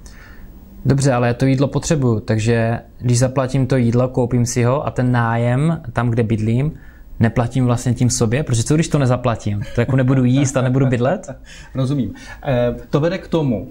Dobře, 0.85 1.13
ale 1.13 1.33
to 1.33 1.45
jídlo 1.45 1.67
potřebuju, 1.67 2.19
takže 2.19 2.79
když 3.01 3.19
zaplatím 3.19 3.67
to 3.67 3.77
jídlo, 3.77 4.07
koupím 4.07 4.45
si 4.45 4.63
ho 4.63 4.87
a 4.87 4.91
ten 4.91 5.11
nájem 5.11 5.81
tam, 5.93 6.09
kde 6.09 6.23
bydlím, 6.23 6.71
neplatím 7.19 7.65
vlastně 7.65 7.93
tím 7.93 8.09
sobě, 8.09 8.43
protože 8.43 8.63
co 8.63 8.75
když 8.75 8.87
to 8.87 8.99
nezaplatím? 8.99 9.61
To 9.75 9.81
jako 9.81 9.95
nebudu 9.95 10.23
jíst 10.23 10.57
a 10.57 10.61
nebudu 10.61 10.87
bydlet? 10.87 11.29
Rozumím. 11.75 12.13
E, 12.45 12.75
to 12.89 12.99
vede 12.99 13.17
k 13.17 13.27
tomu, 13.27 13.67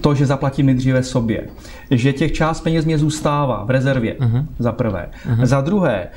to, 0.00 0.14
že 0.14 0.26
zaplatím 0.26 0.66
nejdříve 0.66 1.02
sobě, 1.02 1.46
že 1.90 2.12
těch 2.12 2.32
část 2.32 2.60
peněz 2.60 2.84
mě 2.84 2.98
zůstává 2.98 3.64
v 3.64 3.70
rezervě, 3.70 4.14
uh-huh. 4.14 4.46
za 4.58 4.72
prvé. 4.72 5.08
Uh-huh. 5.28 5.46
Za 5.46 5.60
druhé, 5.60 5.96
e, 5.96 6.08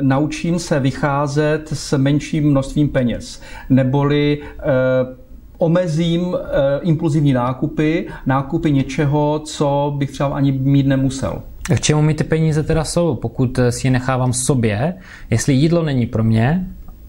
naučím 0.00 0.58
se 0.58 0.80
vycházet 0.80 1.68
s 1.72 1.98
menším 1.98 2.50
množstvím 2.50 2.88
peněz, 2.88 3.42
neboli 3.70 4.38
e, 4.42 5.23
omezím 5.58 6.36
eh, 6.36 6.80
impulzivní 6.82 7.32
nákupy, 7.32 8.06
nákupy 8.26 8.72
něčeho, 8.72 9.38
co 9.38 9.94
bych 9.98 10.10
třeba 10.10 10.28
ani 10.28 10.52
mít 10.52 10.86
nemusel. 10.86 11.42
K 11.76 11.80
čemu 11.80 12.02
mi 12.02 12.14
ty 12.14 12.24
peníze 12.24 12.62
teda 12.62 12.84
jsou, 12.84 13.14
pokud 13.14 13.58
eh, 13.58 13.72
si 13.72 13.86
je 13.86 13.90
nechávám 13.90 14.32
sobě? 14.32 14.94
Jestli 15.30 15.54
jídlo 15.54 15.82
není 15.82 16.06
pro 16.06 16.24
mě, 16.24 16.66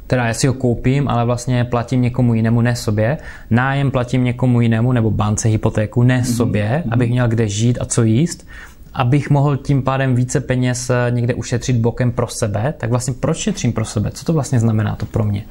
teda 0.07 0.25
já 0.25 0.33
si 0.33 0.47
ho 0.47 0.53
koupím, 0.53 1.07
ale 1.07 1.25
vlastně 1.25 1.63
platím 1.63 2.01
někomu 2.01 2.33
jinému, 2.33 2.61
ne 2.61 2.75
sobě. 2.75 3.17
Nájem 3.49 3.91
platím 3.91 4.23
někomu 4.23 4.61
jinému, 4.61 4.91
nebo 4.91 5.11
bance 5.11 5.47
hypotéku, 5.47 6.03
ne 6.03 6.21
mm-hmm. 6.21 6.35
sobě, 6.35 6.83
abych 6.91 7.09
měl 7.09 7.27
kde 7.27 7.47
žít 7.47 7.77
a 7.81 7.85
co 7.85 8.03
jíst 8.03 8.47
abych 8.95 9.29
mohl 9.29 9.57
tím 9.57 9.83
pádem 9.83 10.15
více 10.15 10.39
peněz 10.39 10.89
eh, 10.89 11.11
někde 11.11 11.33
ušetřit 11.33 11.75
bokem 11.75 12.11
pro 12.11 12.27
sebe, 12.27 12.73
tak 12.77 12.89
vlastně 12.89 13.13
proč 13.19 13.37
šetřím 13.37 13.73
pro 13.73 13.85
sebe? 13.85 14.11
Co 14.11 14.25
to 14.25 14.33
vlastně 14.33 14.59
znamená 14.59 14.95
to 14.95 15.05
pro 15.05 15.23
mě, 15.23 15.45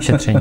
šetření? 0.00 0.40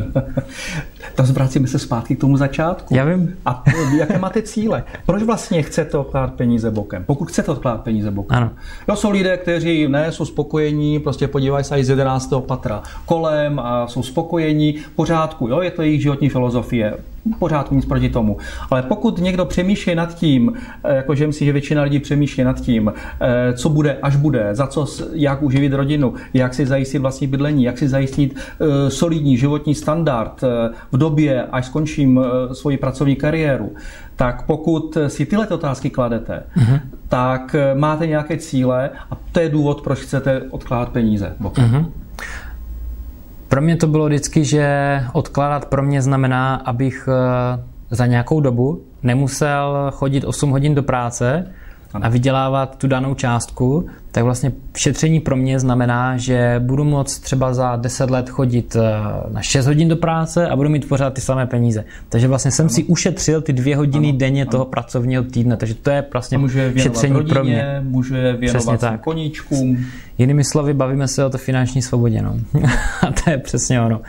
to 1.15 1.23
zvracíme 1.23 1.67
se 1.67 1.79
zpátky 1.79 2.15
k 2.15 2.19
tomu 2.19 2.37
začátku. 2.37 2.95
Já 2.95 3.05
vím. 3.05 3.37
A 3.45 3.63
jaké 3.97 4.19
máte 4.19 4.41
cíle? 4.41 4.83
Proč 5.05 5.23
vlastně 5.23 5.63
chcete 5.63 5.97
odkládat 5.97 6.33
peníze 6.33 6.71
bokem? 6.71 7.03
Pokud 7.03 7.25
chcete 7.25 7.51
odkládat 7.51 7.81
peníze 7.81 8.11
bokem. 8.11 8.37
Ano. 8.37 8.51
No, 8.87 8.95
jsou 8.95 9.11
lidé, 9.11 9.37
kteří 9.37 9.87
ne, 9.87 10.11
jsou 10.11 10.25
spokojení, 10.25 10.99
prostě 10.99 11.27
podívají 11.27 11.63
se 11.63 11.79
i 11.79 11.83
z 11.83 11.89
11. 11.89 12.33
patra 12.47 12.83
kolem 13.05 13.59
a 13.59 13.87
jsou 13.87 14.03
spokojení, 14.03 14.75
pořádku, 14.95 15.47
jo, 15.47 15.61
je 15.61 15.71
to 15.71 15.81
jejich 15.81 16.01
životní 16.01 16.29
filozofie 16.29 16.93
pořádku, 17.39 17.75
nic 17.75 17.85
proti 17.85 18.09
tomu. 18.09 18.37
Ale 18.69 18.83
pokud 18.83 19.17
někdo 19.17 19.45
přemýšlí 19.45 19.95
nad 19.95 20.13
tím, 20.13 20.53
eh, 20.83 20.95
jako 20.95 21.15
že 21.15 21.27
myslím, 21.27 21.45
že 21.45 21.51
většina 21.51 21.81
lidí 21.81 21.99
přemýšlí 21.99 22.43
nad 22.43 22.61
tím, 22.61 22.93
eh, 23.21 23.53
co 23.53 23.69
bude, 23.69 23.97
až 24.01 24.15
bude, 24.15 24.49
za 24.51 24.67
co, 24.67 24.87
jak 25.13 25.43
uživit 25.43 25.73
rodinu, 25.73 26.13
jak 26.33 26.53
si 26.53 26.65
zajistit 26.65 26.99
vlastní 26.99 27.27
bydlení, 27.27 27.63
jak 27.63 27.77
si 27.77 27.87
zajistit 27.87 28.35
eh, 28.35 28.89
solidní 28.89 29.37
životní 29.37 29.75
standard 29.75 30.41
v 30.91 30.97
době, 30.97 31.43
až 31.43 31.65
skončím 31.65 32.19
svoji 32.51 32.77
pracovní 32.77 33.15
kariéru, 33.15 33.71
tak 34.15 34.45
pokud 34.45 34.97
si 35.07 35.25
tyhle 35.25 35.47
otázky 35.47 35.89
kladete, 35.89 36.43
uh-huh. 36.57 36.79
tak 37.07 37.55
máte 37.73 38.07
nějaké 38.07 38.37
cíle 38.37 38.89
a 39.11 39.17
to 39.31 39.39
je 39.39 39.49
důvod, 39.49 39.81
proč 39.81 39.99
chcete 39.99 40.41
odkládat 40.51 40.89
peníze. 40.89 41.35
Uh-huh. 41.41 41.85
Pro 43.55 43.61
mě 43.61 43.75
to 43.75 43.87
bylo 43.87 44.05
vždycky, 44.05 44.43
že 44.43 45.01
odkládat 45.13 45.65
pro 45.65 45.83
mě 45.83 46.01
znamená, 46.01 46.55
abych 46.55 47.09
eh, 47.11 47.95
za 47.95 48.05
nějakou 48.05 48.39
dobu 48.39 48.81
nemusel 49.03 49.91
chodit 49.93 50.23
8 50.23 50.49
hodin 50.49 50.75
do 50.75 50.83
práce, 50.83 51.47
a 52.01 52.09
vydělávat 52.09 52.77
tu 52.77 52.87
danou 52.87 53.13
částku, 53.13 53.85
tak 54.11 54.23
vlastně 54.23 54.51
šetření 54.77 55.19
pro 55.19 55.35
mě 55.35 55.59
znamená, 55.59 56.17
že 56.17 56.61
budu 56.63 56.83
moct 56.83 57.19
třeba 57.19 57.53
za 57.53 57.75
10 57.75 58.09
let 58.09 58.29
chodit 58.29 58.75
eh, 58.75 58.81
na 59.33 59.41
6 59.41 59.65
hodin 59.65 59.87
do 59.87 59.95
práce 59.95 60.47
a 60.47 60.55
budu 60.55 60.69
mít 60.69 60.87
pořád 60.87 61.13
ty 61.13 61.21
samé 61.21 61.47
peníze. 61.47 61.85
Takže 62.09 62.27
vlastně 62.27 62.51
jsem 62.51 62.65
ano. 62.65 62.73
si 62.73 62.83
ušetřil 62.83 63.41
ty 63.41 63.53
dvě 63.53 63.75
hodiny 63.75 64.09
ano. 64.09 64.17
denně 64.17 64.41
ano. 64.41 64.51
toho 64.51 64.65
pracovního 64.65 65.23
týdne, 65.23 65.57
takže 65.57 65.73
to 65.73 65.89
je 65.89 66.05
vlastně 66.13 66.37
může 66.37 66.73
šetření 66.77 67.13
rodině, 67.13 67.33
pro 67.33 67.43
mě. 67.43 67.81
Může 67.83 68.33
věnovat 68.33 68.79
tak. 68.79 69.01
koníčkům. 69.01 69.85
Jinými 70.17 70.43
slovy, 70.43 70.73
bavíme 70.73 71.07
se 71.07 71.25
o 71.25 71.29
to 71.29 71.37
finanční 71.37 71.81
svobodě. 71.81 72.21
No. 72.21 72.35
a 73.01 73.11
to 73.23 73.29
je 73.29 73.37
přesně 73.37 73.81
ono. 73.81 74.01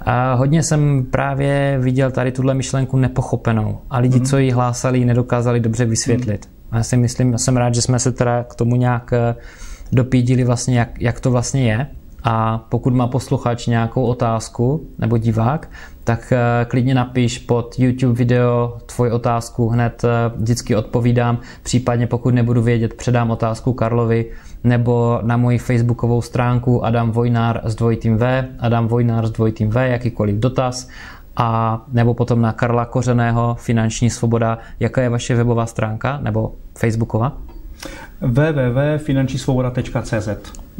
A 0.00 0.34
hodně 0.34 0.62
jsem 0.62 1.06
právě 1.10 1.78
viděl 1.80 2.10
tady 2.10 2.32
tuhle 2.32 2.54
myšlenku 2.54 2.96
nepochopenou 2.96 3.78
a 3.90 3.98
lidi, 3.98 4.18
mm. 4.18 4.24
co 4.24 4.38
ji 4.38 4.50
hlásali, 4.50 5.04
nedokázali 5.04 5.60
dobře 5.60 5.84
vysvětlit. 5.84 6.46
Mm. 6.46 6.59
A 6.70 6.76
já 6.76 6.82
si 6.82 6.96
myslím, 6.96 7.38
jsem 7.38 7.56
rád, 7.56 7.74
že 7.74 7.82
jsme 7.82 7.98
se 7.98 8.12
teda 8.12 8.44
k 8.44 8.54
tomu 8.54 8.76
nějak 8.76 9.12
eh, 9.12 9.34
dopídili 9.92 10.44
vlastně, 10.44 10.78
jak, 10.78 11.00
jak 11.00 11.20
to 11.20 11.30
vlastně 11.30 11.72
je. 11.72 11.86
A 12.24 12.58
pokud 12.68 12.94
má 12.94 13.06
posluchač 13.06 13.66
nějakou 13.66 14.02
otázku 14.02 14.86
nebo 14.98 15.18
divák, 15.18 15.70
tak 16.04 16.32
eh, 16.32 16.64
klidně 16.64 16.94
napiš 16.94 17.38
pod 17.38 17.78
YouTube 17.78 18.14
video 18.14 18.78
tvoji 18.86 19.10
otázku, 19.10 19.68
hned 19.68 20.04
eh, 20.04 20.08
vždycky 20.36 20.76
odpovídám. 20.76 21.38
Případně 21.62 22.06
pokud 22.06 22.34
nebudu 22.34 22.62
vědět, 22.62 22.94
předám 22.94 23.30
otázku 23.30 23.72
Karlovi 23.72 24.26
nebo 24.64 25.20
na 25.22 25.36
moji 25.36 25.58
facebookovou 25.58 26.22
stránku 26.22 26.84
Adam 26.84 27.10
Vojnár 27.10 27.60
s 27.64 27.74
dvojitým 27.74 28.16
V, 28.16 28.48
Adam 28.58 28.88
Vojnár 28.88 29.26
s 29.26 29.30
dvojitým 29.30 29.70
V, 29.70 29.88
jakýkoliv 29.88 30.36
dotaz 30.36 30.88
a 31.40 31.80
nebo 31.88 32.14
potom 32.14 32.40
na 32.40 32.52
Karla 32.52 32.84
Kořeného 32.84 33.54
Finanční 33.54 34.10
svoboda. 34.10 34.58
Jaká 34.80 35.02
je 35.02 35.08
vaše 35.08 35.34
webová 35.34 35.66
stránka 35.66 36.18
nebo 36.22 36.54
facebooková? 36.78 37.32
www.finančnísvoboda.cz 38.20 40.28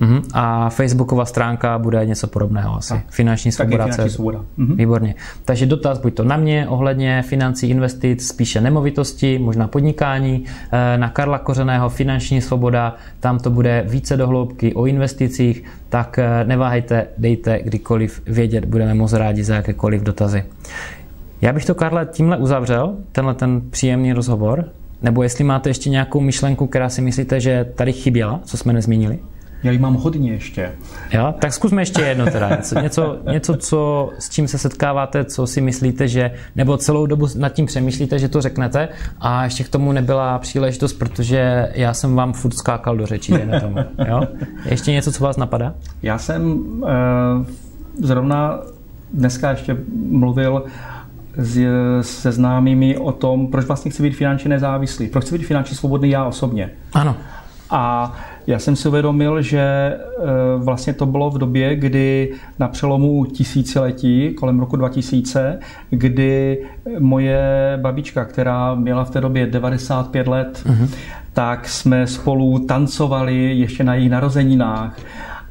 Uh-huh. 0.01 0.23
A 0.33 0.71
facebooková 0.71 1.25
stránka 1.25 1.79
bude 1.79 2.07
něco 2.07 2.27
podobného 2.27 2.77
asi. 2.77 2.95
Tak. 2.95 3.03
Finanční 3.09 3.53
svoboda. 3.53 3.85
Finanční 3.85 4.11
svoboda. 4.11 4.45
Uh-huh. 4.59 4.77
Výborně. 4.77 5.15
Takže 5.45 5.67
dotaz 5.67 5.99
buď 5.99 6.15
to 6.15 6.25
na 6.25 6.37
mě 6.37 6.69
ohledně 6.69 7.23
financí, 7.27 7.71
investic, 7.71 8.27
spíše 8.27 8.61
nemovitosti, 8.61 9.39
možná 9.39 9.69
podnikání, 9.69 10.45
eh, 10.73 10.99
na 10.99 11.09
Karla 11.09 11.39
Kořeného 11.39 11.89
Finanční 11.89 12.41
svoboda, 12.41 12.97
tam 13.21 13.39
to 13.39 13.51
bude 13.51 13.85
více 13.89 14.17
dohloubky 14.17 14.75
o 14.75 14.87
investicích, 14.87 15.65
tak 15.89 16.19
eh, 16.19 16.45
neváhejte, 16.45 17.07
dejte 17.19 17.61
kdykoliv 17.63 18.23
vědět, 18.27 18.65
budeme 18.65 18.95
moc 18.95 19.13
rádi 19.13 19.45
za 19.45 19.55
jakékoliv 19.55 20.03
dotazy. 20.03 20.45
Já 21.41 21.53
bych 21.53 21.65
to, 21.65 21.75
Karle, 21.75 22.07
tímhle 22.07 22.37
uzavřel, 22.37 22.97
tenhle 23.13 23.35
ten 23.35 23.61
příjemný 23.71 24.13
rozhovor, 24.13 24.65
nebo 25.03 25.23
jestli 25.23 25.45
máte 25.45 25.71
ještě 25.71 25.91
nějakou 25.91 26.21
myšlenku, 26.21 26.67
která 26.67 26.89
si 26.89 27.03
myslíte, 27.03 27.41
že 27.41 27.67
tady 27.75 27.93
chyběla, 27.93 28.41
co 28.45 28.57
jsme 28.57 28.73
nezmínili? 28.73 29.19
Já 29.63 29.73
jich 29.73 29.81
mám 29.81 29.95
hodně 29.95 30.33
ještě. 30.33 30.73
Jo, 31.13 31.35
tak 31.39 31.53
zkusme 31.53 31.83
ještě 31.83 32.03
jedno 32.03 32.27
teda. 32.27 32.49
Něco, 32.49 32.81
něco, 32.81 33.19
něco, 33.33 33.57
co, 33.57 34.11
s 34.19 34.31
čím 34.31 34.49
se 34.49 34.59
setkáváte, 34.59 35.25
co 35.25 35.47
si 35.47 35.61
myslíte, 35.61 36.09
že, 36.09 36.31
nebo 36.57 36.77
celou 36.77 37.07
dobu 37.07 37.27
nad 37.37 37.49
tím 37.49 37.67
přemýšlíte, 37.67 38.19
že 38.19 38.29
to 38.29 38.41
řeknete 38.41 38.89
a 39.21 39.45
ještě 39.45 39.65
k 39.65 39.69
tomu 39.69 39.93
nebyla 39.93 40.39
příležitost, 40.39 40.93
protože 40.93 41.69
já 41.75 41.95
jsem 41.95 42.15
vám 42.15 42.33
furt 42.33 42.55
skákal 42.55 42.97
do 42.97 43.07
řečí, 43.07 43.35
na 43.45 43.61
tomu. 43.61 43.77
Jo? 44.09 44.23
Ještě 44.65 44.93
něco, 44.93 45.13
co 45.13 45.25
vás 45.25 45.37
napadá? 45.37 45.75
Já 46.03 46.19
jsem 46.19 46.53
uh, 46.53 46.89
zrovna 48.03 48.59
dneska 49.13 49.51
ještě 49.51 49.77
mluvil 50.11 50.65
se 52.01 52.33
známými 52.33 52.99
o 52.99 53.13
tom, 53.13 53.47
proč 53.47 53.65
vlastně 53.65 53.91
chci 53.91 54.03
být 54.03 54.17
finančně 54.17 54.49
nezávislý, 54.49 55.09
proč 55.09 55.25
chci 55.25 55.39
být 55.39 55.47
finančně 55.47 55.77
svobodný 55.77 56.11
já 56.11 56.25
osobně. 56.25 56.71
Ano. 56.93 57.17
A 57.71 58.13
já 58.47 58.59
jsem 58.59 58.77
si 58.77 58.89
uvědomil, 58.89 59.43
že 59.43 59.61
e, 59.61 59.99
vlastně 60.57 60.93
to 60.93 61.07
bylo 61.07 61.31
v 61.31 61.39
době, 61.39 61.77
kdy 61.77 62.33
na 62.59 62.69
přelomu 62.69 63.25
tisíciletí, 63.25 64.35
kolem 64.35 64.61
roku 64.61 64.77
2000, 64.77 65.59
kdy 65.91 66.59
moje 66.99 67.79
babička, 67.83 68.25
která 68.25 68.75
měla 68.75 69.05
v 69.05 69.11
té 69.11 69.21
době 69.21 69.47
95 69.47 70.29
let, 70.29 70.63
uh-huh. 70.67 70.89
tak 71.33 71.69
jsme 71.69 72.07
spolu 72.07 72.59
tancovali 72.59 73.59
ještě 73.59 73.85
na 73.85 73.95
jejich 73.95 74.11
narozeninách 74.11 74.97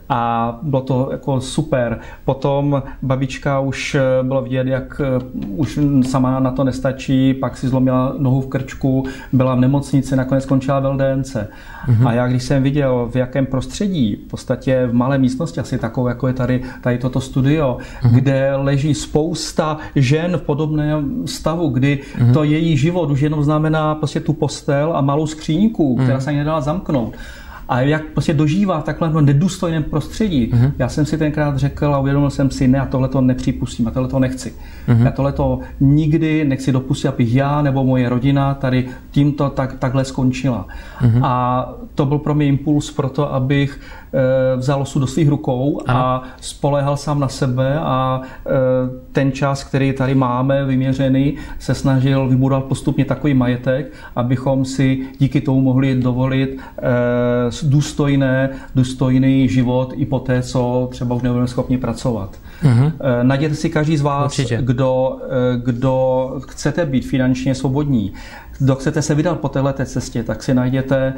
a 0.10 0.60
bylo 0.62 0.82
to 0.82 1.10
jako 1.12 1.42
super. 1.42 2.00
Potom 2.26 2.84
babička 3.02 3.60
už 3.60 3.96
eh, 3.96 4.24
bylo 4.24 4.42
vidět, 4.42 4.68
jak 4.68 5.02
eh, 5.06 5.26
už 5.56 5.80
sama 6.02 6.40
na 6.40 6.52
to 6.52 6.64
nestačí, 6.64 7.34
pak 7.34 7.58
si 7.58 7.68
zlomila 7.68 8.14
nohu 8.18 8.42
v 8.42 8.48
krčku, 8.48 9.06
byla 9.34 9.56
v 9.56 9.60
nemocnici, 9.60 10.16
nakonec 10.16 10.44
skončila 10.44 10.80
v 10.80 10.86
LDNC. 10.86 11.36
Mm-hmm. 11.36 12.08
A 12.08 12.14
já 12.14 12.28
když 12.28 12.44
jsem 12.44 12.64
viděl, 12.64 13.08
v 13.12 13.16
jakém 13.16 13.46
prostředí, 13.46 14.16
v 14.16 14.30
podstatě 14.30 14.88
v 14.88 14.94
malé 14.94 15.18
místnosti, 15.18 15.60
asi 15.60 15.78
takové, 15.78 16.12
jako 16.12 16.28
je 16.28 16.34
tady, 16.34 16.62
tady 16.82 16.98
toto 16.98 17.22
studio, 17.22 17.78
mm-hmm. 17.80 18.10
kde 18.12 18.56
leží 18.56 18.94
spousta 18.94 19.78
žen 19.96 20.38
v 20.38 20.42
podobném 20.42 21.28
stavu, 21.28 21.70
kdy 21.70 22.00
mm-hmm. 22.18 22.34
to 22.34 22.44
její 22.44 22.78
život 22.78 23.12
už 23.12 23.22
jenom 23.22 23.44
znamená 23.44 23.96
prostě 23.96 24.20
tu 24.20 24.34
postel 24.34 24.92
a 24.96 25.02
malou 25.02 25.28
skříňku, 25.28 25.96
mm-hmm. 25.96 26.04
která 26.04 26.20
se 26.20 26.30
ani 26.30 26.38
nedala 26.38 26.62
zamknout 26.62 27.14
a 27.70 27.82
jak 27.82 28.04
prostě 28.06 28.34
dožívá 28.34 28.82
v 28.82 28.84
takhle 28.84 29.22
nedůstojném 29.22 29.84
prostředí. 29.84 30.52
Uh-huh. 30.54 30.72
Já 30.80 30.90
jsem 30.90 31.06
si 31.06 31.18
tenkrát 31.18 31.58
řekl 31.58 31.86
a 31.86 32.00
uvědomil 32.00 32.30
jsem 32.30 32.52
si, 32.52 32.68
ne, 32.68 32.80
a 32.80 32.86
tohle 32.86 33.08
to 33.08 33.22
nepřipustím, 33.22 33.88
a 33.88 33.92
tohle 33.92 34.10
to 34.10 34.20
nechci. 34.20 34.54
Uh-huh. 34.88 35.06
Já 35.06 35.12
tohle 35.12 35.32
to 35.32 35.60
nikdy 35.80 36.46
nechci 36.46 36.72
dopustit, 36.72 37.08
abych 37.08 37.36
já 37.36 37.62
nebo 37.62 37.84
moje 37.84 38.10
rodina 38.10 38.54
tady 38.54 38.88
tímto 39.12 39.50
tak, 39.50 39.74
takhle 39.74 40.06
skončila. 40.06 40.68
Uh-huh. 41.02 41.22
A 41.24 41.66
to 41.96 42.06
byl 42.06 42.18
pro 42.18 42.36
mě 42.36 42.48
impuls 42.48 42.92
pro 42.92 43.10
to, 43.10 43.34
abych 43.34 43.80
vzal 44.58 44.82
osu 44.82 45.00
do 45.00 45.08
svých 45.08 45.30
rukou 45.30 45.78
uh-huh. 45.78 45.96
a 45.96 46.24
spolehal 46.42 46.98
sám 46.98 47.20
na 47.20 47.28
sebe 47.28 47.80
a 47.80 48.22
e, 48.22 48.50
ten 49.12 49.32
čas, 49.32 49.64
který 49.64 49.94
tady 49.94 50.16
máme 50.16 50.66
vyměřený, 50.66 51.36
se 51.60 51.74
snažil 51.74 52.28
vybudovat 52.28 52.64
postupně 52.64 53.06
takový 53.06 53.34
majetek, 53.34 53.94
abychom 54.16 54.66
si 54.66 55.00
díky 55.20 55.42
tomu 55.42 55.62
mohli 55.62 55.96
dovolit 55.96 56.60
e, 56.78 56.84
důstojné, 57.64 58.50
důstojný 58.76 59.50
život 59.50 59.94
i 59.96 60.06
po 60.06 60.20
té, 60.20 60.42
co 60.42 60.88
třeba 60.92 61.16
už 61.16 61.22
nebudeme 61.22 61.48
schopni 61.48 61.78
pracovat. 61.78 62.38
Mm-hmm. 62.64 62.92
Najděte 63.24 63.56
si 63.56 63.70
každý 63.70 63.98
z 63.98 64.02
vás, 64.02 64.40
kdo, 64.62 65.20
eh, 65.24 65.58
kdo 65.64 66.36
chcete 66.48 66.86
být 66.86 67.06
finančně 67.06 67.56
svobodní, 67.56 68.14
kdo 68.60 68.76
chcete 68.76 69.02
se 69.02 69.16
vydat 69.16 69.40
po 69.40 69.50
této 69.50 69.86
cestě, 69.86 70.24
tak 70.24 70.44
si 70.44 70.54
najděte 70.54 71.14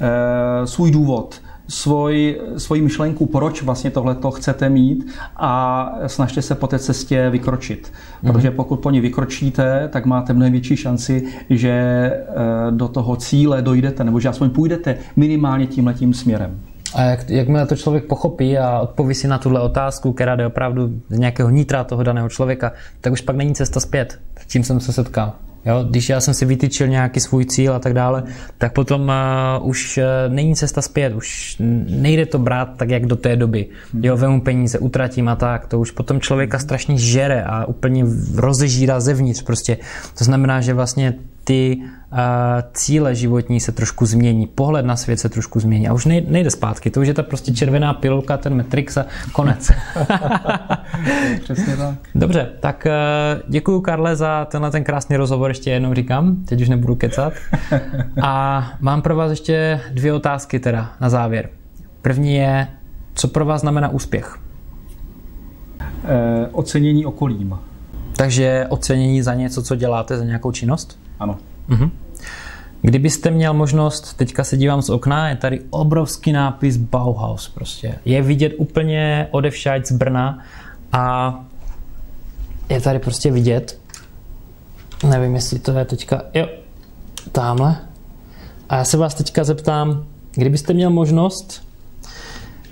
eh, 0.00 0.66
svůj 0.66 0.90
důvod, 0.90 1.40
svoj, 1.70 2.40
svoji 2.56 2.82
myšlenku, 2.82 3.26
proč 3.26 3.62
vlastně 3.62 3.90
tohleto 3.90 4.30
chcete 4.30 4.68
mít 4.68 5.06
a 5.36 5.92
snažte 6.06 6.42
se 6.42 6.54
po 6.54 6.66
té 6.66 6.78
cestě 6.78 7.30
vykročit. 7.30 7.92
Mm-hmm. 7.92 8.32
Protože 8.32 8.50
pokud 8.50 8.80
po 8.80 8.90
ní 8.90 9.00
vykročíte, 9.00 9.88
tak 9.92 10.06
máte 10.06 10.32
mnohem 10.32 10.52
větší 10.52 10.76
šanci, 10.76 11.26
že 11.50 11.70
eh, 11.70 12.26
do 12.70 12.88
toho 12.88 13.16
cíle 13.16 13.62
dojdete, 13.62 14.04
nebo 14.04 14.20
že 14.20 14.28
aspoň 14.28 14.50
půjdete 14.50 14.96
minimálně 15.16 15.66
tímhletím 15.66 16.14
směrem. 16.14 16.60
A 16.94 17.02
jak, 17.02 17.30
jakmile 17.30 17.66
to 17.66 17.76
člověk 17.76 18.04
pochopí 18.04 18.58
a 18.58 18.80
odpoví 18.80 19.14
si 19.14 19.28
na 19.28 19.38
tuhle 19.38 19.60
otázku, 19.60 20.12
která 20.12 20.36
jde 20.36 20.46
opravdu 20.46 20.90
z 21.08 21.18
nějakého 21.18 21.50
nitra 21.50 21.84
toho 21.84 22.02
daného 22.02 22.28
člověka, 22.28 22.72
tak 23.00 23.12
už 23.12 23.20
pak 23.20 23.36
není 23.36 23.54
cesta 23.54 23.80
zpět. 23.80 24.20
S 24.40 24.46
tím 24.46 24.64
jsem 24.64 24.80
se 24.80 24.92
setkal. 24.92 25.32
Jo, 25.66 25.84
když 25.90 26.08
já 26.08 26.20
jsem 26.20 26.34
si 26.34 26.44
vytyčil 26.44 26.88
nějaký 26.88 27.20
svůj 27.20 27.44
cíl 27.44 27.74
a 27.74 27.78
tak 27.78 27.94
dále, 27.94 28.22
tak 28.58 28.72
potom 28.72 29.12
uh, 29.60 29.68
už 29.68 29.98
uh, 29.98 30.34
není 30.34 30.56
cesta 30.56 30.82
zpět, 30.82 31.14
už 31.14 31.56
nejde 31.88 32.26
to 32.26 32.38
brát 32.38 32.68
tak, 32.76 32.90
jak 32.90 33.06
do 33.06 33.16
té 33.16 33.36
doby. 33.36 33.66
Jo, 34.02 34.16
vemu 34.16 34.40
peníze, 34.40 34.78
utratím 34.78 35.28
a 35.28 35.36
tak, 35.36 35.66
to 35.66 35.80
už 35.80 35.90
potom 35.90 36.20
člověka 36.20 36.58
strašně 36.58 36.98
žere 36.98 37.44
a 37.44 37.64
úplně 37.64 38.04
rozežírá 38.34 39.00
zevnitř 39.00 39.42
prostě. 39.42 39.76
To 40.18 40.24
znamená, 40.24 40.60
že 40.60 40.74
vlastně 40.74 41.14
ty 41.50 41.76
uh, 41.76 42.18
cíle 42.72 43.14
životní 43.14 43.60
se 43.60 43.72
trošku 43.72 44.06
změní, 44.06 44.46
pohled 44.46 44.86
na 44.86 44.96
svět 44.96 45.20
se 45.20 45.28
trošku 45.28 45.60
změní 45.60 45.88
a 45.88 45.92
už 45.92 46.04
nejde 46.06 46.50
zpátky, 46.50 46.90
to 46.90 47.00
už 47.00 47.08
je 47.08 47.14
ta 47.14 47.22
prostě 47.22 47.52
červená 47.52 47.94
pilulka, 47.94 48.36
ten 48.36 48.56
Matrix 48.56 48.96
a 48.96 49.06
konec. 49.32 49.70
Přesně 51.42 51.76
tak. 51.76 51.94
Dobře, 52.14 52.48
tak 52.60 52.86
uh, 52.86 53.50
děkuji 53.50 53.80
Karle 53.80 54.16
za 54.16 54.44
tenhle 54.44 54.70
ten 54.70 54.84
krásný 54.84 55.16
rozhovor, 55.16 55.50
ještě 55.50 55.70
jednou 55.70 55.94
říkám, 55.94 56.36
teď 56.44 56.60
už 56.60 56.68
nebudu 56.68 56.94
kecat. 56.94 57.32
A 58.22 58.64
mám 58.80 59.02
pro 59.02 59.16
vás 59.16 59.30
ještě 59.30 59.80
dvě 59.92 60.12
otázky 60.12 60.60
teda 60.60 60.92
na 61.00 61.10
závěr. 61.10 61.48
První 62.02 62.34
je, 62.34 62.68
co 63.14 63.28
pro 63.28 63.44
vás 63.44 63.60
znamená 63.60 63.88
úspěch? 63.88 64.38
Eh, 66.04 66.48
ocenění 66.52 67.06
okolím. 67.06 67.58
Takže 68.16 68.66
ocenění 68.68 69.22
za 69.22 69.34
něco, 69.34 69.62
co 69.62 69.76
děláte, 69.76 70.18
za 70.18 70.24
nějakou 70.24 70.52
činnost? 70.52 71.00
Ano. 71.20 71.36
Mhm. 71.68 71.90
Kdybyste 72.82 73.30
měl 73.30 73.54
možnost, 73.54 74.14
teďka 74.16 74.44
se 74.44 74.56
dívám 74.56 74.82
z 74.82 74.90
okna, 74.90 75.28
je 75.28 75.36
tady 75.36 75.60
obrovský 75.70 76.32
nápis 76.32 76.76
Bauhaus 76.76 77.48
prostě. 77.48 77.98
Je 78.04 78.22
vidět 78.22 78.52
úplně 78.58 79.28
odevšať 79.30 79.86
z 79.86 79.92
Brna 79.92 80.38
a 80.92 81.34
je 82.68 82.80
tady 82.80 82.98
prostě 82.98 83.30
vidět, 83.30 83.80
nevím, 85.08 85.34
jestli 85.34 85.58
to 85.58 85.72
je 85.72 85.84
teďka, 85.84 86.22
jo, 86.34 86.48
tamhle. 87.32 87.76
A 88.68 88.76
já 88.76 88.84
se 88.84 88.96
vás 88.96 89.14
teďka 89.14 89.44
zeptám, 89.44 90.04
kdybyste 90.32 90.72
měl 90.72 90.90
možnost 90.90 91.69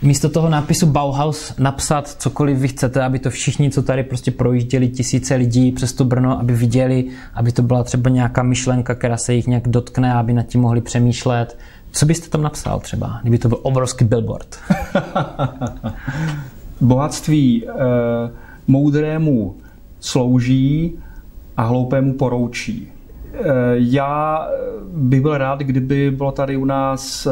místo 0.03 0.29
toho 0.29 0.49
nápisu 0.49 0.87
Bauhaus 0.87 1.55
napsat 1.59 2.09
cokoliv 2.09 2.59
vy 2.59 2.69
chcete, 2.69 3.03
aby 3.03 3.19
to 3.19 3.31
všichni, 3.31 3.71
co 3.71 3.83
tady 3.83 4.03
prostě 4.03 4.31
projížděli 4.31 4.89
tisíce 4.89 5.35
lidí 5.35 5.73
přes 5.73 5.93
to 5.93 6.05
Brno, 6.05 6.41
aby 6.41 6.53
viděli, 6.53 7.05
aby 7.35 7.53
to 7.53 7.63
byla 7.63 7.85
třeba 7.85 8.11
nějaká 8.11 8.43
myšlenka, 8.43 8.95
která 8.95 9.17
se 9.17 9.35
jich 9.35 9.47
nějak 9.47 9.69
dotkne, 9.69 10.15
aby 10.15 10.33
nad 10.33 10.47
tím 10.47 10.61
mohli 10.61 10.81
přemýšlet. 10.81 11.59
Co 11.93 12.07
byste 12.07 12.29
tam 12.29 12.43
napsal 12.43 12.81
třeba, 12.81 13.19
kdyby 13.23 13.39
to 13.39 13.49
byl 13.49 13.59
obrovský 13.63 14.05
billboard? 14.05 14.57
Bohatství 16.81 17.67
eh, 17.69 17.73
moudrému 18.67 19.57
slouží 20.01 20.99
a 21.57 21.63
hloupému 21.63 22.13
poroučí. 22.13 22.89
Eh, 23.35 23.43
já 23.75 24.47
bych 24.93 25.21
byl 25.21 25.39
rád, 25.39 25.61
kdyby 25.61 26.11
bylo 26.11 26.33
tady 26.33 26.57
u 26.57 26.65
nás 26.65 27.27
eh, 27.27 27.31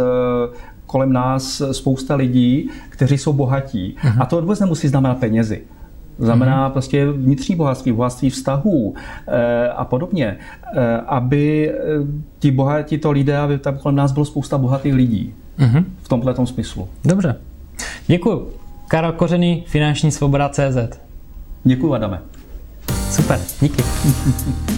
kolem 0.97 1.13
nás 1.13 1.63
spousta 1.73 2.15
lidí, 2.15 2.71
kteří 2.89 3.19
jsou 3.19 3.33
bohatí. 3.33 3.97
Uh-huh. 4.03 4.23
A 4.23 4.27
to 4.27 4.41
vůbec 4.41 4.61
nemusí 4.61 4.89
znamenat 4.89 5.19
penězi. 5.19 5.63
Znamená 6.19 6.69
uh-huh. 6.69 6.73
prostě 6.73 7.11
vnitřní 7.11 7.57
bohatství, 7.57 7.93
bohatství 7.93 8.31
vztahů 8.31 8.95
e, 9.27 9.69
a 9.69 9.85
podobně. 9.85 10.37
E, 10.77 11.01
aby 11.07 11.73
ti 12.39 12.51
bohatí 12.51 12.99
to 12.99 13.11
lidé, 13.11 13.37
aby 13.37 13.59
tam 13.59 13.79
kolem 13.79 13.97
nás 13.97 14.13
bylo 14.13 14.25
spousta 14.25 14.59
bohatých 14.59 14.95
lidí. 14.95 15.35
Uh-huh. 15.59 15.85
V 16.03 16.09
tomhle 16.09 16.35
smyslu. 16.47 16.89
Dobře. 17.05 17.37
Děkuji. 18.07 18.53
Karel 18.89 19.13
Kořený, 19.13 19.65
finanční 19.67 20.11
svoboda 20.11 20.49
CZ. 20.49 20.99
Děkuji, 21.65 21.95
Adame. 21.95 22.21
Super, 23.11 23.41
díky. 23.61 23.83